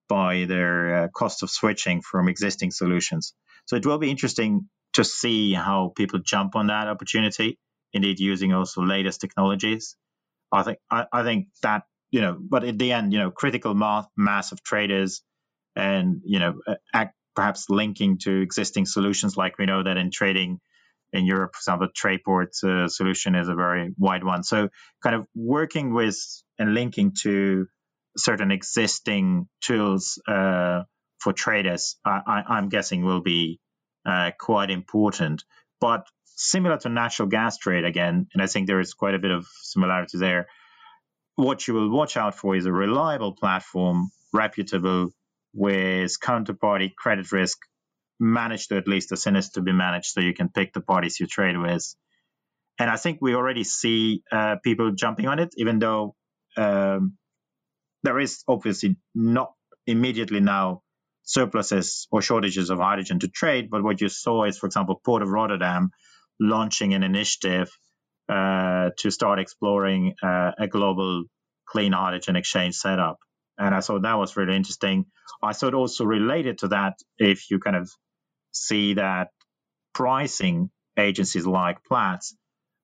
by 0.08 0.46
their 0.46 1.04
uh, 1.04 1.08
cost 1.14 1.42
of 1.42 1.50
switching 1.50 2.00
from 2.00 2.28
existing 2.28 2.70
solutions. 2.70 3.34
So 3.66 3.76
it 3.76 3.84
will 3.84 3.98
be 3.98 4.10
interesting 4.10 4.68
to 4.94 5.04
see 5.04 5.52
how 5.52 5.92
people 5.94 6.20
jump 6.24 6.56
on 6.56 6.68
that 6.68 6.88
opportunity, 6.88 7.58
indeed 7.92 8.18
using 8.18 8.52
also 8.52 8.82
latest 8.82 9.20
technologies. 9.20 9.96
I 10.52 10.62
think 10.62 10.78
I, 10.90 11.06
I 11.12 11.22
think 11.22 11.48
that 11.62 11.82
you 12.10 12.20
know, 12.20 12.36
but 12.40 12.64
at 12.64 12.78
the 12.78 12.92
end, 12.92 13.12
you 13.12 13.18
know, 13.18 13.30
critical 13.30 13.74
mass, 13.74 14.06
mass 14.16 14.52
of 14.52 14.62
traders, 14.62 15.22
and 15.76 16.22
you 16.24 16.38
know, 16.38 16.54
act, 16.94 17.14
perhaps 17.36 17.66
linking 17.68 18.18
to 18.18 18.40
existing 18.40 18.86
solutions, 18.86 19.36
like 19.36 19.58
we 19.58 19.66
know 19.66 19.82
that 19.82 19.96
in 19.96 20.10
trading 20.10 20.60
in 21.12 21.24
Europe, 21.24 21.54
for 21.54 21.58
example, 21.58 21.88
Trayport's 21.94 22.62
uh, 22.64 22.88
solution 22.88 23.34
is 23.34 23.48
a 23.48 23.54
very 23.54 23.94
wide 23.98 24.24
one. 24.24 24.42
So, 24.42 24.68
kind 25.02 25.16
of 25.16 25.26
working 25.34 25.94
with 25.94 26.18
and 26.58 26.74
linking 26.74 27.12
to 27.22 27.66
certain 28.16 28.50
existing 28.50 29.48
tools 29.60 30.20
uh, 30.26 30.82
for 31.18 31.32
traders, 31.32 31.96
I, 32.04 32.42
am 32.58 32.68
guessing 32.68 33.04
will 33.04 33.20
be 33.20 33.60
uh, 34.06 34.32
quite 34.38 34.70
important. 34.70 35.44
But 35.80 36.06
similar 36.38 36.78
to 36.78 36.88
natural 36.88 37.28
gas 37.28 37.58
trade 37.58 37.84
again, 37.84 38.28
and 38.32 38.42
I 38.42 38.46
think 38.46 38.66
there 38.66 38.80
is 38.80 38.94
quite 38.94 39.14
a 39.14 39.18
bit 39.18 39.32
of 39.32 39.44
similarity 39.62 40.18
there. 40.18 40.46
What 41.34 41.66
you 41.66 41.74
will 41.74 41.90
watch 41.90 42.16
out 42.16 42.36
for 42.36 42.54
is 42.56 42.64
a 42.64 42.72
reliable 42.72 43.32
platform, 43.34 44.08
reputable, 44.32 45.10
with 45.52 46.12
counterparty 46.22 46.94
credit 46.94 47.30
risk 47.32 47.58
managed 48.20 48.68
to 48.68 48.76
at 48.76 48.86
least 48.86 49.10
as 49.12 49.22
soon 49.22 49.36
as 49.36 49.50
to 49.50 49.62
be 49.62 49.72
managed, 49.72 50.06
so 50.06 50.20
you 50.20 50.32
can 50.32 50.48
pick 50.48 50.72
the 50.72 50.80
parties 50.80 51.18
you 51.18 51.26
trade 51.26 51.58
with. 51.58 51.84
And 52.78 52.88
I 52.88 52.96
think 52.96 53.18
we 53.20 53.34
already 53.34 53.64
see 53.64 54.22
uh, 54.30 54.56
people 54.62 54.92
jumping 54.92 55.26
on 55.26 55.40
it, 55.40 55.54
even 55.56 55.80
though 55.80 56.14
um, 56.56 57.16
there 58.04 58.20
is 58.20 58.44
obviously 58.46 58.96
not 59.12 59.52
immediately 59.88 60.38
now 60.38 60.82
surpluses 61.24 62.06
or 62.12 62.22
shortages 62.22 62.70
of 62.70 62.78
hydrogen 62.78 63.18
to 63.20 63.28
trade. 63.28 63.70
But 63.70 63.82
what 63.82 64.00
you 64.00 64.08
saw 64.08 64.44
is, 64.44 64.56
for 64.56 64.66
example, 64.66 65.00
Port 65.04 65.22
of 65.22 65.30
Rotterdam 65.30 65.90
launching 66.40 66.94
an 66.94 67.02
initiative 67.02 67.70
uh, 68.28 68.90
to 68.98 69.10
start 69.10 69.38
exploring 69.38 70.14
uh, 70.22 70.52
a 70.58 70.68
global 70.68 71.24
clean 71.66 71.92
hydrogen 71.92 72.36
exchange 72.36 72.74
setup. 72.76 73.18
And 73.58 73.74
I 73.74 73.80
thought 73.80 74.02
that 74.02 74.18
was 74.18 74.36
really 74.36 74.54
interesting. 74.54 75.06
I 75.42 75.52
thought 75.52 75.74
also 75.74 76.04
related 76.04 76.58
to 76.58 76.68
that, 76.68 76.94
if 77.18 77.50
you 77.50 77.58
kind 77.58 77.76
of 77.76 77.90
see 78.52 78.94
that 78.94 79.28
pricing 79.94 80.70
agencies 80.98 81.46
like 81.46 81.84
Platts 81.84 82.36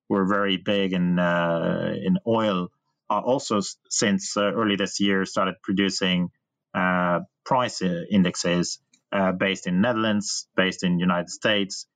were 0.08 0.26
very 0.26 0.56
big 0.56 0.92
in 0.92 1.18
uh, 1.18 1.94
in 2.02 2.18
oil, 2.26 2.68
also 3.08 3.60
since 3.88 4.36
uh, 4.36 4.52
early 4.52 4.76
this 4.76 5.00
year 5.00 5.24
started 5.24 5.54
producing 5.62 6.30
uh, 6.74 7.20
price 7.44 7.82
indexes 7.82 8.80
uh, 9.12 9.32
based 9.32 9.66
in 9.66 9.80
Netherlands, 9.80 10.48
based 10.56 10.82
in 10.82 10.98
United 10.98 11.30
States, 11.30 11.86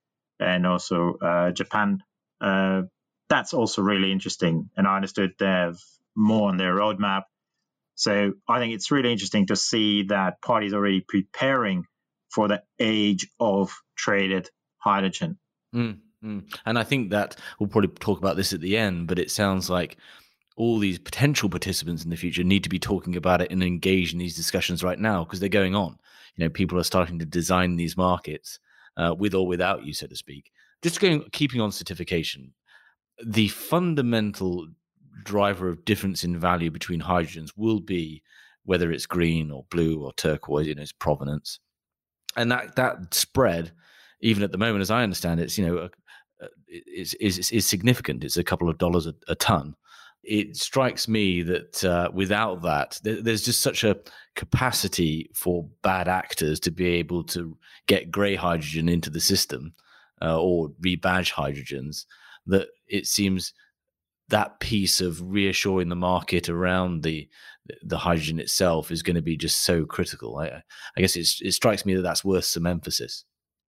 and 0.41 0.67
also 0.67 1.17
uh, 1.21 1.51
Japan. 1.51 2.03
that's 2.41 3.53
also 3.53 3.83
really 3.83 4.13
interesting, 4.13 4.71
and 4.77 4.87
I 4.87 4.97
understood 4.97 5.33
they 5.39 5.47
have 5.47 5.77
more 6.17 6.49
on 6.49 6.57
their 6.57 6.75
roadmap. 6.75 7.23
So 7.95 8.33
I 8.49 8.59
think 8.59 8.75
it's 8.75 8.91
really 8.91 9.13
interesting 9.13 9.47
to 9.47 9.57
see 9.57 10.05
that 10.05 10.41
parties 10.41 10.73
already 10.73 11.05
preparing 11.07 11.85
for 12.31 12.49
the 12.49 12.63
age 12.79 13.27
of 13.41 13.75
traded 13.97 14.49
hydrogen. 14.79 15.39
Mm, 15.75 15.99
mm. 16.25 16.57
And 16.65 16.79
I 16.79 16.85
think 16.85 17.11
that 17.11 17.37
we'll 17.59 17.69
probably 17.69 17.89
talk 17.89 18.19
about 18.19 18.37
this 18.37 18.53
at 18.53 18.61
the 18.61 18.77
end, 18.77 19.09
but 19.09 19.19
it 19.19 19.31
sounds 19.31 19.69
like 19.69 19.97
all 20.57 20.79
these 20.79 20.99
potential 20.99 21.49
participants 21.49 22.05
in 22.05 22.11
the 22.11 22.17
future 22.17 22.43
need 22.43 22.65
to 22.65 22.69
be 22.69 22.79
talking 22.79 23.17
about 23.17 23.41
it 23.41 23.51
and 23.51 23.63
engage 23.63 24.13
in 24.13 24.19
these 24.19 24.37
discussions 24.37 24.83
right 24.83 24.99
now 24.99 25.25
because 25.25 25.41
they're 25.41 25.49
going 25.49 25.75
on. 25.75 25.99
You 26.37 26.45
know, 26.45 26.51
people 26.51 26.79
are 26.79 26.85
starting 26.85 27.19
to 27.21 27.27
design 27.27 27.77
these 27.77 27.97
markets 27.97 28.59
uh, 28.99 29.15
with 29.17 29.35
or 29.35 29.47
without 29.47 29.85
you, 29.85 29.95
so 29.95 30.07
to 30.07 30.17
speak. 30.17 30.51
Just 30.83 31.01
going, 31.01 31.25
keeping 31.33 31.61
on 31.61 31.73
certification, 31.73 32.53
the 33.25 33.49
fundamental 33.49 34.69
driver 35.25 35.69
of 35.69 35.85
difference 35.85 36.25
in 36.25 36.39
value 36.39 36.71
between 36.71 37.01
hydrogens 37.01 37.51
will 37.57 37.81
be 37.81 38.23
whether 38.65 38.93
it's 38.93 39.07
green 39.07 39.51
or 39.51 39.65
blue 39.71 40.03
or 40.03 40.13
turquoise, 40.13 40.67
know, 40.75 40.83
its 40.83 40.93
provenance, 40.93 41.59
and 42.37 42.53
that 42.53 42.77
that 42.77 43.15
spread, 43.15 43.73
even 44.21 44.43
at 44.43 44.53
the 44.53 44.59
moment, 44.59 44.83
as 44.83 44.91
I 44.91 45.03
understand 45.03 45.41
it, 45.41 45.45
it's 45.45 45.59
you 45.59 45.67
know, 45.67 45.89
is 46.69 47.15
is 47.15 47.51
is 47.51 47.67
significant. 47.67 48.25
It's 48.25 48.37
a 48.37 48.45
couple 48.45 48.69
of 48.69 48.79
dollars 48.79 49.07
a, 49.07 49.15
a 49.27 49.35
ton 49.35 49.75
it 50.23 50.57
strikes 50.57 51.09
me 51.09 51.43
that 51.43 51.85
uh, 51.85 52.11
without 52.13 52.63
that, 52.63 52.99
th- 53.03 53.25
there's 53.25 53.45
just 53.45 53.63
such 53.63 53.85
a 53.85 53.97
capacity 54.37 55.31
for 55.35 55.69
bad 55.83 56.09
actors 56.09 56.61
to 56.61 56.71
be 56.71 56.87
able 56.87 57.25
to 57.25 57.57
get 57.87 58.11
grey 58.11 58.35
hydrogen 58.35 58.89
into 58.89 59.11
the 59.11 59.21
system 59.21 59.75
uh, 60.23 60.41
or 60.41 60.71
rebadge 60.85 61.33
hydrogens 61.33 62.05
that 62.47 62.69
it 62.89 63.07
seems 63.07 63.53
that 64.29 64.61
piece 64.61 65.01
of 65.01 65.21
reassuring 65.23 65.89
the 65.89 65.97
market 65.97 66.49
around 66.49 67.03
the 67.03 67.29
the 67.83 67.99
hydrogen 67.99 68.41
itself 68.41 68.91
is 68.91 69.03
going 69.03 69.17
to 69.17 69.23
be 69.23 69.37
just 69.37 69.63
so 69.63 69.85
critical. 69.85 70.39
I, 70.39 70.63
I 70.97 71.01
guess 71.01 71.17
it 71.17 71.53
strikes 71.53 71.85
me 71.85 71.95
that 71.95 72.03
that's 72.03 72.25
worth 72.25 72.47
some 72.47 72.67
emphasis. 72.67 73.25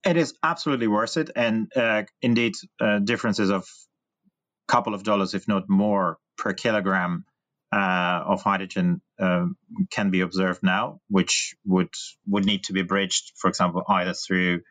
It 0.06 0.16
is 0.16 0.32
absolutely 0.42 0.86
worth 0.86 1.18
it, 1.18 1.30
and 1.36 1.70
uh, 1.76 2.04
indeed, 2.22 2.54
uh, 2.80 3.00
differences 3.00 3.50
of 3.50 3.62
a 3.62 4.72
couple 4.72 4.94
of 4.94 5.02
dollars, 5.02 5.34
if 5.34 5.46
not 5.46 5.68
more, 5.68 6.16
per 6.40 6.54
kilogram 6.54 7.24
uh, 7.72 8.24
of 8.26 8.42
hydrogen 8.42 9.00
uh, 9.20 9.46
can 9.90 10.10
be 10.10 10.22
observed 10.22 10.60
now, 10.62 11.00
which 11.08 11.54
would 11.64 11.94
would 12.26 12.44
need 12.44 12.64
to 12.64 12.72
be 12.72 12.82
bridged, 12.82 13.32
for 13.36 13.48
example, 13.48 13.84
either 13.88 14.14
through 14.14 14.62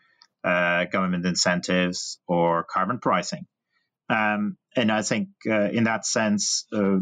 uh, 0.43 0.86
government 0.86 1.25
incentives 1.25 2.19
or 2.27 2.65
carbon 2.69 2.99
pricing. 2.99 3.45
Um, 4.10 4.58
and 4.75 4.91
I 4.91 5.03
think 5.03 5.29
uh, 5.49 5.69
in 5.69 5.84
that 5.84 6.05
sense, 6.05 6.65
uh, 6.73 6.99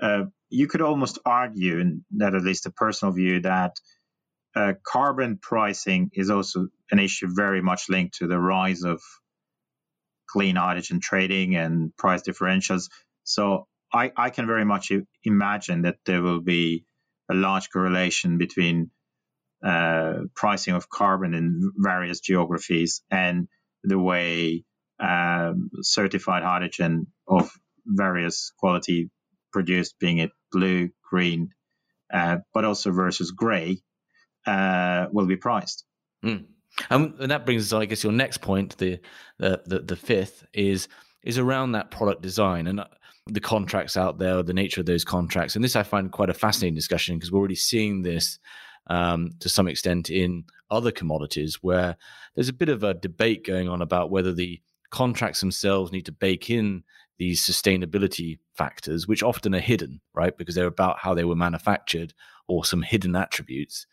uh, 0.00 0.24
you 0.48 0.68
could 0.68 0.80
almost 0.80 1.18
argue, 1.26 2.00
that 2.18 2.34
at 2.34 2.42
least 2.42 2.66
a 2.66 2.70
personal 2.70 3.12
view, 3.12 3.40
that 3.40 3.76
carbon 4.90 5.38
pricing 5.42 6.10
is 6.14 6.30
also 6.30 6.68
an 6.90 6.98
issue 6.98 7.26
very 7.28 7.60
much 7.60 7.90
linked 7.90 8.14
to 8.18 8.26
the 8.26 8.38
rise 8.38 8.84
of 8.84 9.02
clean 10.30 10.56
hydrogen 10.56 11.00
trading 11.00 11.56
and 11.56 11.94
price 11.96 12.22
differentials. 12.22 12.88
So 13.24 13.66
I, 13.96 14.12
I 14.16 14.30
can 14.30 14.46
very 14.46 14.64
much 14.64 14.92
imagine 15.24 15.82
that 15.82 15.96
there 16.04 16.22
will 16.22 16.40
be 16.40 16.84
a 17.30 17.34
large 17.34 17.70
correlation 17.70 18.38
between 18.38 18.90
uh, 19.64 20.14
pricing 20.34 20.74
of 20.74 20.88
carbon 20.88 21.34
in 21.34 21.72
various 21.76 22.20
geographies 22.20 23.02
and 23.10 23.48
the 23.82 23.98
way 23.98 24.64
um, 25.00 25.70
certified 25.82 26.42
hydrogen 26.42 27.06
of 27.26 27.50
various 27.84 28.52
quality 28.58 29.10
produced, 29.52 29.98
being 29.98 30.18
it 30.18 30.30
blue, 30.52 30.90
green, 31.10 31.50
uh, 32.12 32.38
but 32.52 32.64
also 32.64 32.92
versus 32.92 33.30
grey, 33.30 33.78
uh, 34.46 35.06
will 35.10 35.26
be 35.26 35.36
priced. 35.36 35.84
Mm. 36.24 36.44
And, 36.90 37.14
and, 37.20 37.30
that 37.30 37.46
brings 37.46 37.72
us, 37.72 37.76
I 37.76 37.86
guess, 37.86 38.04
your 38.04 38.12
next 38.12 38.38
point, 38.38 38.76
the, 38.76 39.00
the 39.38 39.62
the, 39.64 39.78
the 39.80 39.96
fifth 39.96 40.44
is 40.52 40.88
is 41.22 41.38
around 41.38 41.72
that 41.72 41.90
product 41.90 42.22
design. 42.22 42.66
And 42.66 42.84
the 43.26 43.40
contracts 43.40 43.96
out 43.96 44.18
there, 44.18 44.42
the 44.42 44.54
nature 44.54 44.80
of 44.80 44.86
those 44.86 45.04
contracts. 45.04 45.56
And 45.56 45.64
this 45.64 45.76
I 45.76 45.82
find 45.82 46.12
quite 46.12 46.30
a 46.30 46.34
fascinating 46.34 46.74
discussion 46.74 47.16
because 47.16 47.32
we're 47.32 47.40
already 47.40 47.56
seeing 47.56 48.02
this 48.02 48.38
um, 48.88 49.32
to 49.40 49.48
some 49.48 49.66
extent 49.66 50.10
in 50.10 50.44
other 50.70 50.92
commodities 50.92 51.58
where 51.60 51.96
there's 52.34 52.48
a 52.48 52.54
bit 52.54 52.68
of 52.68 52.84
a 52.84 52.94
debate 52.94 53.44
going 53.44 53.68
on 53.68 53.82
about 53.82 54.10
whether 54.10 54.32
the 54.32 54.60
contracts 54.90 55.40
themselves 55.40 55.92
need 55.92 56.06
to 56.06 56.12
bake 56.12 56.50
in 56.50 56.84
these 57.18 57.44
sustainability 57.44 58.38
factors, 58.54 59.08
which 59.08 59.22
often 59.22 59.54
are 59.54 59.60
hidden, 59.60 60.00
right? 60.14 60.36
Because 60.36 60.54
they're 60.54 60.66
about 60.66 60.98
how 60.98 61.14
they 61.14 61.24
were 61.24 61.34
manufactured 61.34 62.14
or 62.46 62.64
some 62.64 62.82
hidden 62.82 63.16
attributes. 63.16 63.86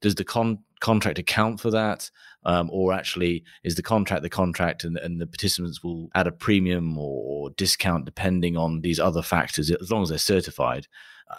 Does 0.00 0.14
the 0.14 0.24
con- 0.24 0.60
contract 0.80 1.18
account 1.18 1.60
for 1.60 1.70
that? 1.70 2.10
Um, 2.44 2.70
or 2.72 2.94
actually, 2.94 3.44
is 3.62 3.74
the 3.74 3.82
contract 3.82 4.22
the 4.22 4.30
contract 4.30 4.84
and, 4.84 4.96
and 4.96 5.20
the 5.20 5.26
participants 5.26 5.84
will 5.84 6.08
add 6.14 6.26
a 6.26 6.32
premium 6.32 6.96
or 6.96 7.50
discount 7.50 8.06
depending 8.06 8.56
on 8.56 8.80
these 8.80 8.98
other 8.98 9.20
factors 9.20 9.70
as 9.70 9.90
long 9.90 10.02
as 10.02 10.08
they're 10.08 10.18
certified? 10.18 10.86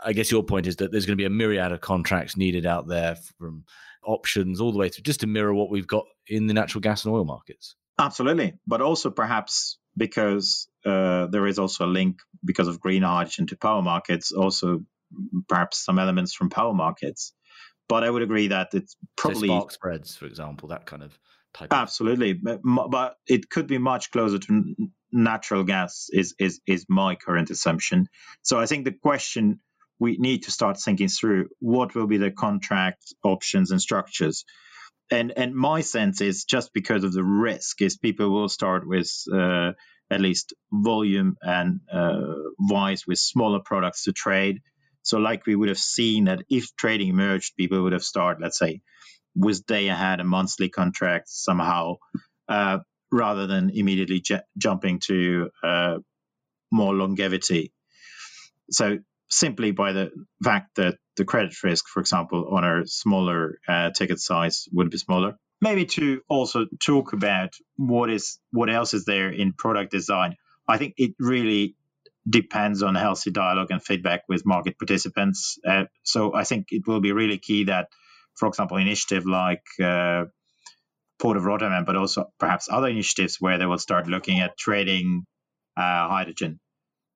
I 0.04 0.14
guess 0.14 0.32
your 0.32 0.44
point 0.44 0.68
is 0.68 0.78
that 0.78 0.92
there's 0.92 1.06
going 1.06 1.18
to 1.18 1.22
be 1.22 1.26
a 1.26 1.30
myriad 1.30 1.72
of 1.72 1.82
contracts 1.82 2.38
needed 2.38 2.66
out 2.66 2.88
there 2.88 3.16
from 3.38 3.66
options 4.04 4.62
all 4.62 4.72
the 4.72 4.78
way 4.78 4.90
through 4.90 5.04
just 5.04 5.20
to 5.22 5.28
mirror 5.28 5.54
what 5.54 5.70
we've 5.70 5.88
got 5.88 6.06
in 6.28 6.48
the 6.48 6.54
natural 6.54 6.82
gas 6.82 7.04
and 7.06 7.14
oil 7.14 7.26
markets. 7.26 7.76
Absolutely. 8.00 8.54
But 8.66 8.82
also 8.82 9.10
perhaps 9.10 9.78
because 9.98 10.68
uh, 10.86 11.28
there 11.28 11.46
is 11.46 11.60
also 11.60 11.86
a 11.86 11.88
link 11.88 12.18
because 12.44 12.68
of 12.68 12.80
green 12.80 13.04
hydrogen 13.04 13.48
to 13.48 13.58
power 13.58 13.82
markets, 13.82 14.32
also 14.32 14.82
perhaps 15.48 15.84
some 15.84 16.00
elements 16.00 16.34
from 16.34 16.50
power 16.50 16.74
markets. 16.74 17.34
But 17.92 18.06
I 18.06 18.10
would 18.10 18.22
agree 18.22 18.48
that 18.48 18.70
it's 18.74 18.96
probably 19.18 19.50
so 19.50 19.58
spark 19.58 19.72
spreads, 19.72 20.16
for 20.16 20.26
example, 20.26 20.70
that 20.70 20.86
kind 20.86 21.04
of 21.04 21.20
type. 21.54 21.74
Absolutely, 21.74 22.32
of... 22.32 22.38
but, 22.42 22.62
but 22.90 23.18
it 23.28 23.50
could 23.50 23.68
be 23.68 23.80
much 23.80 24.12
closer 24.12 24.40
to 24.40 24.76
natural 25.12 25.66
gas. 25.66 26.08
Is 26.14 26.34
is 26.40 26.62
is 26.66 26.86
my 26.88 27.16
current 27.16 27.50
assumption. 27.50 28.08
So 28.44 28.58
I 28.58 28.66
think 28.66 28.86
the 28.86 28.94
question 28.94 29.60
we 30.00 30.16
need 30.18 30.44
to 30.44 30.52
start 30.52 30.80
thinking 30.80 31.10
through 31.10 31.50
what 31.60 31.94
will 31.94 32.08
be 32.08 32.16
the 32.16 32.32
contract 32.32 33.14
options 33.26 33.72
and 33.72 33.82
structures. 33.82 34.46
And 35.12 35.34
and 35.36 35.54
my 35.54 35.82
sense 35.82 36.22
is 36.22 36.46
just 36.46 36.72
because 36.74 37.04
of 37.04 37.12
the 37.12 37.26
risk 37.26 37.82
is 37.82 37.98
people 37.98 38.30
will 38.30 38.48
start 38.48 38.88
with 38.88 39.12
uh, 39.34 39.74
at 40.10 40.22
least 40.22 40.54
volume 40.72 41.36
and 41.42 41.82
uh, 41.92 42.22
wise 42.58 43.06
with 43.06 43.18
smaller 43.20 43.60
products 43.60 44.06
to 44.06 44.14
trade 44.14 44.62
so, 45.04 45.18
like 45.20 45.46
we 45.46 45.56
would 45.56 45.70
have 45.70 45.78
seen 45.80 46.26
that 46.26 46.44
if 46.50 46.76
trading 46.76 47.10
emerged, 47.10 47.56
people 47.58 47.82
would 47.84 47.94
have 47.94 48.04
started, 48.04 48.42
let's 48.42 48.58
say, 48.60 48.82
with 49.36 49.66
day 49.66 49.88
ahead 49.90 50.20
a 50.20 50.24
monthly 50.24 50.70
contract 50.70 51.30
somehow, 51.30 51.96
uh, 52.50 52.80
rather 53.12 53.48
than 53.48 53.72
immediately 53.72 54.20
j- 54.22 54.42
jumping 54.58 55.00
to 55.00 55.50
uh, 55.64 55.98
more 56.72 56.94
longevity. 56.94 57.74
So, 58.72 59.00
simply 59.30 59.72
by 59.72 59.94
the 59.94 60.12
fact 60.44 60.76
that 60.76 60.98
the 61.18 61.26
credit 61.26 61.64
risk, 61.64 61.88
for 61.88 62.00
example, 62.02 62.50
on 62.52 62.64
a 62.64 62.88
smaller 62.88 63.60
uh, 63.68 63.92
ticket 63.92 64.20
size 64.20 64.68
would 64.72 64.90
be 64.90 64.98
smaller. 64.98 65.36
Maybe 65.62 65.86
to 65.86 66.22
also 66.28 66.66
talk 66.84 67.14
about 67.14 67.54
what 67.78 68.10
is 68.10 68.40
what 68.52 68.70
else 68.70 68.94
is 68.94 69.06
there 69.06 69.30
in 69.30 69.54
product 69.54 69.92
design. 69.92 70.36
I 70.68 70.78
think 70.78 70.96
it 70.98 71.14
really 71.20 71.76
depends 72.30 72.84
on 72.84 72.96
healthy 72.96 73.32
dialogue 73.32 73.72
and 73.72 73.84
feedback 73.84 74.24
with 74.30 74.46
market 74.46 74.78
participants. 74.78 75.58
Uh, 75.68 75.86
so 76.04 76.34
I 76.34 76.44
think 76.44 76.68
it 76.70 76.88
will 76.88 77.02
be 77.02 77.12
really 77.12 77.38
key 77.38 77.66
that, 77.66 77.88
for 78.38 78.48
example, 78.48 78.78
initiative 78.78 79.26
like 79.26 79.64
uh, 79.84 80.26
Port 81.20 81.38
of 81.38 81.46
Rotterdam, 81.46 81.86
but 81.86 81.96
also 81.96 82.32
perhaps 82.40 82.68
other 82.72 82.88
initiatives 82.88 83.38
where 83.40 83.58
they 83.58 83.66
will 83.66 83.78
start 83.78 84.08
looking 84.08 84.40
at 84.40 84.58
trading 84.58 85.24
uh, 85.78 86.08
hydrogen. 86.10 86.60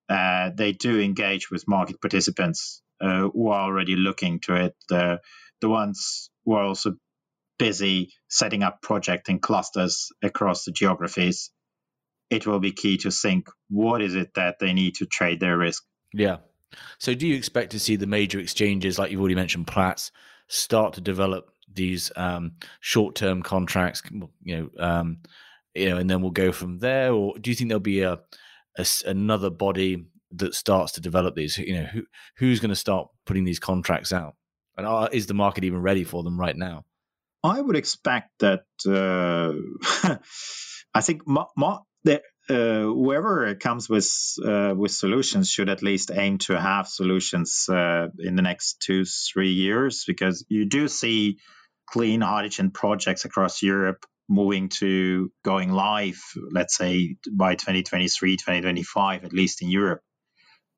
Uh, 0.07 0.51
they 0.55 0.71
do 0.71 0.99
engage 0.99 1.49
with 1.49 1.67
market 1.67 1.99
participants 1.99 2.81
uh, 3.01 3.29
who 3.29 3.49
are 3.49 3.63
already 3.63 3.95
looking 3.95 4.39
to 4.41 4.55
it, 4.55 4.75
the 4.89 5.19
the 5.61 5.69
ones 5.69 6.29
who 6.45 6.53
are 6.53 6.63
also 6.63 6.93
busy 7.57 8.13
setting 8.27 8.63
up 8.63 8.81
projects 8.81 9.29
in 9.29 9.39
clusters 9.39 10.11
across 10.21 10.65
the 10.65 10.71
geographies, 10.71 11.51
it 12.29 12.47
will 12.47 12.59
be 12.59 12.71
key 12.71 12.97
to 12.97 13.11
think 13.11 13.49
what 13.69 14.01
is 14.01 14.15
it 14.15 14.33
that 14.35 14.59
they 14.59 14.73
need 14.73 14.95
to 14.95 15.05
trade 15.05 15.39
their 15.39 15.57
risk. 15.57 15.83
Yeah. 16.13 16.37
So 16.97 17.13
do 17.13 17.27
you 17.27 17.35
expect 17.35 17.71
to 17.71 17.79
see 17.79 17.95
the 17.95 18.07
major 18.07 18.39
exchanges, 18.39 18.97
like 18.97 19.11
you've 19.11 19.19
already 19.19 19.35
mentioned, 19.35 19.67
Platts, 19.67 20.11
start 20.47 20.93
to 20.93 21.01
develop 21.01 21.51
these 21.71 22.11
um, 22.15 22.53
short-term 22.79 23.43
contracts? 23.43 24.01
You 24.43 24.57
know, 24.57 24.69
um, 24.83 25.17
you 25.73 25.89
know, 25.89 25.97
and 25.97 26.09
then 26.09 26.21
we'll 26.21 26.31
go 26.31 26.51
from 26.51 26.79
there. 26.79 27.13
Or 27.13 27.37
do 27.37 27.49
you 27.49 27.55
think 27.55 27.69
there'll 27.69 27.79
be 27.79 28.01
a, 28.01 28.19
a 28.77 28.85
another 29.05 29.49
body 29.49 30.05
that 30.31 30.55
starts 30.55 30.93
to 30.93 31.01
develop 31.01 31.35
these? 31.35 31.57
You 31.57 31.81
know, 31.81 31.85
who 31.85 32.03
who's 32.37 32.59
going 32.59 32.69
to 32.69 32.75
start 32.75 33.09
putting 33.25 33.45
these 33.45 33.59
contracts 33.59 34.11
out? 34.11 34.35
And 34.77 34.85
are, 34.85 35.09
is 35.11 35.27
the 35.27 35.33
market 35.33 35.63
even 35.63 35.81
ready 35.81 36.03
for 36.03 36.23
them 36.23 36.39
right 36.39 36.55
now? 36.55 36.83
I 37.43 37.61
would 37.61 37.75
expect 37.75 38.31
that. 38.39 38.63
Uh, 38.85 40.17
I 40.93 41.01
think 41.01 41.27
ma- 41.27 41.47
ma- 41.57 41.81
uh, 42.07 42.19
whoever 42.47 43.55
comes 43.55 43.89
with 43.89 44.09
uh, 44.45 44.73
with 44.75 44.91
solutions 44.91 45.49
should 45.49 45.69
at 45.69 45.81
least 45.81 46.11
aim 46.13 46.37
to 46.37 46.59
have 46.59 46.87
solutions 46.87 47.67
uh, 47.69 48.07
in 48.19 48.35
the 48.35 48.41
next 48.41 48.79
two 48.81 49.05
three 49.05 49.53
years 49.53 50.03
because 50.05 50.45
you 50.49 50.65
do 50.65 50.87
see 50.87 51.39
clean 51.87 52.21
hydrogen 52.21 52.71
projects 52.71 53.25
across 53.25 53.61
Europe 53.61 54.05
moving 54.27 54.69
to 54.69 55.31
going 55.43 55.71
live 55.71 56.19
let's 56.51 56.75
say 56.75 57.15
by 57.31 57.53
2023 57.53 58.37
2025 58.37 59.23
at 59.23 59.33
least 59.33 59.61
in 59.61 59.69
Europe 59.69 60.01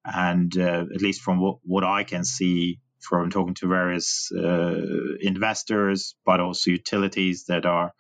and 0.08 0.58
uh, 0.58 0.86
at 0.94 1.02
least 1.02 1.22
from 1.22 1.40
what, 1.40 1.58
what 1.64 1.84
I 1.84 2.04
can 2.04 2.24
see 2.24 2.80
from 3.00 3.30
talking 3.30 3.54
to 3.56 3.68
various 3.68 4.32
uh, 4.32 4.82
investors, 5.22 6.16
but 6.26 6.40
also 6.40 6.72
utilities 6.72 7.46
that 7.46 7.66
are, 7.66 7.94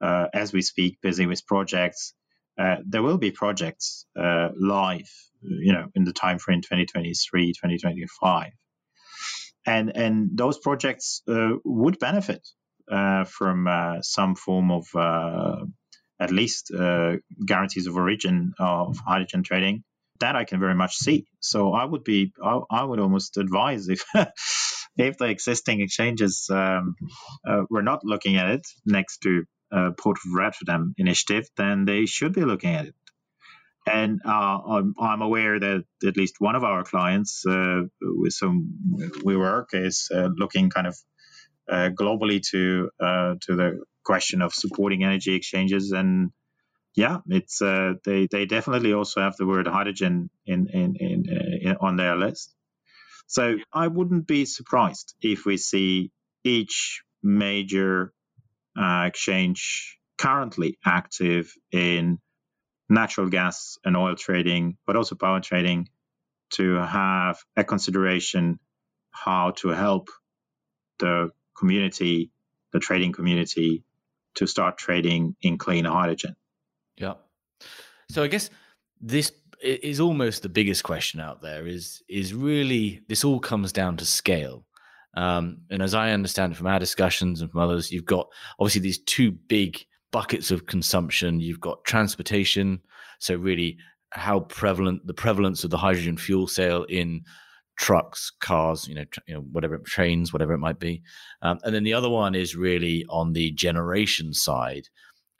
uh, 0.00 0.26
as 0.32 0.52
we 0.52 0.62
speak, 0.62 1.00
busy 1.02 1.26
with 1.26 1.46
projects. 1.46 2.14
Uh, 2.58 2.76
there 2.86 3.02
will 3.02 3.18
be 3.18 3.30
projects 3.30 4.06
uh, 4.18 4.48
live, 4.58 5.10
you 5.42 5.72
know, 5.72 5.86
in 5.94 6.04
the 6.04 6.12
time 6.12 6.38
frame 6.38 6.60
2023, 6.60 7.52
2025, 7.52 8.52
and 9.66 9.96
and 9.96 10.30
those 10.34 10.58
projects 10.58 11.22
uh, 11.28 11.52
would 11.64 11.98
benefit 11.98 12.46
uh, 12.90 13.24
from 13.24 13.66
some 14.02 14.34
form 14.34 14.70
of 14.70 14.86
at 16.20 16.30
least 16.30 16.70
guarantees 17.46 17.86
of 17.86 17.96
origin 17.96 18.52
of 18.58 18.98
hydrogen 18.98 19.42
trading 19.42 19.84
that 20.20 20.36
I 20.36 20.44
can 20.44 20.60
very 20.60 20.74
much 20.74 20.96
see. 20.96 21.26
So 21.40 21.72
I 21.72 21.84
would 21.84 22.04
be, 22.04 22.32
I, 22.42 22.60
I 22.70 22.84
would 22.84 23.00
almost 23.00 23.36
advise 23.36 23.88
if 23.88 24.04
if 24.96 25.18
the 25.18 25.26
existing 25.26 25.80
exchanges 25.80 26.48
um, 26.50 26.94
uh, 27.46 27.62
were 27.68 27.82
not 27.82 28.04
looking 28.04 28.36
at 28.36 28.50
it 28.50 28.66
next 28.86 29.18
to 29.22 29.44
uh, 29.72 29.90
Port 29.96 30.18
of 30.18 30.32
Rotterdam 30.32 30.94
initiative, 30.98 31.48
then 31.56 31.84
they 31.84 32.06
should 32.06 32.32
be 32.32 32.44
looking 32.44 32.74
at 32.74 32.86
it. 32.86 32.94
And 33.86 34.20
uh, 34.24 34.58
I'm, 34.68 34.94
I'm, 35.00 35.22
aware 35.22 35.58
that 35.58 35.84
at 36.06 36.16
least 36.16 36.34
one 36.38 36.54
of 36.54 36.64
our 36.64 36.84
clients 36.84 37.44
uh, 37.46 37.82
with 38.00 38.36
whom 38.40 39.00
we 39.24 39.36
work 39.36 39.70
is 39.72 40.10
uh, 40.14 40.28
looking 40.36 40.68
kind 40.68 40.86
of 40.86 40.96
uh, 41.68 41.88
globally 41.88 42.42
to 42.50 42.90
to 43.00 43.56
the 43.56 43.82
question 44.04 44.42
of 44.42 44.52
supporting 44.52 45.02
energy 45.02 45.34
exchanges 45.34 45.92
and 45.92 46.30
yeah, 46.94 47.18
it's 47.28 47.62
uh, 47.62 47.94
they 48.04 48.26
they 48.30 48.46
definitely 48.46 48.92
also 48.92 49.20
have 49.20 49.36
the 49.36 49.46
word 49.46 49.66
hydrogen 49.66 50.30
in 50.46 50.66
in, 50.68 50.96
in, 50.96 51.24
uh, 51.30 51.70
in, 51.70 51.76
on 51.80 51.96
their 51.96 52.16
list. 52.16 52.54
So 53.26 53.56
I 53.72 53.86
wouldn't 53.86 54.26
be 54.26 54.44
surprised 54.44 55.14
if 55.20 55.44
we 55.44 55.56
see 55.56 56.10
each 56.42 57.02
major 57.22 58.12
uh, 58.78 59.04
exchange 59.06 59.98
currently 60.18 60.78
active 60.84 61.52
in 61.72 62.18
natural 62.88 63.28
gas 63.28 63.78
and 63.84 63.96
oil 63.96 64.14
trading, 64.14 64.76
but 64.86 64.96
also 64.96 65.14
power 65.14 65.40
trading, 65.40 65.88
to 66.50 66.74
have 66.74 67.38
a 67.56 67.64
consideration 67.64 68.58
how 69.12 69.52
to 69.52 69.68
help 69.68 70.08
the 70.98 71.30
community, 71.56 72.30
the 72.72 72.80
trading 72.80 73.12
community, 73.12 73.84
to 74.34 74.46
start 74.46 74.78
trading 74.78 75.36
in 75.42 75.58
clean 75.58 75.84
hydrogen. 75.84 76.36
Yeah. 76.96 77.14
So 78.10 78.22
I 78.22 78.28
guess 78.28 78.50
this 79.00 79.32
is 79.62 80.00
almost 80.00 80.42
the 80.42 80.48
biggest 80.48 80.82
question 80.84 81.20
out 81.20 81.42
there 81.42 81.66
is 81.66 82.02
is 82.08 82.34
really 82.34 83.02
this 83.08 83.24
all 83.24 83.40
comes 83.40 83.72
down 83.72 83.96
to 83.98 84.06
scale. 84.06 84.64
Um, 85.14 85.58
and 85.70 85.82
as 85.82 85.94
I 85.94 86.12
understand 86.12 86.56
from 86.56 86.68
our 86.68 86.78
discussions 86.78 87.40
and 87.40 87.50
from 87.50 87.60
others, 87.60 87.90
you've 87.90 88.04
got 88.04 88.28
obviously 88.58 88.80
these 88.80 89.00
two 89.00 89.32
big 89.32 89.84
buckets 90.12 90.50
of 90.50 90.66
consumption. 90.66 91.40
You've 91.40 91.60
got 91.60 91.84
transportation, 91.84 92.80
so 93.18 93.36
really 93.36 93.78
how 94.10 94.40
prevalent 94.40 95.06
the 95.06 95.14
prevalence 95.14 95.64
of 95.64 95.70
the 95.70 95.78
hydrogen 95.78 96.16
fuel 96.16 96.46
cell 96.46 96.84
in 96.84 97.22
trucks, 97.76 98.30
cars, 98.40 98.86
you 98.88 98.94
know, 98.94 99.04
tr- 99.04 99.20
you 99.26 99.34
know, 99.34 99.40
whatever 99.52 99.78
trains, 99.78 100.32
whatever 100.32 100.52
it 100.52 100.58
might 100.58 100.78
be, 100.78 101.02
um, 101.42 101.58
and 101.64 101.74
then 101.74 101.84
the 101.84 101.94
other 101.94 102.10
one 102.10 102.34
is 102.34 102.56
really 102.56 103.04
on 103.08 103.32
the 103.32 103.52
generation 103.52 104.34
side, 104.34 104.88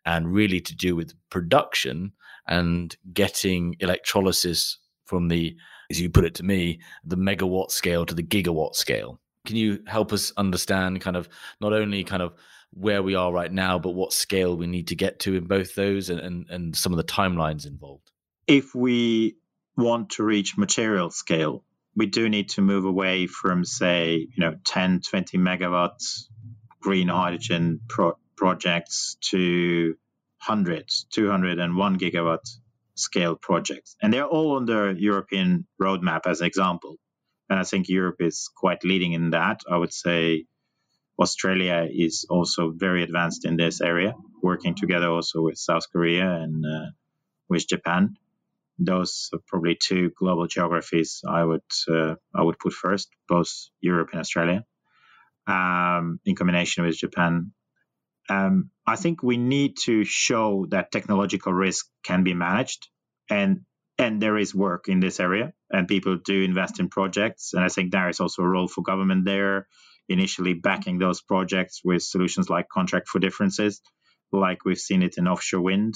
and 0.07 0.33
really 0.33 0.61
to 0.61 0.75
do 0.75 0.97
with 0.97 1.15
production 1.31 2.13
and 2.47 2.97
getting 3.13 3.77
electrolysis 3.81 4.79
from 5.05 5.29
the, 5.29 5.55
as 5.91 6.01
you 6.01 6.09
put 6.09 6.25
it 6.25 6.35
to 6.35 6.45
me, 6.45 6.81
the 7.05 7.17
megawatt 7.17 7.71
scale 7.71 8.07
to 8.07 8.15
the 8.15 8.23
gigawatt 8.23 8.75
scale. 8.75 9.21
Can 9.47 9.57
you 9.57 9.83
help 9.87 10.13
us 10.13 10.33
understand 10.37 11.01
kind 11.01 11.17
of 11.17 11.29
not 11.61 11.73
only 11.73 12.05
kind 12.05 12.23
of 12.23 12.35
where 12.73 13.03
we 13.03 13.15
are 13.15 13.33
right 13.33 13.53
now, 13.53 13.79
but 13.79 13.91
what 13.91 14.13
scale 14.13 14.57
we 14.57 14.67
need 14.67 14.89
to 14.89 14.95
get 14.95 15.19
to 15.21 15.35
in 15.35 15.45
both 15.45 15.75
those 15.75 16.09
and, 16.11 16.21
and, 16.21 16.47
and 16.51 16.77
some 16.77 16.93
of 16.93 16.97
the 16.99 17.05
timelines 17.05 17.67
involved? 17.67 18.11
If 18.47 18.75
we 18.75 19.37
want 19.77 20.11
to 20.11 20.25
reach 20.25 20.57
material 20.57 21.11
scale, 21.11 21.65
we 21.97 22.07
do 22.07 22.29
need 22.29 22.51
to 22.51 22.61
move 22.61 22.85
away 22.85 23.27
from, 23.27 23.65
say, 23.65 24.17
you 24.17 24.39
know, 24.39 24.57
10, 24.65 25.01
20 25.01 25.39
megawatts 25.39 26.27
green 26.81 27.09
hydrogen 27.09 27.81
pro- 27.89 28.17
projects 28.37 29.17
to 29.21 29.95
hundreds, 30.39 31.07
200 31.13 31.59
and 31.59 31.77
1 31.77 31.99
gigawatt 31.99 32.49
scale 32.95 33.37
projects. 33.37 33.97
And 34.01 34.13
they're 34.13 34.25
all 34.25 34.57
on 34.57 34.65
the 34.65 34.95
European 34.99 35.67
roadmap 35.81 36.27
as 36.27 36.41
an 36.41 36.47
example. 36.47 36.97
And 37.51 37.59
I 37.59 37.65
think 37.65 37.89
Europe 37.89 38.21
is 38.21 38.49
quite 38.57 38.85
leading 38.85 39.13
in 39.13 39.31
that. 39.31 39.61
I 39.71 39.77
would 39.77 39.93
say 39.93 40.47
Australia 41.19 41.87
is 41.91 42.25
also 42.31 42.71
very 42.71 43.03
advanced 43.03 43.45
in 43.45 43.57
this 43.57 43.81
area, 43.81 44.15
working 44.43 44.75
together 44.75 45.11
also 45.11 45.43
with 45.43 45.59
South 45.59 45.91
Korea 45.93 46.31
and 46.31 46.65
uh, 46.65 46.91
with 47.49 47.69
Japan. 47.69 48.17
Those 48.79 49.29
are 49.35 49.41
probably 49.47 49.77
two 49.77 50.11
global 50.17 50.47
geographies 50.47 51.23
I 51.29 51.45
would 51.45 51.71
uh, 51.87 52.15
I 52.35 52.43
would 52.43 52.59
put 52.59 52.73
first, 52.73 53.09
both 53.29 53.51
Europe 53.83 54.11
and 54.13 54.21
Australia, 54.21 54.65
um, 55.47 56.21
in 56.25 56.37
combination 56.37 56.87
with 56.87 56.97
Japan 56.97 57.53
um, 58.31 58.71
I 58.87 58.97
think 58.97 59.23
we 59.23 59.37
need 59.37 59.77
to 59.85 60.05
show 60.05 60.67
that 60.71 60.93
technological 60.93 61.53
risk 61.53 61.87
can 62.05 62.23
be 62.23 62.33
managed, 62.33 62.89
and 63.29 63.63
and 64.01 64.21
there 64.21 64.39
is 64.39 64.55
work 64.55 64.89
in 64.89 65.01
this 65.01 65.21
area, 65.21 65.53
and 65.71 65.87
people 65.87 66.17
do 66.17 66.43
invest 66.43 66.81
in 66.81 66.89
projects, 66.89 67.53
and 67.53 67.63
I 67.63 67.69
think 67.69 67.93
there 67.93 68.09
is 68.09 68.19
also 68.19 68.43
a 68.43 68.49
role 68.49 68.67
for 68.67 68.83
government 68.83 69.27
there, 69.27 69.69
initially 70.09 70.55
backing 70.55 70.99
those 70.99 71.21
projects 71.21 71.83
with 71.85 72.03
solutions 72.03 72.49
like 72.49 72.69
contract 72.69 73.09
for 73.09 73.19
differences, 73.19 73.83
like 74.33 74.65
we've 74.65 74.79
seen 74.79 75.03
it 75.03 75.19
in 75.19 75.29
offshore 75.29 75.61
wind. 75.61 75.95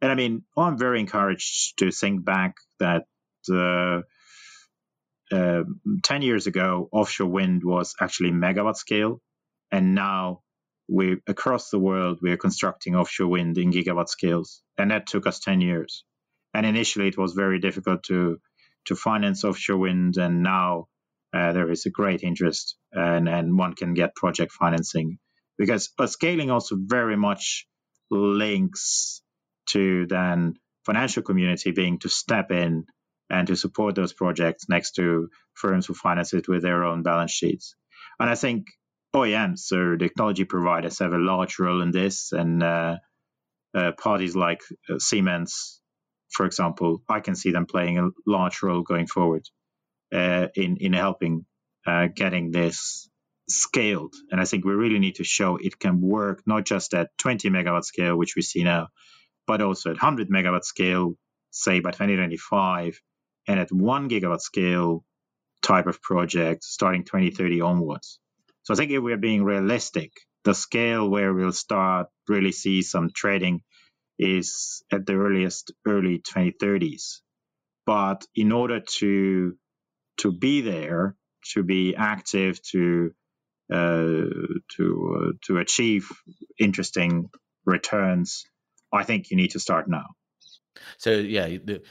And 0.00 0.10
I 0.12 0.14
mean, 0.14 0.44
I'm 0.56 0.78
very 0.78 1.00
encouraged 1.00 1.78
to 1.78 1.90
think 1.90 2.24
back 2.24 2.54
that. 2.78 3.04
Uh, 3.52 4.02
uh, 5.32 5.64
10 6.02 6.22
years 6.22 6.46
ago, 6.46 6.88
offshore 6.92 7.26
wind 7.26 7.64
was 7.64 7.94
actually 8.00 8.30
megawatt 8.30 8.76
scale, 8.76 9.20
and 9.70 9.94
now 9.94 10.42
we 10.88 11.16
across 11.26 11.70
the 11.70 11.78
world 11.78 12.18
we 12.20 12.30
are 12.32 12.36
constructing 12.36 12.94
offshore 12.94 13.28
wind 13.28 13.56
in 13.56 13.72
gigawatt 13.72 14.08
scales, 14.08 14.62
and 14.76 14.90
that 14.90 15.06
took 15.06 15.26
us 15.26 15.40
ten 15.40 15.60
years. 15.60 16.04
And 16.54 16.66
initially, 16.66 17.08
it 17.08 17.18
was 17.18 17.32
very 17.32 17.58
difficult 17.58 18.04
to 18.04 18.38
to 18.86 18.96
finance 18.96 19.44
offshore 19.44 19.78
wind, 19.78 20.16
and 20.16 20.42
now 20.42 20.88
uh, 21.32 21.52
there 21.52 21.70
is 21.70 21.86
a 21.86 21.90
great 21.90 22.22
interest, 22.22 22.76
and 22.92 23.28
and 23.28 23.58
one 23.58 23.74
can 23.74 23.94
get 23.94 24.14
project 24.14 24.52
financing 24.52 25.18
because 25.58 25.90
scaling 26.06 26.50
also 26.50 26.76
very 26.78 27.16
much 27.16 27.66
links 28.10 29.22
to 29.66 30.06
then 30.06 30.54
financial 30.84 31.22
community 31.22 31.70
being 31.70 31.98
to 32.00 32.08
step 32.08 32.50
in 32.50 32.84
and 33.30 33.46
to 33.46 33.56
support 33.56 33.94
those 33.94 34.12
projects 34.12 34.68
next 34.68 34.92
to 34.92 35.28
firms 35.54 35.86
who 35.86 35.94
finance 35.94 36.34
it 36.34 36.48
with 36.48 36.62
their 36.62 36.84
own 36.84 37.02
balance 37.02 37.30
sheets. 37.30 37.74
And 38.18 38.28
I 38.28 38.34
think 38.34 38.66
OEMs, 39.14 39.60
so 39.60 39.96
technology 39.96 40.44
providers, 40.44 40.98
have 40.98 41.12
a 41.12 41.18
large 41.18 41.58
role 41.58 41.82
in 41.82 41.90
this, 41.92 42.32
and 42.32 42.62
uh, 42.62 42.96
uh, 43.74 43.92
parties 43.92 44.36
like 44.36 44.62
uh, 44.90 44.98
Siemens, 44.98 45.80
for 46.32 46.46
example, 46.46 47.02
I 47.08 47.20
can 47.20 47.34
see 47.34 47.52
them 47.52 47.66
playing 47.66 47.98
a 47.98 48.10
large 48.26 48.62
role 48.62 48.82
going 48.82 49.06
forward 49.06 49.44
uh, 50.12 50.48
in 50.54 50.76
in 50.78 50.92
helping 50.92 51.46
uh, 51.86 52.08
getting 52.14 52.50
this 52.50 53.08
scaled. 53.48 54.14
And 54.30 54.40
I 54.40 54.44
think 54.44 54.64
we 54.64 54.72
really 54.72 54.98
need 54.98 55.16
to 55.16 55.24
show 55.24 55.56
it 55.56 55.78
can 55.78 56.00
work 56.00 56.42
not 56.46 56.64
just 56.64 56.94
at 56.94 57.10
20 57.18 57.50
megawatt 57.50 57.84
scale, 57.84 58.16
which 58.16 58.34
we 58.36 58.42
see 58.42 58.64
now, 58.64 58.88
but 59.46 59.60
also 59.60 59.90
at 59.90 59.96
100 59.96 60.30
megawatt 60.30 60.64
scale, 60.64 61.14
say 61.50 61.80
by 61.80 61.90
2025, 61.90 63.00
and 63.48 63.60
at 63.60 63.72
one 63.72 64.08
gigawatt 64.08 64.40
scale 64.40 65.04
type 65.62 65.86
of 65.86 66.00
project 66.02 66.64
starting 66.64 67.04
2030 67.04 67.60
onwards. 67.60 68.18
So 68.64 68.74
I 68.74 68.76
think 68.76 68.92
if 68.92 69.02
we're 69.02 69.16
being 69.16 69.44
realistic, 69.44 70.12
the 70.44 70.54
scale 70.54 71.08
where 71.08 71.32
we'll 71.32 71.52
start 71.52 72.08
really 72.28 72.52
see 72.52 72.82
some 72.82 73.10
trading 73.14 73.62
is 74.18 74.82
at 74.92 75.06
the 75.06 75.14
earliest 75.14 75.72
early 75.86 76.18
2030s. 76.20 77.20
But 77.86 78.24
in 78.34 78.52
order 78.52 78.80
to 78.98 79.56
to 80.18 80.32
be 80.32 80.60
there, 80.60 81.16
to 81.54 81.62
be 81.62 81.96
active, 81.96 82.62
to 82.70 83.12
uh, 83.72 84.24
to 84.76 85.16
uh, 85.16 85.32
to 85.46 85.58
achieve 85.58 86.10
interesting 86.58 87.30
returns, 87.64 88.44
I 88.92 89.04
think 89.04 89.30
you 89.30 89.36
need 89.36 89.52
to 89.52 89.60
start 89.60 89.88
now. 89.88 90.06
So 90.98 91.12
yeah, 91.12 91.46
the 91.46 91.82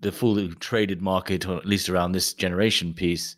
the 0.00 0.12
fully 0.12 0.48
traded 0.48 1.02
market, 1.02 1.46
or 1.46 1.58
at 1.58 1.66
least 1.66 1.88
around 1.88 2.12
this 2.12 2.32
generation 2.34 2.94
piece, 2.94 3.36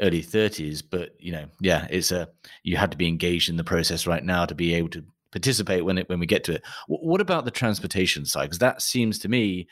early 0.00 0.22
30s. 0.22 0.82
But 0.88 1.14
you 1.18 1.32
know, 1.32 1.46
yeah, 1.60 1.86
it's 1.90 2.12
a 2.12 2.28
you 2.62 2.76
had 2.76 2.92
to 2.92 2.96
be 2.96 3.08
engaged 3.08 3.48
in 3.48 3.56
the 3.56 3.64
process 3.64 4.06
right 4.06 4.24
now 4.24 4.46
to 4.46 4.54
be 4.54 4.74
able 4.74 4.90
to 4.90 5.04
participate 5.32 5.84
when 5.84 5.98
it 5.98 6.08
when 6.08 6.20
we 6.20 6.26
get 6.26 6.44
to 6.44 6.54
it. 6.54 6.62
what 6.86 7.20
about 7.20 7.44
the 7.44 7.50
transportation 7.50 8.24
side? 8.24 8.44
Because 8.44 8.58
that 8.58 8.82
seems 8.82 9.18
to 9.20 9.28
me 9.28 9.68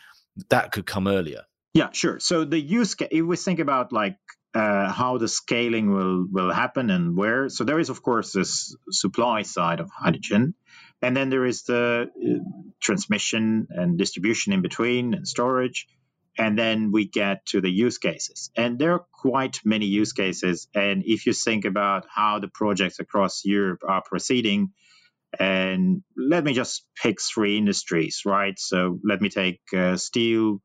that 0.51 0.73
could 0.73 0.87
come 0.87 1.07
earlier. 1.07 1.43
Yeah, 1.75 1.91
sure. 1.93 2.21
So 2.21 2.45
the 2.45 2.59
use 2.59 2.95
case, 2.95 3.09
if 3.11 3.25
we 3.25 3.37
think 3.37 3.59
about 3.59 3.93
like 3.93 4.17
uh, 4.55 4.91
how 4.91 5.19
the 5.19 5.29
scaling 5.29 5.93
will 5.93 6.27
will 6.31 6.53
happen 6.53 6.91
and 6.91 7.17
where, 7.17 7.49
so 7.49 7.65
there 7.65 7.79
is 7.79 7.91
of 7.91 8.03
course 8.03 8.33
this 8.33 8.75
supply 8.91 9.43
side 9.43 9.81
of 9.81 9.91
hydrogen, 9.91 10.55
and 11.03 11.17
then 11.17 11.29
there 11.29 11.45
is 11.45 11.65
the 11.65 12.09
uh, 12.09 12.39
transmission 12.81 13.67
and 13.71 13.99
distribution 13.99 14.53
in 14.53 14.63
between 14.63 15.15
and 15.15 15.29
storage. 15.29 15.87
And 16.39 16.59
then 16.59 16.93
we 16.93 17.07
get 17.07 17.47
to 17.47 17.63
the 17.63 17.71
use 17.71 17.97
cases. 17.97 18.51
And 18.55 18.79
there 18.79 18.93
are 18.93 19.07
quite 19.11 19.61
many 19.65 19.87
use 19.87 20.13
cases. 20.13 20.69
And 20.75 21.03
if 21.07 21.25
you 21.25 21.33
think 21.33 21.65
about 21.65 22.07
how 22.15 22.41
the 22.41 22.49
projects 22.49 22.99
across 22.99 23.43
Europe 23.47 23.81
are 23.89 24.03
proceeding, 24.03 24.73
and 25.39 26.03
let 26.17 26.45
me 26.45 26.53
just 26.53 26.87
pick 27.01 27.21
three 27.21 27.59
industries, 27.59 28.23
right? 28.25 28.59
So 28.59 28.99
let 29.05 29.21
me 29.21 29.29
take 29.29 29.61
uh, 29.77 29.97
steel, 29.97 30.61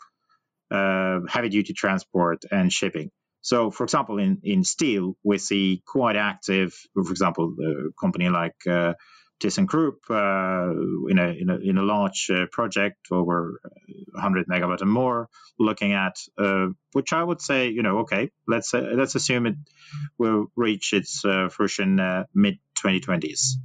uh, 0.69 1.19
heavy 1.28 1.49
duty 1.49 1.74
transport, 1.74 2.43
and 2.51 2.72
shipping. 2.72 3.11
So, 3.41 3.72
for 3.72 3.84
example, 3.84 4.19
in, 4.19 4.39
in 4.43 4.63
steel, 4.63 5.15
we 5.24 5.38
see 5.39 5.82
quite 5.86 6.15
active, 6.15 6.74
for 6.93 7.11
example, 7.11 7.55
a 7.59 7.91
company 7.99 8.30
like 8.30 8.55
uh, 8.69 8.93
ThyssenKrupp 9.41 9.97
uh, 10.09 11.09
in, 11.09 11.17
a, 11.17 11.30
in, 11.30 11.49
a, 11.49 11.57
in 11.57 11.78
a 11.78 11.84
large 11.84 12.30
uh, 12.30 12.45
project 12.51 12.97
over 13.11 13.59
100 14.13 14.45
megawatt 14.47 14.82
and 14.82 14.91
more, 14.91 15.28
looking 15.57 15.93
at 15.93 16.15
uh, 16.38 16.67
which 16.93 17.13
I 17.13 17.24
would 17.24 17.41
say, 17.41 17.69
you 17.69 17.82
know, 17.82 17.99
okay, 17.99 18.30
let's 18.47 18.74
uh, 18.74 18.91
let's 18.93 19.15
assume 19.15 19.47
it 19.47 19.55
will 20.19 20.45
reach 20.55 20.93
its 20.93 21.26
uh, 21.26 21.49
fruition 21.49 21.99
uh, 21.99 22.26
mid 22.36 22.59
2020s. 22.78 23.55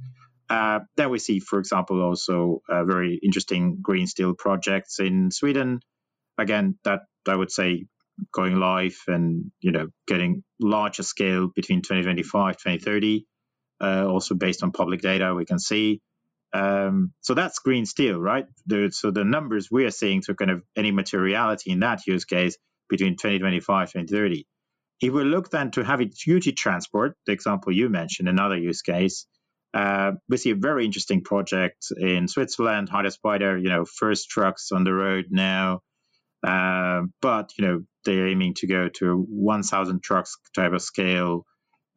Then 0.49 1.09
we 1.09 1.19
see, 1.19 1.39
for 1.39 1.59
example, 1.59 2.01
also 2.01 2.61
very 2.69 3.19
interesting 3.23 3.79
green 3.81 4.07
steel 4.07 4.33
projects 4.35 4.99
in 4.99 5.31
Sweden. 5.31 5.81
Again, 6.37 6.77
that 6.85 7.01
I 7.27 7.35
would 7.35 7.51
say 7.51 7.87
going 8.33 8.57
live 8.59 8.97
and 9.07 9.51
you 9.61 9.71
know 9.71 9.87
getting 10.07 10.43
larger 10.61 11.03
scale 11.03 11.49
between 11.55 11.81
2025 11.81 12.57
2030 12.57 13.25
uh, 13.81 14.05
also 14.07 14.35
based 14.35 14.63
on 14.63 14.71
public 14.71 15.01
data 15.01 15.33
we 15.35 15.45
can 15.45 15.59
see. 15.59 16.01
Um, 16.53 17.13
so 17.21 17.33
that's 17.33 17.59
green 17.59 17.85
steel, 17.85 18.19
right? 18.19 18.45
The, 18.67 18.91
so 18.91 19.11
the 19.11 19.25
numbers 19.25 19.69
we 19.71 19.85
are 19.85 19.91
seeing 19.91 20.21
to 20.23 20.35
kind 20.35 20.51
of 20.51 20.63
any 20.75 20.91
materiality 20.91 21.71
in 21.71 21.81
that 21.81 22.07
use 22.07 22.25
case 22.25 22.57
between 22.89 23.13
2025 23.17 23.91
2030 23.91 24.45
If 25.01 25.13
we 25.13 25.23
look 25.25 25.51
then 25.51 25.71
to 25.71 25.83
heavy 25.83 26.05
duty 26.05 26.53
transport, 26.53 27.15
the 27.27 27.33
example 27.33 27.71
you 27.73 27.89
mentioned, 27.89 28.29
another 28.29 28.57
use 28.57 28.81
case, 28.81 29.27
uh, 29.73 30.11
we 30.29 30.37
see 30.37 30.51
a 30.51 30.55
very 30.55 30.85
interesting 30.85 31.23
project 31.23 31.87
in 31.95 32.27
Switzerland, 32.27 32.89
Hydrospider, 32.89 33.61
you 33.61 33.69
know, 33.69 33.85
first 33.85 34.29
trucks 34.29 34.71
on 34.71 34.83
the 34.83 34.93
road 34.93 35.25
now. 35.29 35.81
Uh, 36.45 37.01
but, 37.21 37.51
you 37.57 37.65
know, 37.65 37.83
they're 38.05 38.27
aiming 38.27 38.53
to 38.55 38.67
go 38.67 38.89
to 38.89 39.25
1,000 39.29 40.01
trucks 40.01 40.37
type 40.55 40.71
of 40.71 40.81
scale 40.81 41.45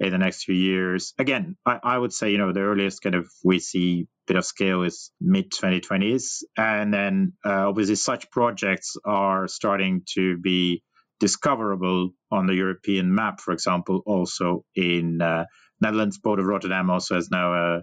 in 0.00 0.10
the 0.10 0.18
next 0.18 0.44
few 0.44 0.54
years. 0.54 1.12
Again, 1.18 1.56
I, 1.64 1.78
I, 1.82 1.98
would 1.98 2.12
say, 2.12 2.30
you 2.30 2.38
know, 2.38 2.52
the 2.52 2.60
earliest 2.60 3.02
kind 3.02 3.14
of 3.14 3.28
we 3.44 3.58
see 3.58 4.08
bit 4.26 4.36
of 4.36 4.44
scale 4.44 4.82
is 4.82 5.12
mid 5.20 5.52
2020s. 5.52 6.42
And 6.56 6.92
then 6.92 7.34
uh, 7.44 7.68
obviously 7.68 7.96
such 7.96 8.30
projects 8.30 8.96
are 9.04 9.46
starting 9.46 10.02
to 10.14 10.38
be 10.38 10.82
discoverable 11.20 12.10
on 12.30 12.46
the 12.46 12.54
European 12.54 13.14
map, 13.14 13.40
for 13.40 13.52
example, 13.52 14.02
also 14.06 14.64
in 14.74 15.20
uh, 15.20 15.44
Netherlands. 15.80 16.18
Port 16.18 16.40
of 16.40 16.46
Rotterdam 16.46 16.90
also 16.90 17.14
has 17.16 17.30
now 17.30 17.82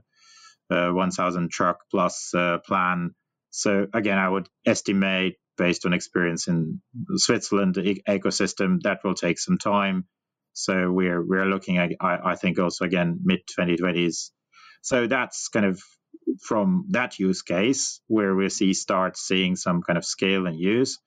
a, 0.72 0.76
a 0.76 0.94
1,000 0.94 1.52
truck 1.52 1.80
plus 1.92 2.34
uh, 2.34 2.60
plan. 2.66 3.12
So 3.52 3.88
again, 3.94 4.18
I 4.18 4.30
would 4.30 4.48
estimate 4.66 5.36
based 5.58 5.86
on 5.86 5.94
experience 5.94 6.48
in 6.48 6.82
Switzerland 7.16 7.76
the 7.76 8.02
ecosystem 8.08 8.82
that 8.84 9.00
will 9.04 9.16
take 9.16 9.40
some 9.40 9.58
time 9.58 10.06
so 10.58 10.92
we're 10.92 11.24
we're 11.24 11.46
looking 11.46 11.78
at 11.78 11.92
I, 12.02 12.32
I 12.32 12.36
think 12.36 12.58
also 12.58 12.86
again 12.86 13.20
mid 13.24 13.42
2020s. 13.60 14.32
So 14.82 15.06
that's 15.06 15.50
kind 15.50 15.68
of 15.68 15.80
from 16.42 16.86
that 16.90 17.20
use 17.20 17.44
case 17.44 18.02
where 18.08 18.36
we 18.36 18.50
see 18.50 18.74
start 18.74 19.18
seeing 19.18 19.56
some 19.56 19.84
kind 19.84 19.98
of 19.98 20.06
scale 20.06 20.48
and 20.48 20.60
use. 20.60 20.98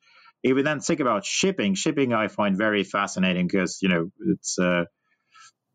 If 0.44 0.54
we 0.54 0.62
then 0.62 0.78
think 0.78 1.00
about 1.00 1.24
shipping, 1.24 1.74
shipping 1.74 2.12
I 2.12 2.28
find 2.28 2.56
very 2.56 2.84
fascinating 2.84 3.48
because 3.48 3.80
you 3.82 3.88
know 3.88 4.10
it's 4.28 4.56
uh, 4.56 4.84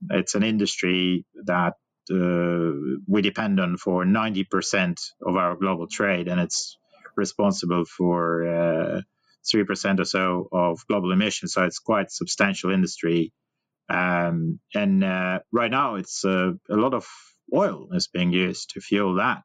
it's 0.09 0.35
an 0.35 0.43
industry 0.43 1.25
that 1.45 1.73
uh, 2.11 2.99
we 3.07 3.21
depend 3.21 3.59
on 3.59 3.77
for 3.77 4.05
90% 4.05 4.99
of 5.25 5.35
our 5.35 5.55
global 5.55 5.87
trade, 5.87 6.27
and 6.27 6.39
it's 6.39 6.77
responsible 7.15 7.85
for 7.85 8.47
uh, 8.47 9.01
3% 9.53 9.99
or 9.99 10.05
so 10.05 10.47
of 10.51 10.85
global 10.87 11.11
emissions. 11.11 11.53
So 11.53 11.63
it's 11.63 11.79
quite 11.79 12.11
substantial 12.11 12.71
industry. 12.71 13.31
Um, 13.89 14.59
and 14.73 15.03
uh, 15.03 15.39
right 15.51 15.71
now, 15.71 15.95
it's 15.95 16.25
uh, 16.25 16.51
a 16.69 16.75
lot 16.75 16.93
of 16.93 17.07
oil 17.53 17.89
is 17.93 18.07
being 18.07 18.31
used 18.31 18.71
to 18.71 18.81
fuel 18.81 19.15
that. 19.15 19.43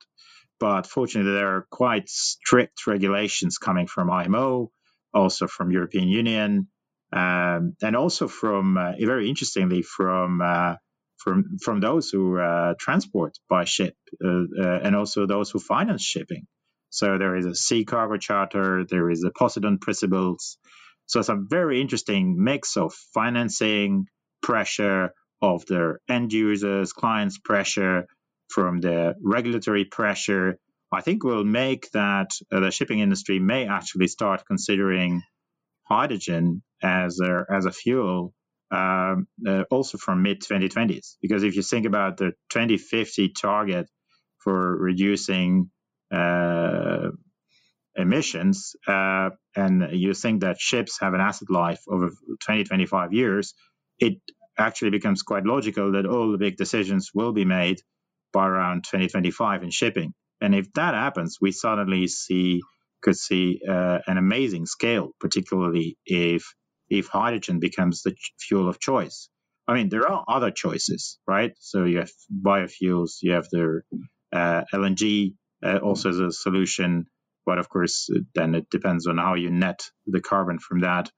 But 0.59 0.87
fortunately, 0.87 1.33
there 1.33 1.57
are 1.57 1.67
quite 1.71 2.09
strict 2.09 2.87
regulations 2.87 3.59
coming 3.59 3.87
from 3.87 4.11
IMO, 4.11 4.71
also 5.15 5.47
from 5.47 5.71
European 5.71 6.09
Union, 6.09 6.69
um, 7.13 7.77
and 7.83 7.97
also 7.97 8.29
from 8.29 8.77
uh, 8.77 8.93
very 9.01 9.29
interestingly 9.29 9.83
from 9.83 10.41
uh, 10.41 10.75
from 11.19 11.59
from 11.63 11.81
those 11.81 12.11
who 12.11 12.39
uh, 12.39 12.75
transport 12.79 13.39
by 13.49 13.65
ship, 13.65 13.95
uh, 14.25 14.79
and 14.83 14.97
also 14.97 15.27
those 15.27 15.51
who 15.51 15.59
finance 15.59 16.03
shipping. 16.03 16.47
So 16.91 17.19
there 17.19 17.37
is 17.37 17.47
a 17.47 17.55
sea 17.55 17.85
cargo 17.85 18.17
charter, 18.17 18.85
there 18.89 19.11
is 19.11 19.23
a 19.25 19.31
Poseidon 19.31 19.79
principles. 19.79 20.59
So 21.07 21.23
some 21.23 21.47
very 21.49 21.81
interesting 21.81 22.43
mix 22.43 22.77
of 22.77 22.93
financing, 23.15 24.07
pressure 24.43 25.13
of 25.43 25.65
the 25.67 25.99
end 26.09 26.33
users, 26.33 26.93
clients' 26.93 27.39
pressure, 27.39 28.07
from 28.51 28.81
the 28.81 29.15
regulatory 29.23 29.85
pressure, 29.85 30.59
I 30.93 31.01
think 31.01 31.23
will 31.23 31.45
make 31.45 31.91
that 31.93 32.33
uh, 32.53 32.61
the 32.61 32.71
shipping 32.71 32.99
industry 32.99 33.39
may 33.39 33.67
actually 33.67 34.09
start 34.09 34.45
considering 34.47 35.23
hydrogen 35.89 36.63
as 36.83 37.19
a, 37.21 37.45
as 37.51 37.67
a 37.67 37.73
fuel 37.73 38.35
um, 38.71 39.27
uh, 39.47 39.65
also 39.71 39.99
from 39.99 40.23
mid 40.23 40.43
2020s. 40.43 41.17
Because 41.21 41.43
if 41.43 41.57
you 41.57 41.63
think 41.63 41.87
about 41.87 42.17
the 42.17 42.33
2050 42.51 43.31
target 43.31 43.89
for 44.39 44.77
reducing 44.77 45.71
uh, 46.13 47.09
emissions, 47.97 48.75
uh, 48.87 49.31
and 49.57 49.89
you 49.93 50.15
think 50.15 50.43
that 50.43 50.61
ships 50.61 50.99
have 51.01 51.15
an 51.15 51.21
asset 51.21 51.51
life 51.51 51.81
of 51.89 52.13
20, 52.45 52.65
25 52.65 53.13
years, 53.13 53.55
it 53.99 54.19
actually 54.57 54.91
becomes 54.91 55.23
quite 55.23 55.45
logical 55.45 55.93
that 55.93 56.07
all 56.07 56.31
the 56.33 56.39
big 56.39 56.57
decisions 56.57 57.11
will 57.15 57.33
be 57.33 57.45
made 57.45 57.81
by 58.33 58.47
around 58.47 58.85
2025 58.85 59.63
in 59.65 59.71
shipping. 59.71 60.15
And 60.41 60.55
if 60.55 60.73
that 60.75 60.95
happens, 60.95 61.39
we 61.41 61.53
suddenly 61.53 62.07
see 62.07 62.63
could 63.03 63.17
see 63.17 63.61
uh, 63.69 63.99
an 64.07 64.19
amazing 64.19 64.67
scale, 64.67 65.13
particularly 65.21 65.97
if 66.05 66.55
if 66.91 67.09
hydrogen 67.09 67.61
becomes 67.61 68.03
the 68.03 68.17
fuel 68.41 68.69
of 68.69 68.81
choice. 68.81 69.31
I 69.69 69.75
mean, 69.75 69.91
there 69.91 70.11
are 70.11 70.25
other 70.29 70.53
choices, 70.53 71.19
right? 71.27 71.55
So 71.61 71.85
you 71.85 71.99
have 72.01 72.13
biofuels, 72.33 73.19
you 73.23 73.33
have 73.35 73.49
the 73.51 73.83
uh, 74.33 74.65
LNG 74.75 75.35
uh, 75.65 75.79
also 75.79 76.11
as 76.11 76.21
a 76.21 76.33
solution, 76.33 77.07
but 77.47 77.59
of 77.59 77.69
course, 77.71 78.11
then 78.35 78.57
it 78.57 78.71
depends 78.71 79.07
on 79.09 79.19
how 79.19 79.35
you 79.35 79.51
net 79.51 79.91
the 80.07 80.21
carbon 80.21 80.59
from 80.61 80.81
that. 80.83 81.11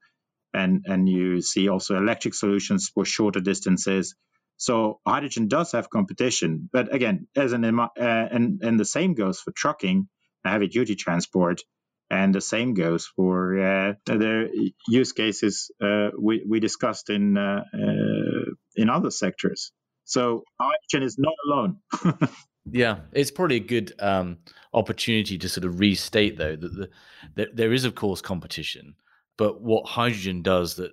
and 0.53 0.85
and 0.87 1.09
you 1.09 1.41
see 1.41 1.69
also 1.69 1.97
electric 1.97 2.35
solutions 2.35 2.89
for 2.93 3.05
shorter 3.05 3.41
distances. 3.41 4.15
So 4.57 5.01
hydrogen 5.07 5.49
does 5.49 5.73
have 5.73 5.89
competition, 5.89 6.69
but 6.73 6.93
again, 6.95 7.27
as 7.37 7.53
an 7.53 7.65
uh, 7.79 7.89
and 7.99 8.63
and 8.63 8.79
the 8.79 8.85
same 8.85 9.15
goes 9.15 9.41
for 9.41 9.53
trucking, 9.53 10.09
heavy 10.45 10.69
duty 10.69 10.95
transport, 10.95 11.61
and 12.09 12.33
the 12.33 12.41
same 12.41 12.73
goes 12.73 13.05
for 13.05 13.59
uh, 13.59 13.93
the 14.05 14.71
use 14.87 15.11
cases 15.11 15.71
uh, 15.81 16.09
we 16.19 16.43
we 16.47 16.59
discussed 16.59 17.09
in 17.09 17.37
uh, 17.37 17.63
uh 17.73 18.51
in 18.75 18.89
other 18.89 19.11
sectors. 19.11 19.71
So 20.05 20.43
hydrogen 20.59 21.07
is 21.07 21.17
not 21.17 21.33
alone. 21.47 21.77
yeah, 22.71 22.99
it's 23.13 23.31
probably 23.31 23.57
a 23.57 23.61
good 23.61 23.93
um, 23.99 24.37
opportunity 24.73 25.37
to 25.37 25.49
sort 25.49 25.65
of 25.65 25.79
restate 25.79 26.37
though 26.37 26.55
that 26.55 26.73
the, 26.75 26.89
that 27.35 27.55
there 27.55 27.73
is 27.73 27.85
of 27.85 27.95
course 27.95 28.21
competition, 28.21 28.95
but 29.37 29.61
what 29.61 29.85
hydrogen 29.85 30.41
does 30.41 30.75
that 30.75 30.91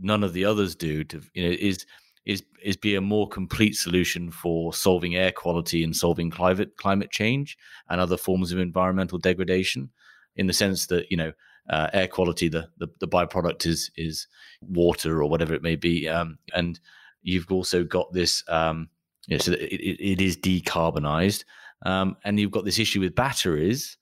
none 0.00 0.24
of 0.24 0.32
the 0.32 0.44
others 0.44 0.74
do 0.74 1.04
to 1.04 1.22
you 1.34 1.44
know 1.44 1.56
is 1.58 1.86
is 2.24 2.42
is 2.62 2.76
be 2.76 2.94
a 2.94 3.00
more 3.00 3.28
complete 3.28 3.74
solution 3.76 4.30
for 4.30 4.74
solving 4.74 5.14
air 5.14 5.32
quality 5.32 5.84
and 5.84 5.96
solving 5.96 6.30
climate 6.30 6.76
climate 6.76 7.10
change 7.10 7.56
and 7.88 8.00
other 8.00 8.16
forms 8.16 8.52
of 8.52 8.58
environmental 8.58 9.18
degradation 9.18 9.90
in 10.36 10.46
the 10.46 10.52
sense 10.52 10.86
that 10.86 11.10
you 11.10 11.16
know 11.16 11.32
uh, 11.70 11.88
air 11.92 12.08
quality 12.08 12.48
the, 12.48 12.68
the, 12.78 12.86
the 13.00 13.08
byproduct 13.08 13.66
is 13.66 13.90
is 13.96 14.26
water 14.60 15.22
or 15.22 15.28
whatever 15.28 15.54
it 15.54 15.62
may 15.62 15.76
be 15.76 16.08
um, 16.08 16.38
and 16.54 16.80
you've 17.22 17.50
also 17.50 17.82
got 17.82 18.12
this 18.12 18.44
um, 18.48 18.88
you 19.26 19.36
know, 19.36 19.40
so 19.40 19.52
it, 19.52 19.58
it 19.60 20.20
is 20.20 20.36
decarbonized 20.36 21.44
um, 21.84 22.16
and 22.24 22.38
you've 22.38 22.52
got 22.52 22.64
this 22.64 22.78
issue 22.78 23.00
with 23.00 23.14
batteries 23.14 23.96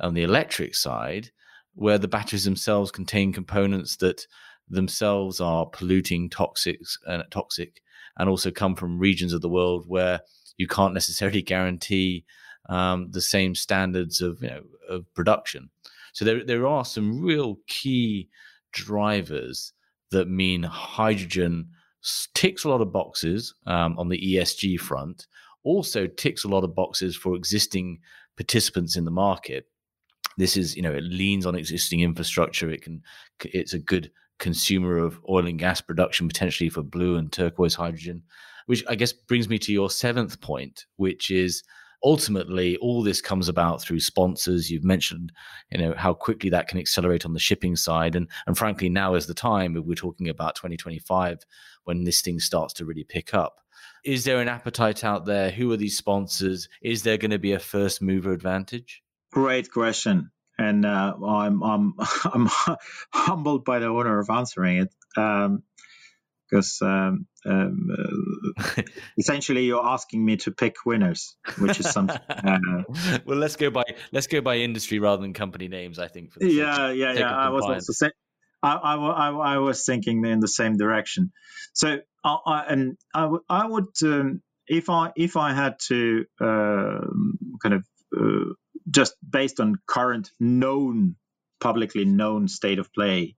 on 0.00 0.14
the 0.14 0.22
electric 0.22 0.74
side 0.74 1.30
where 1.74 1.98
the 1.98 2.08
batteries 2.08 2.44
themselves 2.44 2.90
contain 2.90 3.32
components 3.32 3.96
that 3.96 4.26
themselves 4.68 5.40
are 5.40 5.66
polluting, 5.66 6.30
toxic, 6.30 6.80
uh, 7.06 7.22
toxic, 7.30 7.82
and 8.18 8.28
also 8.28 8.50
come 8.50 8.74
from 8.74 8.98
regions 8.98 9.32
of 9.32 9.40
the 9.40 9.48
world 9.48 9.84
where 9.86 10.20
you 10.56 10.66
can't 10.66 10.94
necessarily 10.94 11.42
guarantee 11.42 12.24
um, 12.70 13.10
the 13.10 13.20
same 13.20 13.54
standards 13.54 14.22
of 14.22 14.42
you 14.42 14.48
know 14.48 14.62
of 14.88 15.12
production. 15.14 15.68
So 16.14 16.24
there 16.24 16.44
there 16.44 16.66
are 16.66 16.84
some 16.84 17.20
real 17.22 17.58
key 17.66 18.30
drivers 18.72 19.72
that 20.10 20.28
mean 20.28 20.62
hydrogen 20.62 21.68
ticks 22.34 22.64
a 22.64 22.68
lot 22.68 22.80
of 22.80 22.92
boxes 22.92 23.54
um, 23.66 23.98
on 23.98 24.08
the 24.08 24.18
ESG 24.18 24.80
front. 24.80 25.26
Also 25.62 26.06
ticks 26.06 26.44
a 26.44 26.48
lot 26.48 26.64
of 26.64 26.74
boxes 26.74 27.16
for 27.16 27.36
existing 27.36 27.98
participants 28.36 28.96
in 28.96 29.04
the 29.04 29.10
market. 29.10 29.66
This 30.38 30.56
is, 30.56 30.74
you 30.74 30.82
know, 30.82 30.92
it 30.92 31.04
leans 31.04 31.44
on 31.44 31.54
existing 31.54 32.00
infrastructure. 32.00 32.70
It 32.70 32.82
can, 32.82 33.02
it's 33.44 33.74
a 33.74 33.78
good 33.78 34.10
consumer 34.38 34.96
of 34.96 35.20
oil 35.28 35.46
and 35.46 35.58
gas 35.58 35.82
production, 35.82 36.26
potentially 36.26 36.70
for 36.70 36.82
blue 36.82 37.16
and 37.16 37.30
turquoise 37.30 37.74
hydrogen, 37.74 38.22
which 38.64 38.82
I 38.88 38.94
guess 38.94 39.12
brings 39.12 39.48
me 39.48 39.58
to 39.58 39.72
your 39.72 39.90
seventh 39.90 40.40
point, 40.40 40.86
which 40.96 41.30
is 41.30 41.62
ultimately 42.02 42.76
all 42.78 43.02
this 43.02 43.20
comes 43.20 43.48
about 43.48 43.82
through 43.82 44.00
sponsors. 44.00 44.70
You've 44.70 44.84
mentioned 44.84 45.32
you 45.70 45.78
know 45.78 45.94
how 45.96 46.14
quickly 46.14 46.50
that 46.50 46.68
can 46.68 46.78
accelerate 46.78 47.24
on 47.24 47.32
the 47.32 47.40
shipping 47.40 47.76
side. 47.76 48.16
And 48.16 48.28
and 48.46 48.56
frankly 48.56 48.88
now 48.88 49.14
is 49.14 49.26
the 49.26 49.34
time 49.34 49.74
we're 49.74 49.94
talking 49.94 50.28
about 50.28 50.54
2025 50.54 51.44
when 51.84 52.04
this 52.04 52.20
thing 52.20 52.40
starts 52.40 52.74
to 52.74 52.84
really 52.84 53.04
pick 53.04 53.34
up. 53.34 53.60
Is 54.04 54.24
there 54.24 54.40
an 54.40 54.48
appetite 54.48 55.04
out 55.04 55.26
there? 55.26 55.50
Who 55.50 55.70
are 55.72 55.76
these 55.76 55.96
sponsors? 55.96 56.68
Is 56.82 57.02
there 57.02 57.18
going 57.18 57.32
to 57.32 57.38
be 57.38 57.52
a 57.52 57.58
first 57.58 58.00
mover 58.00 58.32
advantage? 58.32 59.02
Great 59.32 59.70
question. 59.70 60.30
And 60.58 60.84
uh, 60.84 61.14
I'm 61.24 61.62
I'm 61.62 61.94
I'm 62.24 62.48
humbled 63.12 63.64
by 63.64 63.78
the 63.78 63.88
honor 63.88 64.18
of 64.18 64.30
answering 64.30 64.78
it 64.78 64.94
because 66.50 66.78
um, 66.82 67.26
um, 67.46 67.88
uh, 68.58 68.82
essentially 69.18 69.64
you're 69.64 69.86
asking 69.86 70.24
me 70.24 70.36
to 70.38 70.50
pick 70.50 70.74
winners, 70.84 71.36
which 71.58 71.78
is 71.80 71.90
something. 71.90 72.18
Uh, 72.28 72.82
well, 73.24 73.38
let's 73.38 73.56
go 73.56 73.70
by 73.70 73.84
let's 74.12 74.26
go 74.26 74.40
by 74.40 74.56
industry 74.56 74.98
rather 74.98 75.22
than 75.22 75.32
company 75.32 75.68
names. 75.68 75.98
I 75.98 76.08
think. 76.08 76.32
For 76.32 76.44
yeah, 76.44 76.90
yeah, 76.90 77.12
yeah. 77.12 77.36
I 77.36 77.50
was 77.50 77.64
also 77.64 77.92
saying. 77.92 78.12
I, 78.62 78.74
I, 78.74 79.30
I, 79.30 79.58
was 79.58 79.86
thinking 79.86 80.22
in 80.26 80.40
the 80.40 80.48
same 80.48 80.76
direction. 80.76 81.32
So, 81.72 82.00
I, 82.22 82.36
I 82.46 82.64
and 82.68 82.98
I, 83.14 83.20
w- 83.22 83.42
I 83.48 83.66
would, 83.66 83.88
um, 84.02 84.42
if 84.66 84.90
I 84.90 85.12
if 85.16 85.38
I 85.38 85.54
had 85.54 85.76
to 85.88 86.26
uh, 86.40 87.06
kind 87.62 87.74
of 87.74 87.84
uh, 88.14 88.52
just 88.90 89.14
based 89.28 89.60
on 89.60 89.76
current 89.86 90.30
known, 90.38 91.16
publicly 91.60 92.04
known 92.04 92.48
state 92.48 92.78
of 92.78 92.92
play, 92.92 93.36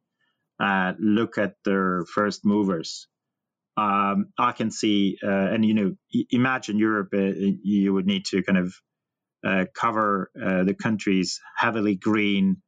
uh, 0.62 0.92
look 1.00 1.38
at 1.38 1.56
their 1.64 2.04
first 2.04 2.44
movers. 2.44 3.08
Um, 3.76 4.26
I 4.38 4.52
can 4.52 4.70
see, 4.70 5.18
uh, 5.22 5.28
and 5.28 5.64
you 5.64 5.74
know, 5.74 5.96
imagine 6.30 6.78
Europe, 6.78 7.08
uh, 7.14 7.32
you 7.64 7.92
would 7.92 8.06
need 8.06 8.26
to 8.26 8.42
kind 8.44 8.58
of 8.58 8.74
uh, 9.44 9.64
cover 9.74 10.30
uh, 10.40 10.62
the 10.62 10.74
countries 10.74 11.40
heavily 11.56 11.96
green, 11.96 12.58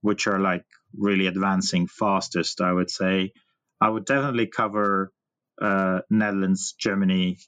which 0.00 0.26
are 0.26 0.38
like 0.38 0.64
really 0.96 1.26
advancing 1.26 1.86
fastest, 1.86 2.62
I 2.62 2.72
would 2.72 2.90
say. 2.90 3.32
I 3.80 3.90
would 3.90 4.06
definitely 4.06 4.46
cover 4.46 5.12
uh, 5.60 6.00
Netherlands, 6.08 6.74
Germany, 6.80 7.38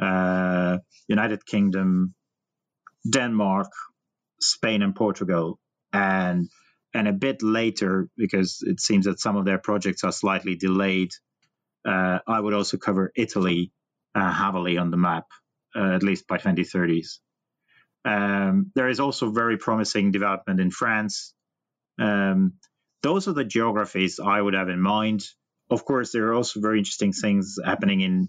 United 0.00 1.44
Kingdom, 1.44 2.14
Denmark, 3.10 3.70
Spain 4.40 4.80
and 4.82 4.94
Portugal, 4.94 5.58
and 5.92 6.48
and 6.94 7.08
a 7.08 7.12
bit 7.12 7.42
later 7.42 8.08
because 8.16 8.62
it 8.62 8.80
seems 8.80 9.06
that 9.06 9.20
some 9.20 9.36
of 9.36 9.44
their 9.44 9.58
projects 9.58 10.04
are 10.04 10.12
slightly 10.12 10.54
delayed. 10.54 11.10
Uh, 11.84 12.20
I 12.26 12.40
would 12.40 12.54
also 12.54 12.78
cover 12.78 13.12
Italy 13.16 13.72
uh, 14.14 14.32
heavily 14.32 14.78
on 14.78 14.90
the 14.90 14.96
map, 14.96 15.26
uh, 15.76 15.90
at 15.94 16.04
least 16.04 16.28
by 16.28 16.38
2030s. 16.38 17.18
Um, 18.04 18.70
there 18.74 18.88
is 18.88 19.00
also 19.00 19.30
very 19.30 19.56
promising 19.56 20.12
development 20.12 20.60
in 20.60 20.70
France. 20.70 21.34
Um, 21.98 22.54
those 23.02 23.28
are 23.28 23.32
the 23.32 23.44
geographies 23.44 24.20
I 24.20 24.40
would 24.40 24.54
have 24.54 24.68
in 24.68 24.80
mind. 24.80 25.24
Of 25.70 25.84
course, 25.84 26.12
there 26.12 26.28
are 26.28 26.34
also 26.34 26.60
very 26.60 26.78
interesting 26.78 27.12
things 27.12 27.56
happening 27.62 28.00
in 28.02 28.28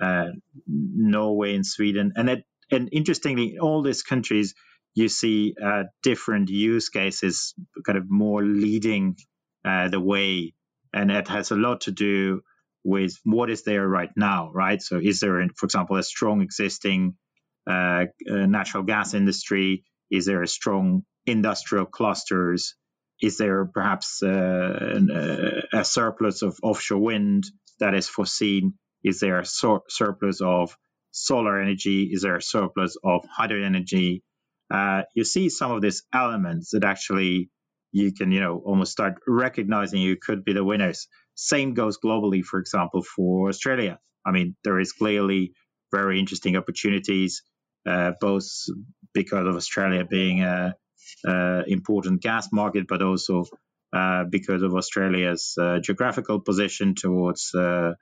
uh, 0.00 0.30
Norway 0.66 1.54
and 1.54 1.66
Sweden, 1.66 2.12
and 2.16 2.30
it, 2.30 2.44
and 2.70 2.88
interestingly, 2.92 3.58
all 3.58 3.82
these 3.82 4.02
countries 4.02 4.54
you 4.94 5.08
see 5.08 5.54
uh, 5.62 5.84
different 6.02 6.48
use 6.48 6.88
cases 6.88 7.54
kind 7.86 7.98
of 7.98 8.10
more 8.10 8.42
leading 8.42 9.16
uh, 9.64 9.88
the 9.88 10.00
way. 10.00 10.54
And 10.92 11.10
it 11.10 11.28
has 11.28 11.50
a 11.50 11.56
lot 11.56 11.82
to 11.82 11.92
do 11.92 12.42
with 12.82 13.14
what 13.24 13.50
is 13.50 13.62
there 13.62 13.86
right 13.86 14.10
now, 14.16 14.50
right? 14.52 14.82
So, 14.82 14.98
is 14.98 15.20
there, 15.20 15.46
for 15.56 15.66
example, 15.66 15.96
a 15.96 16.02
strong 16.02 16.40
existing 16.40 17.14
uh, 17.68 18.06
uh 18.28 18.46
natural 18.46 18.82
gas 18.82 19.14
industry? 19.14 19.84
Is 20.10 20.26
there 20.26 20.42
a 20.42 20.48
strong 20.48 21.04
industrial 21.26 21.86
clusters? 21.86 22.74
Is 23.22 23.36
there 23.36 23.66
perhaps 23.66 24.22
uh, 24.22 24.98
uh, 25.14 25.78
a 25.78 25.84
surplus 25.84 26.42
of 26.42 26.58
offshore 26.62 26.98
wind 26.98 27.44
that 27.78 27.94
is 27.94 28.08
foreseen? 28.08 28.74
Is 29.04 29.20
there 29.20 29.38
a 29.38 29.44
sur- 29.44 29.82
surplus 29.88 30.40
of 30.40 30.76
solar 31.10 31.60
energy? 31.60 32.10
Is 32.12 32.22
there 32.22 32.36
a 32.36 32.42
surplus 32.42 32.96
of 33.04 33.24
hydro 33.26 33.62
energy? 33.62 34.22
Uh, 34.70 35.02
you 35.14 35.24
see 35.24 35.48
some 35.48 35.72
of 35.72 35.82
these 35.82 36.02
elements 36.12 36.70
that 36.70 36.84
actually 36.84 37.50
you 37.92 38.12
can, 38.12 38.30
you 38.30 38.40
know, 38.40 38.62
almost 38.64 38.92
start 38.92 39.14
recognizing 39.26 40.00
you 40.00 40.16
could 40.16 40.44
be 40.44 40.52
the 40.52 40.64
winners. 40.64 41.08
Same 41.34 41.74
goes 41.74 41.98
globally, 41.98 42.44
for 42.44 42.60
example, 42.60 43.02
for 43.02 43.48
Australia. 43.48 43.98
I 44.24 44.30
mean, 44.30 44.54
there 44.62 44.78
is 44.78 44.92
clearly 44.92 45.52
very 45.92 46.20
interesting 46.20 46.56
opportunities, 46.56 47.42
uh, 47.86 48.12
both 48.20 48.46
because 49.12 49.46
of 49.46 49.56
Australia 49.56 50.04
being 50.04 50.42
a, 50.42 50.74
a 51.26 51.64
important 51.66 52.22
gas 52.22 52.48
market, 52.52 52.86
but 52.86 53.02
also 53.02 53.44
uh, 53.92 54.24
because 54.30 54.62
of 54.62 54.74
Australia's 54.74 55.54
uh, 55.60 55.80
geographical 55.80 56.38
position 56.38 56.94
towards 56.94 57.52
uh, 57.54 57.94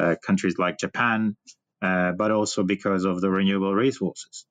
uh, 0.00 0.14
countries 0.26 0.56
like 0.56 0.78
Japan, 0.78 1.36
but 1.82 2.30
also 2.30 2.62
because 2.62 3.04
of 3.04 3.20
the 3.20 3.28
renewable 3.28 3.74
resources. 3.74 4.46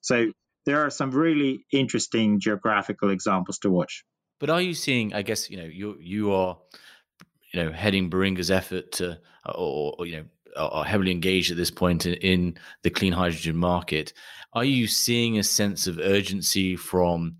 So 0.00 0.32
there 0.68 0.84
are 0.84 0.90
some 0.90 1.10
really 1.10 1.64
interesting 1.72 2.38
geographical 2.38 3.10
examples 3.10 3.58
to 3.60 3.70
watch. 3.70 4.04
But 4.38 4.50
are 4.50 4.60
you 4.60 4.74
seeing? 4.74 5.14
I 5.14 5.22
guess 5.22 5.48
you 5.50 5.56
know 5.56 5.64
you 5.64 5.96
you 5.98 6.32
are 6.32 6.58
you 7.52 7.62
know 7.62 7.72
heading 7.72 8.10
Baringa's 8.10 8.50
effort 8.50 8.92
to 8.92 9.18
or, 9.46 9.94
or 9.98 10.06
you 10.06 10.18
know 10.18 10.24
are 10.56 10.84
heavily 10.84 11.10
engaged 11.10 11.50
at 11.50 11.56
this 11.56 11.70
point 11.70 12.04
in, 12.04 12.14
in, 12.14 12.58
the 12.82 12.90
clean 12.90 13.12
hydrogen 13.12 13.56
market. 13.56 14.12
Are 14.54 14.64
you 14.64 14.86
seeing 14.88 15.38
a 15.38 15.42
sense 15.42 15.86
of 15.86 15.98
urgency 15.98 16.74
from 16.74 17.36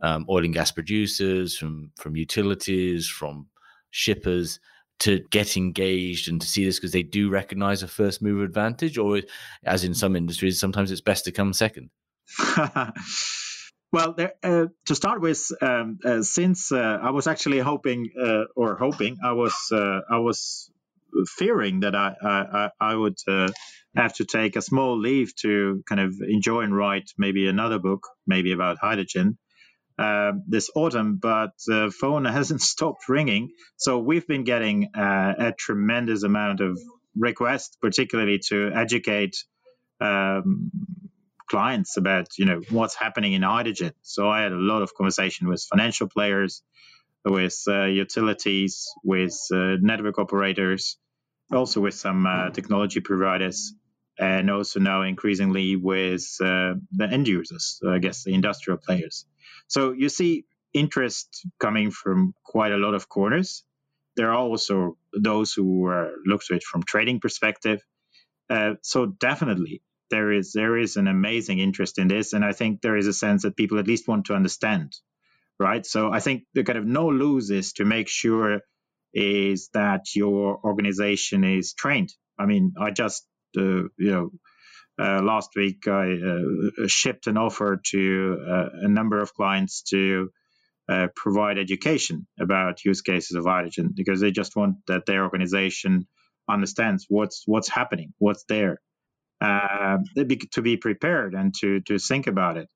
um, 0.00 0.24
oil 0.28 0.44
and 0.44 0.54
gas 0.54 0.72
producers, 0.72 1.56
from 1.56 1.92
from 1.96 2.16
utilities, 2.16 3.08
from 3.08 3.46
shippers 3.90 4.58
to 5.00 5.20
get 5.30 5.56
engaged 5.56 6.28
and 6.28 6.40
to 6.40 6.46
see 6.46 6.64
this 6.64 6.78
because 6.78 6.92
they 6.92 7.02
do 7.02 7.30
recognize 7.30 7.82
a 7.82 7.88
first 7.88 8.22
mover 8.22 8.42
advantage, 8.42 8.98
or 8.98 9.20
as 9.64 9.84
in 9.84 9.94
some 9.94 10.16
industries, 10.16 10.58
sometimes 10.58 10.90
it's 10.90 11.00
best 11.00 11.24
to 11.24 11.32
come 11.32 11.52
second. 11.52 11.90
Well, 13.92 14.14
there, 14.14 14.32
uh, 14.42 14.68
to 14.86 14.94
start 14.94 15.20
with, 15.20 15.52
um, 15.60 15.98
uh, 16.02 16.22
since 16.22 16.72
uh, 16.72 16.98
I 17.02 17.10
was 17.10 17.26
actually 17.26 17.58
hoping, 17.58 18.10
uh, 18.18 18.44
or 18.56 18.76
hoping, 18.76 19.18
I 19.22 19.32
was, 19.32 19.54
uh, 19.70 20.00
I 20.10 20.18
was 20.18 20.70
fearing 21.36 21.80
that 21.80 21.94
I, 21.94 22.14
I, 22.22 22.70
I 22.80 22.94
would 22.94 23.18
uh, 23.28 23.48
have 23.94 24.14
to 24.14 24.24
take 24.24 24.56
a 24.56 24.62
small 24.62 24.98
leave 24.98 25.36
to 25.42 25.84
kind 25.86 26.00
of 26.00 26.14
enjoy 26.26 26.62
and 26.62 26.74
write 26.74 27.10
maybe 27.18 27.48
another 27.48 27.78
book, 27.78 28.08
maybe 28.26 28.52
about 28.52 28.78
hydrogen. 28.78 29.36
Um, 29.98 30.44
this 30.48 30.70
autumn, 30.74 31.18
but 31.20 31.50
the 31.66 31.92
phone 32.00 32.24
hasn't 32.38 32.62
stopped 32.62 33.10
ringing. 33.10 33.50
So 33.76 33.98
we've 33.98 34.26
been 34.26 34.44
getting 34.44 34.88
a 34.94 35.52
tremendous 35.58 36.22
amount 36.22 36.60
of 36.60 36.80
requests, 37.14 37.76
particularly 37.76 38.40
to 38.48 38.70
educate 38.74 39.36
um, 40.00 40.70
clients 41.52 41.98
about 41.98 42.26
you 42.38 42.46
know 42.46 42.62
what's 42.70 42.96
happening 43.04 43.34
in 43.34 43.42
hydrogen. 43.42 43.92
So 44.02 44.20
I 44.36 44.38
had 44.44 44.52
a 44.52 44.64
lot 44.72 44.80
of 44.82 44.94
conversation 44.94 45.48
with 45.48 45.60
financial 45.72 46.08
players, 46.08 46.62
with 47.26 47.58
uh, 47.68 47.84
utilities, 48.04 48.74
with 49.04 49.36
uh, 49.52 49.76
network 49.90 50.18
operators, 50.18 50.96
also 51.52 51.78
with 51.86 51.94
some 52.06 52.20
uh, 52.26 52.50
technology 52.58 53.00
providers, 53.00 53.74
and 54.18 54.50
also 54.50 54.80
now 54.80 55.02
increasingly 55.02 55.76
with 55.76 56.26
uh, 56.40 56.72
the 57.00 57.08
end 57.16 57.28
users. 57.28 57.64
I 57.96 57.98
guess 57.98 58.24
the 58.24 58.32
industrial 58.32 58.78
players. 58.86 59.26
So 59.68 59.92
you 59.92 60.08
see 60.08 60.46
interest 60.72 61.28
coming 61.60 61.90
from 61.90 62.34
quite 62.44 62.72
a 62.72 62.82
lot 62.86 62.94
of 62.94 63.10
corners. 63.10 63.62
There 64.16 64.30
are 64.30 64.40
also 64.50 64.96
those 65.28 65.52
who 65.52 65.66
look 66.24 66.42
to 66.44 66.54
it 66.54 66.62
from 66.62 66.82
trading 66.82 67.20
perspective. 67.20 67.80
Uh, 68.50 68.74
so 68.82 69.06
definitely 69.06 69.82
there 70.12 70.30
is 70.30 70.52
there 70.52 70.76
is 70.78 70.96
an 70.96 71.08
amazing 71.08 71.58
interest 71.58 71.98
in 71.98 72.06
this, 72.06 72.34
and 72.34 72.44
I 72.44 72.52
think 72.52 72.80
there 72.80 72.98
is 72.98 73.08
a 73.08 73.12
sense 73.24 73.42
that 73.42 73.56
people 73.56 73.78
at 73.78 73.88
least 73.88 74.06
want 74.06 74.26
to 74.26 74.34
understand, 74.34 74.92
right? 75.58 75.84
So 75.84 76.12
I 76.12 76.20
think 76.20 76.44
the 76.54 76.64
kind 76.64 76.78
of 76.78 76.86
no 76.86 77.08
lose 77.08 77.50
is 77.50 77.72
to 77.74 77.84
make 77.84 78.08
sure 78.08 78.60
is 79.14 79.70
that 79.74 80.14
your 80.14 80.60
organization 80.62 81.44
is 81.44 81.74
trained. 81.74 82.10
I 82.38 82.46
mean, 82.46 82.74
I 82.78 82.90
just 82.90 83.26
uh, 83.56 83.88
you 84.04 84.12
know 84.14 84.30
uh, 85.02 85.22
last 85.22 85.50
week 85.56 85.88
I 85.88 86.04
uh, 86.12 86.86
shipped 86.86 87.26
an 87.26 87.38
offer 87.38 87.80
to 87.92 88.38
uh, 88.54 88.68
a 88.86 88.88
number 88.88 89.18
of 89.20 89.34
clients 89.34 89.82
to 89.94 90.30
uh, 90.88 91.08
provide 91.16 91.58
education 91.58 92.26
about 92.38 92.84
use 92.84 93.00
cases 93.00 93.36
of 93.36 93.46
hydrogen 93.46 93.92
because 93.96 94.20
they 94.20 94.30
just 94.30 94.56
want 94.56 94.76
that 94.88 95.06
their 95.06 95.24
organization 95.24 96.06
understands 96.48 97.06
what's 97.08 97.44
what's 97.46 97.68
happening, 97.68 98.12
what's 98.18 98.44
there, 98.48 98.78
uh, 99.42 99.98
to 100.52 100.62
be 100.62 100.76
prepared 100.76 101.34
and 101.34 101.52
to 101.60 101.80
to 101.80 101.98
think 101.98 102.26
about 102.26 102.56
it. 102.56 102.68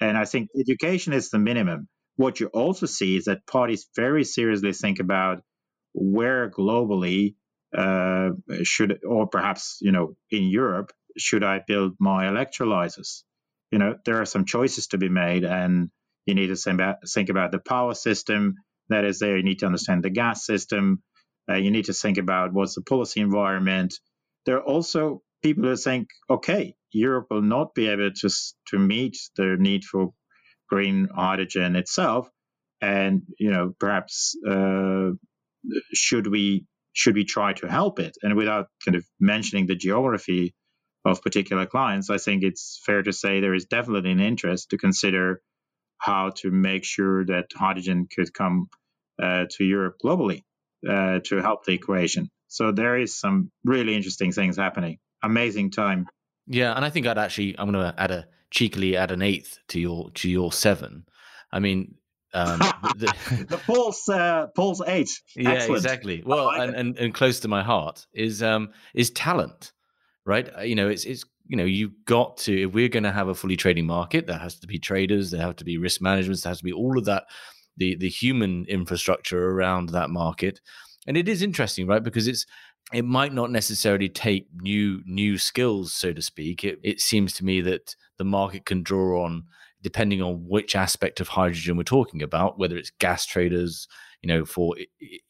And 0.00 0.16
I 0.16 0.24
think 0.24 0.48
education 0.58 1.12
is 1.12 1.30
the 1.30 1.38
minimum. 1.38 1.88
What 2.16 2.40
you 2.40 2.48
also 2.48 2.86
see 2.86 3.16
is 3.16 3.24
that 3.24 3.46
parties 3.46 3.88
very 3.94 4.24
seriously 4.24 4.72
think 4.72 4.98
about 5.00 5.42
where 5.92 6.50
globally 6.50 7.34
uh, 7.76 8.30
should, 8.62 9.00
or 9.06 9.28
perhaps 9.28 9.78
you 9.80 9.92
know, 9.92 10.16
in 10.30 10.44
Europe, 10.44 10.90
should 11.16 11.44
I 11.44 11.60
build 11.66 11.94
my 12.00 12.24
electrolyzers? 12.24 13.22
You 13.70 13.78
know, 13.78 13.96
there 14.04 14.20
are 14.20 14.26
some 14.26 14.44
choices 14.44 14.88
to 14.88 14.98
be 14.98 15.08
made, 15.08 15.44
and 15.44 15.90
you 16.26 16.34
need 16.34 16.48
to 16.48 16.56
think 16.56 16.74
about, 16.74 16.96
think 17.08 17.28
about 17.28 17.52
the 17.52 17.58
power 17.58 17.94
system 17.94 18.54
that 18.88 19.04
is 19.04 19.18
there. 19.18 19.36
You 19.36 19.44
need 19.44 19.58
to 19.60 19.66
understand 19.66 20.02
the 20.02 20.10
gas 20.10 20.46
system. 20.46 21.02
Uh, 21.50 21.56
you 21.56 21.70
need 21.70 21.86
to 21.86 21.92
think 21.92 22.18
about 22.18 22.52
what's 22.52 22.74
the 22.74 22.82
policy 22.82 23.20
environment. 23.20 23.94
There 24.46 24.56
are 24.56 24.64
also 24.64 25.22
people 25.42 25.64
who 25.64 25.76
think, 25.76 26.08
okay, 26.28 26.74
Europe 26.92 27.26
will 27.30 27.42
not 27.42 27.74
be 27.74 27.88
able 27.88 28.10
to 28.12 28.30
to 28.68 28.78
meet 28.78 29.16
the 29.36 29.56
need 29.58 29.84
for 29.84 30.12
green 30.68 31.08
hydrogen 31.14 31.76
itself, 31.76 32.28
and 32.80 33.22
you 33.38 33.50
know 33.50 33.74
perhaps 33.78 34.36
uh, 34.48 35.10
should 35.92 36.26
we 36.26 36.66
should 36.92 37.14
we 37.14 37.24
try 37.24 37.52
to 37.54 37.68
help 37.68 38.00
it? 38.00 38.16
And 38.22 38.34
without 38.34 38.68
kind 38.84 38.96
of 38.96 39.04
mentioning 39.20 39.66
the 39.66 39.76
geography 39.76 40.54
of 41.04 41.22
particular 41.22 41.66
clients, 41.66 42.10
I 42.10 42.18
think 42.18 42.42
it's 42.42 42.80
fair 42.84 43.02
to 43.02 43.12
say 43.12 43.40
there 43.40 43.54
is 43.54 43.66
definitely 43.66 44.12
an 44.12 44.20
interest 44.20 44.70
to 44.70 44.78
consider 44.78 45.40
how 45.98 46.30
to 46.36 46.50
make 46.50 46.84
sure 46.84 47.24
that 47.26 47.46
hydrogen 47.54 48.06
could 48.14 48.32
come 48.32 48.68
uh, 49.22 49.44
to 49.50 49.64
Europe 49.64 49.96
globally 50.04 50.42
uh, 50.88 51.18
to 51.24 51.42
help 51.42 51.64
the 51.64 51.72
equation. 51.72 52.30
So 52.48 52.72
there 52.72 52.96
is 52.98 53.18
some 53.18 53.50
really 53.64 53.94
interesting 53.94 54.32
things 54.32 54.56
happening 54.56 54.98
amazing 55.22 55.70
time. 55.70 56.06
Yeah, 56.46 56.74
and 56.74 56.84
I 56.84 56.90
think 56.90 57.06
I'd 57.06 57.18
actually 57.18 57.58
I'm 57.58 57.70
going 57.70 57.92
to 57.92 58.00
add 58.00 58.10
a 58.10 58.26
cheekily 58.50 58.96
add 58.96 59.10
an 59.10 59.22
eighth 59.22 59.58
to 59.68 59.80
your 59.80 60.10
to 60.12 60.28
your 60.28 60.52
seven. 60.52 61.04
I 61.52 61.60
mean, 61.60 61.94
um, 62.34 62.58
the, 62.96 63.46
the 63.48 63.58
Paul's 63.58 64.08
uh, 64.08 64.48
Paul's 64.54 64.82
eight. 64.86 65.10
Yeah, 65.36 65.50
Excellent. 65.50 65.84
exactly. 65.84 66.22
Well, 66.24 66.46
like 66.46 66.60
and, 66.60 66.74
and, 66.74 66.98
and 66.98 67.14
close 67.14 67.40
to 67.40 67.48
my 67.48 67.62
heart 67.62 68.06
is 68.12 68.42
um 68.42 68.70
is 68.94 69.10
talent, 69.10 69.72
right? 70.24 70.50
Uh, 70.56 70.62
you 70.62 70.74
know, 70.74 70.88
it's 70.88 71.04
it's 71.04 71.24
you 71.46 71.56
know 71.56 71.64
you've 71.64 72.04
got 72.04 72.38
to 72.38 72.64
if 72.64 72.72
we're 72.72 72.88
going 72.88 73.04
to 73.04 73.12
have 73.12 73.28
a 73.28 73.34
fully 73.34 73.56
trading 73.56 73.86
market, 73.86 74.26
there 74.26 74.38
has 74.38 74.58
to 74.60 74.66
be 74.66 74.78
traders, 74.78 75.30
there 75.30 75.40
have 75.40 75.56
to 75.56 75.64
be 75.64 75.78
risk 75.78 76.00
management, 76.00 76.42
there 76.42 76.50
has 76.50 76.58
to 76.58 76.64
be 76.64 76.72
all 76.72 76.98
of 76.98 77.04
that, 77.06 77.24
the 77.76 77.96
the 77.96 78.08
human 78.08 78.64
infrastructure 78.68 79.50
around 79.50 79.90
that 79.90 80.10
market. 80.10 80.60
And 81.06 81.16
it 81.16 81.26
is 81.26 81.40
interesting, 81.40 81.86
right? 81.86 82.02
Because 82.02 82.28
it's 82.28 82.44
it 82.92 83.04
might 83.04 83.34
not 83.34 83.50
necessarily 83.50 84.08
take 84.08 84.48
new 84.54 85.02
new 85.04 85.36
skills, 85.36 85.92
so 85.92 86.12
to 86.12 86.22
speak. 86.22 86.64
It, 86.64 86.78
it 86.82 87.00
seems 87.00 87.34
to 87.34 87.44
me 87.44 87.60
that 87.62 87.94
the 88.16 88.24
market 88.24 88.64
can 88.64 88.82
draw 88.82 89.24
on, 89.24 89.44
depending 89.82 90.22
on 90.22 90.46
which 90.48 90.74
aspect 90.74 91.20
of 91.20 91.28
hydrogen 91.28 91.76
we're 91.76 91.82
talking 91.82 92.22
about, 92.22 92.58
whether 92.58 92.76
it's 92.76 92.90
gas 92.98 93.26
traders, 93.26 93.88
you 94.22 94.28
know, 94.28 94.44
for 94.44 94.74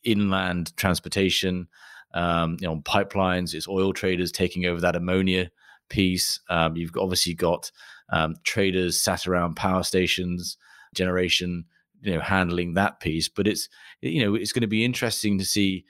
inland 0.05 0.77
transportation, 0.77 1.69
um, 2.15 2.57
you 2.61 2.69
know, 2.69 2.81
pipelines, 2.81 3.55
it's 3.55 3.69
oil 3.69 3.93
traders 3.93 4.31
taking 4.31 4.65
over 4.67 4.81
that 4.81 4.97
ammonia 4.97 5.51
piece. 5.89 6.41
Um, 6.49 6.77
you've 6.77 6.97
obviously 6.97 7.35
got 7.35 7.73
um, 8.11 8.37
traders 8.45 9.01
sat 9.01 9.27
around 9.27 9.57
power 9.57 9.83
stations, 9.83 10.57
generation, 10.95 11.65
you 12.03 12.15
know, 12.15 12.21
handling 12.21 12.75
that 12.75 13.01
piece. 13.01 13.29
But 13.29 13.49
it's 13.49 13.69
you 14.01 14.25
know, 14.25 14.37
it's 14.37 14.53
going 14.53 14.63
to 14.63 14.69
be 14.69 14.85
interesting 14.85 15.39
to 15.39 15.45
see 15.45 15.85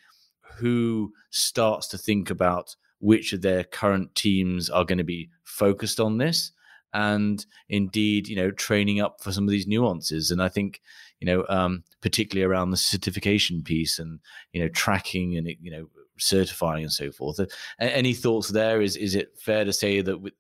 who 0.58 1.12
starts 1.30 1.88
to 1.88 1.98
think 1.98 2.30
about 2.30 2.76
which 3.00 3.32
of 3.32 3.42
their 3.42 3.64
current 3.64 4.14
teams 4.14 4.68
are 4.68 4.84
going 4.84 4.98
to 4.98 5.04
be 5.04 5.30
focused 5.44 6.00
on 6.00 6.18
this 6.18 6.52
and 6.94 7.44
indeed 7.68 8.28
you 8.28 8.36
know 8.36 8.50
training 8.50 9.00
up 9.00 9.22
for 9.22 9.32
some 9.32 9.44
of 9.44 9.50
these 9.50 9.66
nuances. 9.66 10.30
And 10.30 10.42
i 10.42 10.48
think 10.48 10.80
you 11.20 11.26
know 11.26 11.44
um, 11.48 11.84
particularly 12.00 12.50
around 12.50 12.70
the 12.70 12.76
certification 12.76 13.62
piece 13.62 13.98
and 13.98 14.20
you 14.52 14.60
know 14.62 14.68
tracking 14.68 15.36
and 15.36 15.48
you 15.60 15.70
know 15.70 15.88
certifying 16.18 16.84
and 16.84 16.92
so 16.92 17.10
forth. 17.12 17.40
Any 17.78 18.14
thoughts 18.14 18.48
there? 18.48 18.80
Is 18.80 18.96
is 18.96 19.14
it 19.14 19.38
fair 19.38 19.64
to 19.64 19.72
say 19.72 20.00
that 20.00 20.32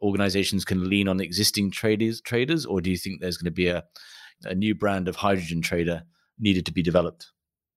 organizations 0.00 0.64
can 0.64 0.88
lean 0.88 1.08
on 1.08 1.20
existing 1.20 1.70
traders 1.70 2.20
traders 2.20 2.66
or 2.66 2.80
do 2.80 2.90
you 2.90 2.96
think 2.96 3.20
there's 3.20 3.36
going 3.36 3.44
to 3.44 3.52
be 3.52 3.68
a, 3.68 3.84
a 4.44 4.54
new 4.54 4.74
brand 4.74 5.06
of 5.06 5.14
hydrogen 5.14 5.62
trader 5.62 6.02
needed 6.40 6.66
to 6.66 6.72
be 6.72 6.82
developed 6.82 7.30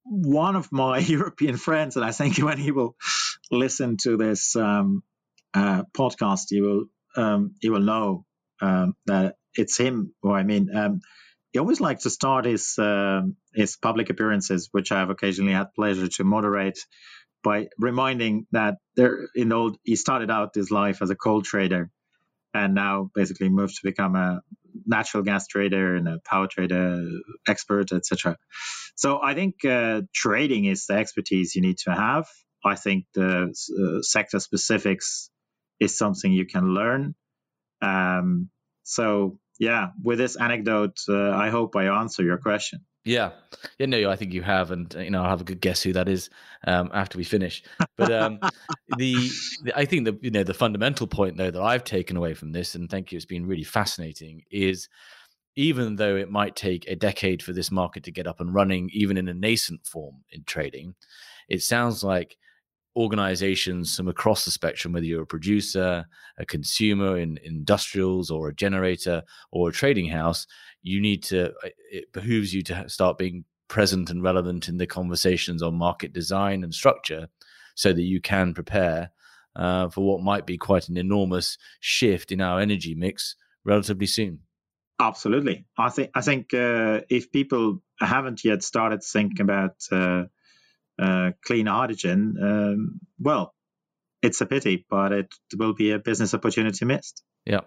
one 0.05 0.55
of 0.55 0.71
my 0.71 0.99
European 1.17 1.57
friends, 1.57 1.95
and 1.95 2.05
I 2.05 2.11
think 2.11 2.37
when 2.43 2.57
he 2.57 2.71
will 2.71 2.95
listen 3.51 3.97
to 4.03 4.17
this 4.17 4.55
um, 4.55 5.03
uh, 5.53 5.83
podcast, 5.97 6.45
he 6.49 6.61
will 6.61 6.85
um, 7.17 7.55
he 7.59 7.69
will 7.69 7.81
know 7.81 8.25
um, 8.61 8.93
that 9.05 9.35
it's 9.53 9.77
him 9.77 10.13
who 10.21 10.31
I 10.31 10.43
mean. 10.43 10.75
Um, 10.75 11.01
he 11.51 11.59
always 11.59 11.79
likes 11.79 12.03
to 12.03 12.09
start 12.09 12.45
his 12.45 12.77
uh, 12.77 13.21
his 13.53 13.77
public 13.77 14.09
appearances, 14.09 14.69
which 14.71 14.91
I 14.91 14.99
have 14.99 15.09
occasionally 15.09 15.53
had 15.53 15.73
pleasure 15.73 16.07
to 16.07 16.23
moderate, 16.23 16.79
by 17.43 17.67
reminding 17.79 18.47
that 18.51 18.75
there 18.95 19.29
in 19.35 19.53
old 19.53 19.77
he 19.83 19.95
started 19.95 20.29
out 20.29 20.53
his 20.53 20.71
life 20.71 21.01
as 21.01 21.09
a 21.09 21.15
coal 21.15 21.41
trader, 21.41 21.89
and 22.55 22.73
now 22.73 23.11
basically 23.13 23.49
moved 23.49 23.75
to 23.75 23.81
become 23.83 24.15
a 24.15 24.41
natural 24.85 25.23
gas 25.23 25.45
trader 25.47 25.95
and 25.95 26.07
a 26.07 26.19
power 26.23 26.47
trader 26.47 27.05
expert, 27.47 27.91
etc. 27.91 28.37
So 28.95 29.19
I 29.21 29.33
think 29.33 29.65
uh, 29.65 30.03
trading 30.13 30.63
is 30.65 30.85
the 30.85 30.93
expertise 30.93 31.53
you 31.55 31.61
need 31.61 31.79
to 31.79 31.91
have. 31.91 32.27
I 32.63 32.75
think 32.75 33.05
the 33.13 33.53
uh, 33.53 34.01
sector 34.01 34.39
specifics 34.39 35.29
is 35.81 35.97
something 35.97 36.31
you 36.31 36.45
can 36.45 36.73
learn. 36.73 37.13
Um, 37.81 38.49
so 38.83 39.37
yeah, 39.59 39.89
with 40.01 40.17
this 40.17 40.37
anecdote, 40.37 40.97
uh, 41.09 41.31
I 41.31 41.49
hope 41.49 41.75
I 41.75 41.87
answer 41.87 42.23
your 42.23 42.37
question. 42.37 42.85
Yeah, 43.05 43.33
yeah, 43.77 43.85
no, 43.85 44.09
I 44.09 44.15
think 44.15 44.33
you 44.33 44.41
have, 44.41 44.71
and 44.71 44.91
you 44.95 45.11
know, 45.11 45.21
I'll 45.21 45.29
have 45.29 45.41
a 45.41 45.45
good 45.45 45.61
guess 45.61 45.83
who 45.83 45.93
that 45.93 46.09
is 46.09 46.31
um, 46.65 46.89
after 46.91 47.19
we 47.19 47.23
finish. 47.23 47.63
But 47.97 48.11
um, 48.11 48.39
the, 48.97 49.29
the, 49.63 49.73
I 49.75 49.85
think 49.85 50.05
the 50.05 50.17
you 50.23 50.31
know 50.31 50.43
the 50.43 50.55
fundamental 50.55 51.05
point 51.05 51.37
though 51.37 51.51
that 51.51 51.61
I've 51.61 51.83
taken 51.83 52.17
away 52.17 52.33
from 52.33 52.51
this, 52.51 52.73
and 52.73 52.89
thank 52.89 53.11
you, 53.11 53.17
it's 53.17 53.25
been 53.25 53.45
really 53.45 53.63
fascinating, 53.63 54.41
is 54.49 54.89
even 55.55 55.97
though 55.97 56.15
it 56.15 56.31
might 56.31 56.55
take 56.55 56.87
a 56.87 56.95
decade 56.95 57.43
for 57.43 57.53
this 57.53 57.69
market 57.69 58.03
to 58.05 58.11
get 58.11 58.25
up 58.25 58.39
and 58.39 58.55
running, 58.55 58.89
even 58.91 59.17
in 59.17 59.27
a 59.27 59.33
nascent 59.35 59.85
form 59.85 60.15
in 60.31 60.43
trading, 60.43 60.95
it 61.47 61.61
sounds 61.61 62.03
like 62.03 62.37
organizations 62.97 63.95
from 63.95 64.07
across 64.07 64.45
the 64.45 64.51
spectrum, 64.51 64.93
whether 64.93 65.05
you're 65.05 65.23
a 65.23 65.27
producer, 65.27 66.05
a 66.37 66.45
consumer 66.45 67.17
in 67.17 67.37
industrials, 67.43 68.31
or 68.31 68.47
a 68.47 68.55
generator, 68.55 69.21
or 69.51 69.69
a 69.69 69.73
trading 69.73 70.07
house, 70.07 70.47
you 70.85 71.01
need 71.01 71.23
to 71.23 71.51
it 71.91 72.13
behooves 72.13 72.53
you 72.53 72.61
to 72.61 72.87
start 72.87 73.17
being 73.17 73.43
present 73.67 74.11
and 74.11 74.21
relevant 74.21 74.69
in 74.69 74.77
the 74.77 74.85
conversations 74.85 75.63
on 75.63 75.73
market 75.73 76.13
design 76.13 76.63
and 76.63 76.73
structure 76.73 77.27
so 77.73 77.91
that 77.91 78.03
you 78.03 78.21
can 78.21 78.53
prepare 78.53 79.09
uh, 79.55 79.89
for 79.89 80.01
what 80.01 80.21
might 80.21 80.45
be 80.45 80.57
quite 80.57 80.87
an 80.87 80.95
enormous 80.95 81.57
shift 81.79 82.31
in 82.31 82.39
our 82.39 82.59
energy 82.59 82.93
mix 82.93 83.35
relatively 83.63 84.05
soon. 84.05 84.39
Absolutely, 84.99 85.65
I 85.77 85.89
think 85.89 86.11
I 86.13 86.21
think 86.21 86.53
uh, 86.53 87.01
if 87.09 87.31
people 87.31 87.81
haven't 87.99 88.45
yet 88.45 88.63
started 88.63 89.03
thinking 89.03 89.41
about 89.41 89.75
uh, 89.91 90.25
uh, 90.99 91.31
clean 91.43 91.65
hydrogen, 91.65 92.37
um, 92.41 92.99
well, 93.19 93.53
it's 94.21 94.39
a 94.39 94.45
pity, 94.45 94.85
but 94.89 95.11
it 95.11 95.33
will 95.57 95.73
be 95.73 95.91
a 95.91 95.99
business 95.99 96.33
opportunity 96.33 96.85
missed. 96.85 97.23
Yeah. 97.45 97.61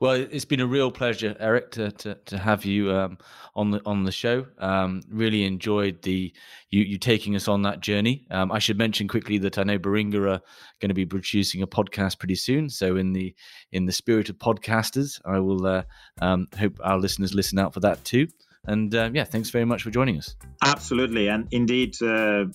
Well, 0.00 0.12
it's 0.14 0.44
been 0.44 0.60
a 0.60 0.66
real 0.66 0.90
pleasure, 0.90 1.36
Erik, 1.38 1.70
to 1.72 1.90
to, 1.90 2.14
to 2.26 2.38
have 2.38 2.64
you 2.64 2.92
um, 2.92 3.18
on 3.54 3.70
the 3.70 3.82
on 3.84 4.04
the 4.04 4.12
show. 4.12 4.46
Um, 4.58 5.02
really 5.08 5.44
enjoyed 5.44 6.02
the 6.02 6.32
you 6.70 6.82
you 6.82 6.98
taking 6.98 7.36
us 7.36 7.48
on 7.48 7.62
that 7.62 7.80
journey. 7.80 8.26
Um, 8.30 8.50
I 8.52 8.58
should 8.58 8.78
mention 8.78 9.08
quickly 9.08 9.38
that 9.38 9.58
I 9.58 9.64
know 9.64 9.78
Baringa 9.78 10.16
are 10.16 10.40
going 10.80 10.88
to 10.88 10.94
be 10.94 11.06
producing 11.06 11.62
a 11.62 11.66
podcast 11.66 12.18
pretty 12.18 12.36
soon. 12.36 12.70
So 12.70 12.96
in 12.96 13.12
the 13.12 13.34
in 13.72 13.86
the 13.86 13.92
spirit 13.92 14.28
of 14.28 14.38
podcasters, 14.38 15.20
I 15.24 15.40
will 15.40 15.66
uh, 15.66 15.82
um, 16.20 16.46
hope 16.58 16.78
our 16.82 16.98
listeners 16.98 17.34
listen 17.34 17.58
out 17.58 17.74
for 17.74 17.80
that 17.80 18.04
too. 18.04 18.28
And 18.66 18.92
uh, 18.94 19.10
yeah, 19.12 19.24
thanks 19.24 19.50
very 19.50 19.64
much 19.64 19.82
for 19.82 19.90
joining 19.90 20.18
us. 20.18 20.34
Absolutely, 20.62 21.28
and 21.28 21.46
indeed, 21.52 21.94
uh, 22.02 22.46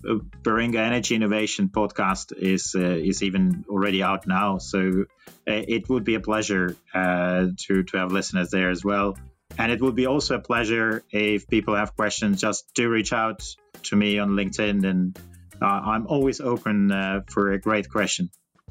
Baringa 0.43 0.75
Energy 0.75 1.15
Innovation 1.15 1.69
podcast 1.69 2.33
is 2.37 2.75
uh, 2.75 2.81
is 2.81 3.23
even 3.23 3.63
already 3.69 4.03
out 4.03 4.27
now. 4.27 4.57
So 4.57 5.05
uh, 5.29 5.33
it 5.45 5.87
would 5.89 6.03
be 6.03 6.15
a 6.15 6.19
pleasure 6.19 6.75
uh, 6.93 7.47
to 7.65 7.83
to 7.83 7.97
have 7.97 8.11
listeners 8.11 8.49
there 8.49 8.69
as 8.69 8.83
well. 8.83 9.17
And 9.57 9.71
it 9.71 9.81
would 9.81 9.95
be 9.95 10.05
also 10.05 10.35
a 10.35 10.39
pleasure 10.39 11.03
if 11.11 11.47
people 11.47 11.75
have 11.75 11.95
questions, 11.95 12.41
just 12.41 12.73
do 12.73 12.89
reach 12.89 13.13
out 13.13 13.43
to 13.83 13.95
me 13.95 14.19
on 14.19 14.31
LinkedIn, 14.31 14.85
and 14.85 15.17
uh, 15.61 15.65
I'm 15.65 16.07
always 16.07 16.41
open 16.41 16.91
uh, 16.91 17.21
for 17.27 17.53
a 17.53 17.59
great 17.59 17.89
question. 17.89 18.29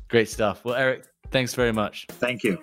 Great 0.09 0.29
stuff. 0.29 0.65
Well, 0.65 0.75
Erik, 0.75 1.05
thanks 1.31 1.55
very 1.55 1.73
much. 1.73 2.07
Thank 2.09 2.45
you. 2.45 2.59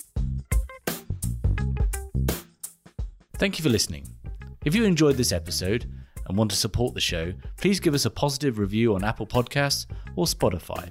Thank 3.37 3.59
you 3.59 3.63
for 3.63 3.69
listening. 3.69 4.16
If 4.67 4.75
you 4.75 4.83
enjoyed 4.83 5.15
this 5.15 5.31
episode 5.31 5.89
and 6.25 6.37
want 6.37 6.51
to 6.51 6.57
support 6.57 6.93
the 6.93 6.99
show, 6.99 7.31
please 7.55 7.79
give 7.79 7.93
us 7.93 8.03
a 8.03 8.09
positive 8.09 8.59
review 8.59 8.95
on 8.95 9.05
Apple 9.05 9.25
Podcasts 9.25 9.85
or 10.17 10.25
Spotify. 10.25 10.89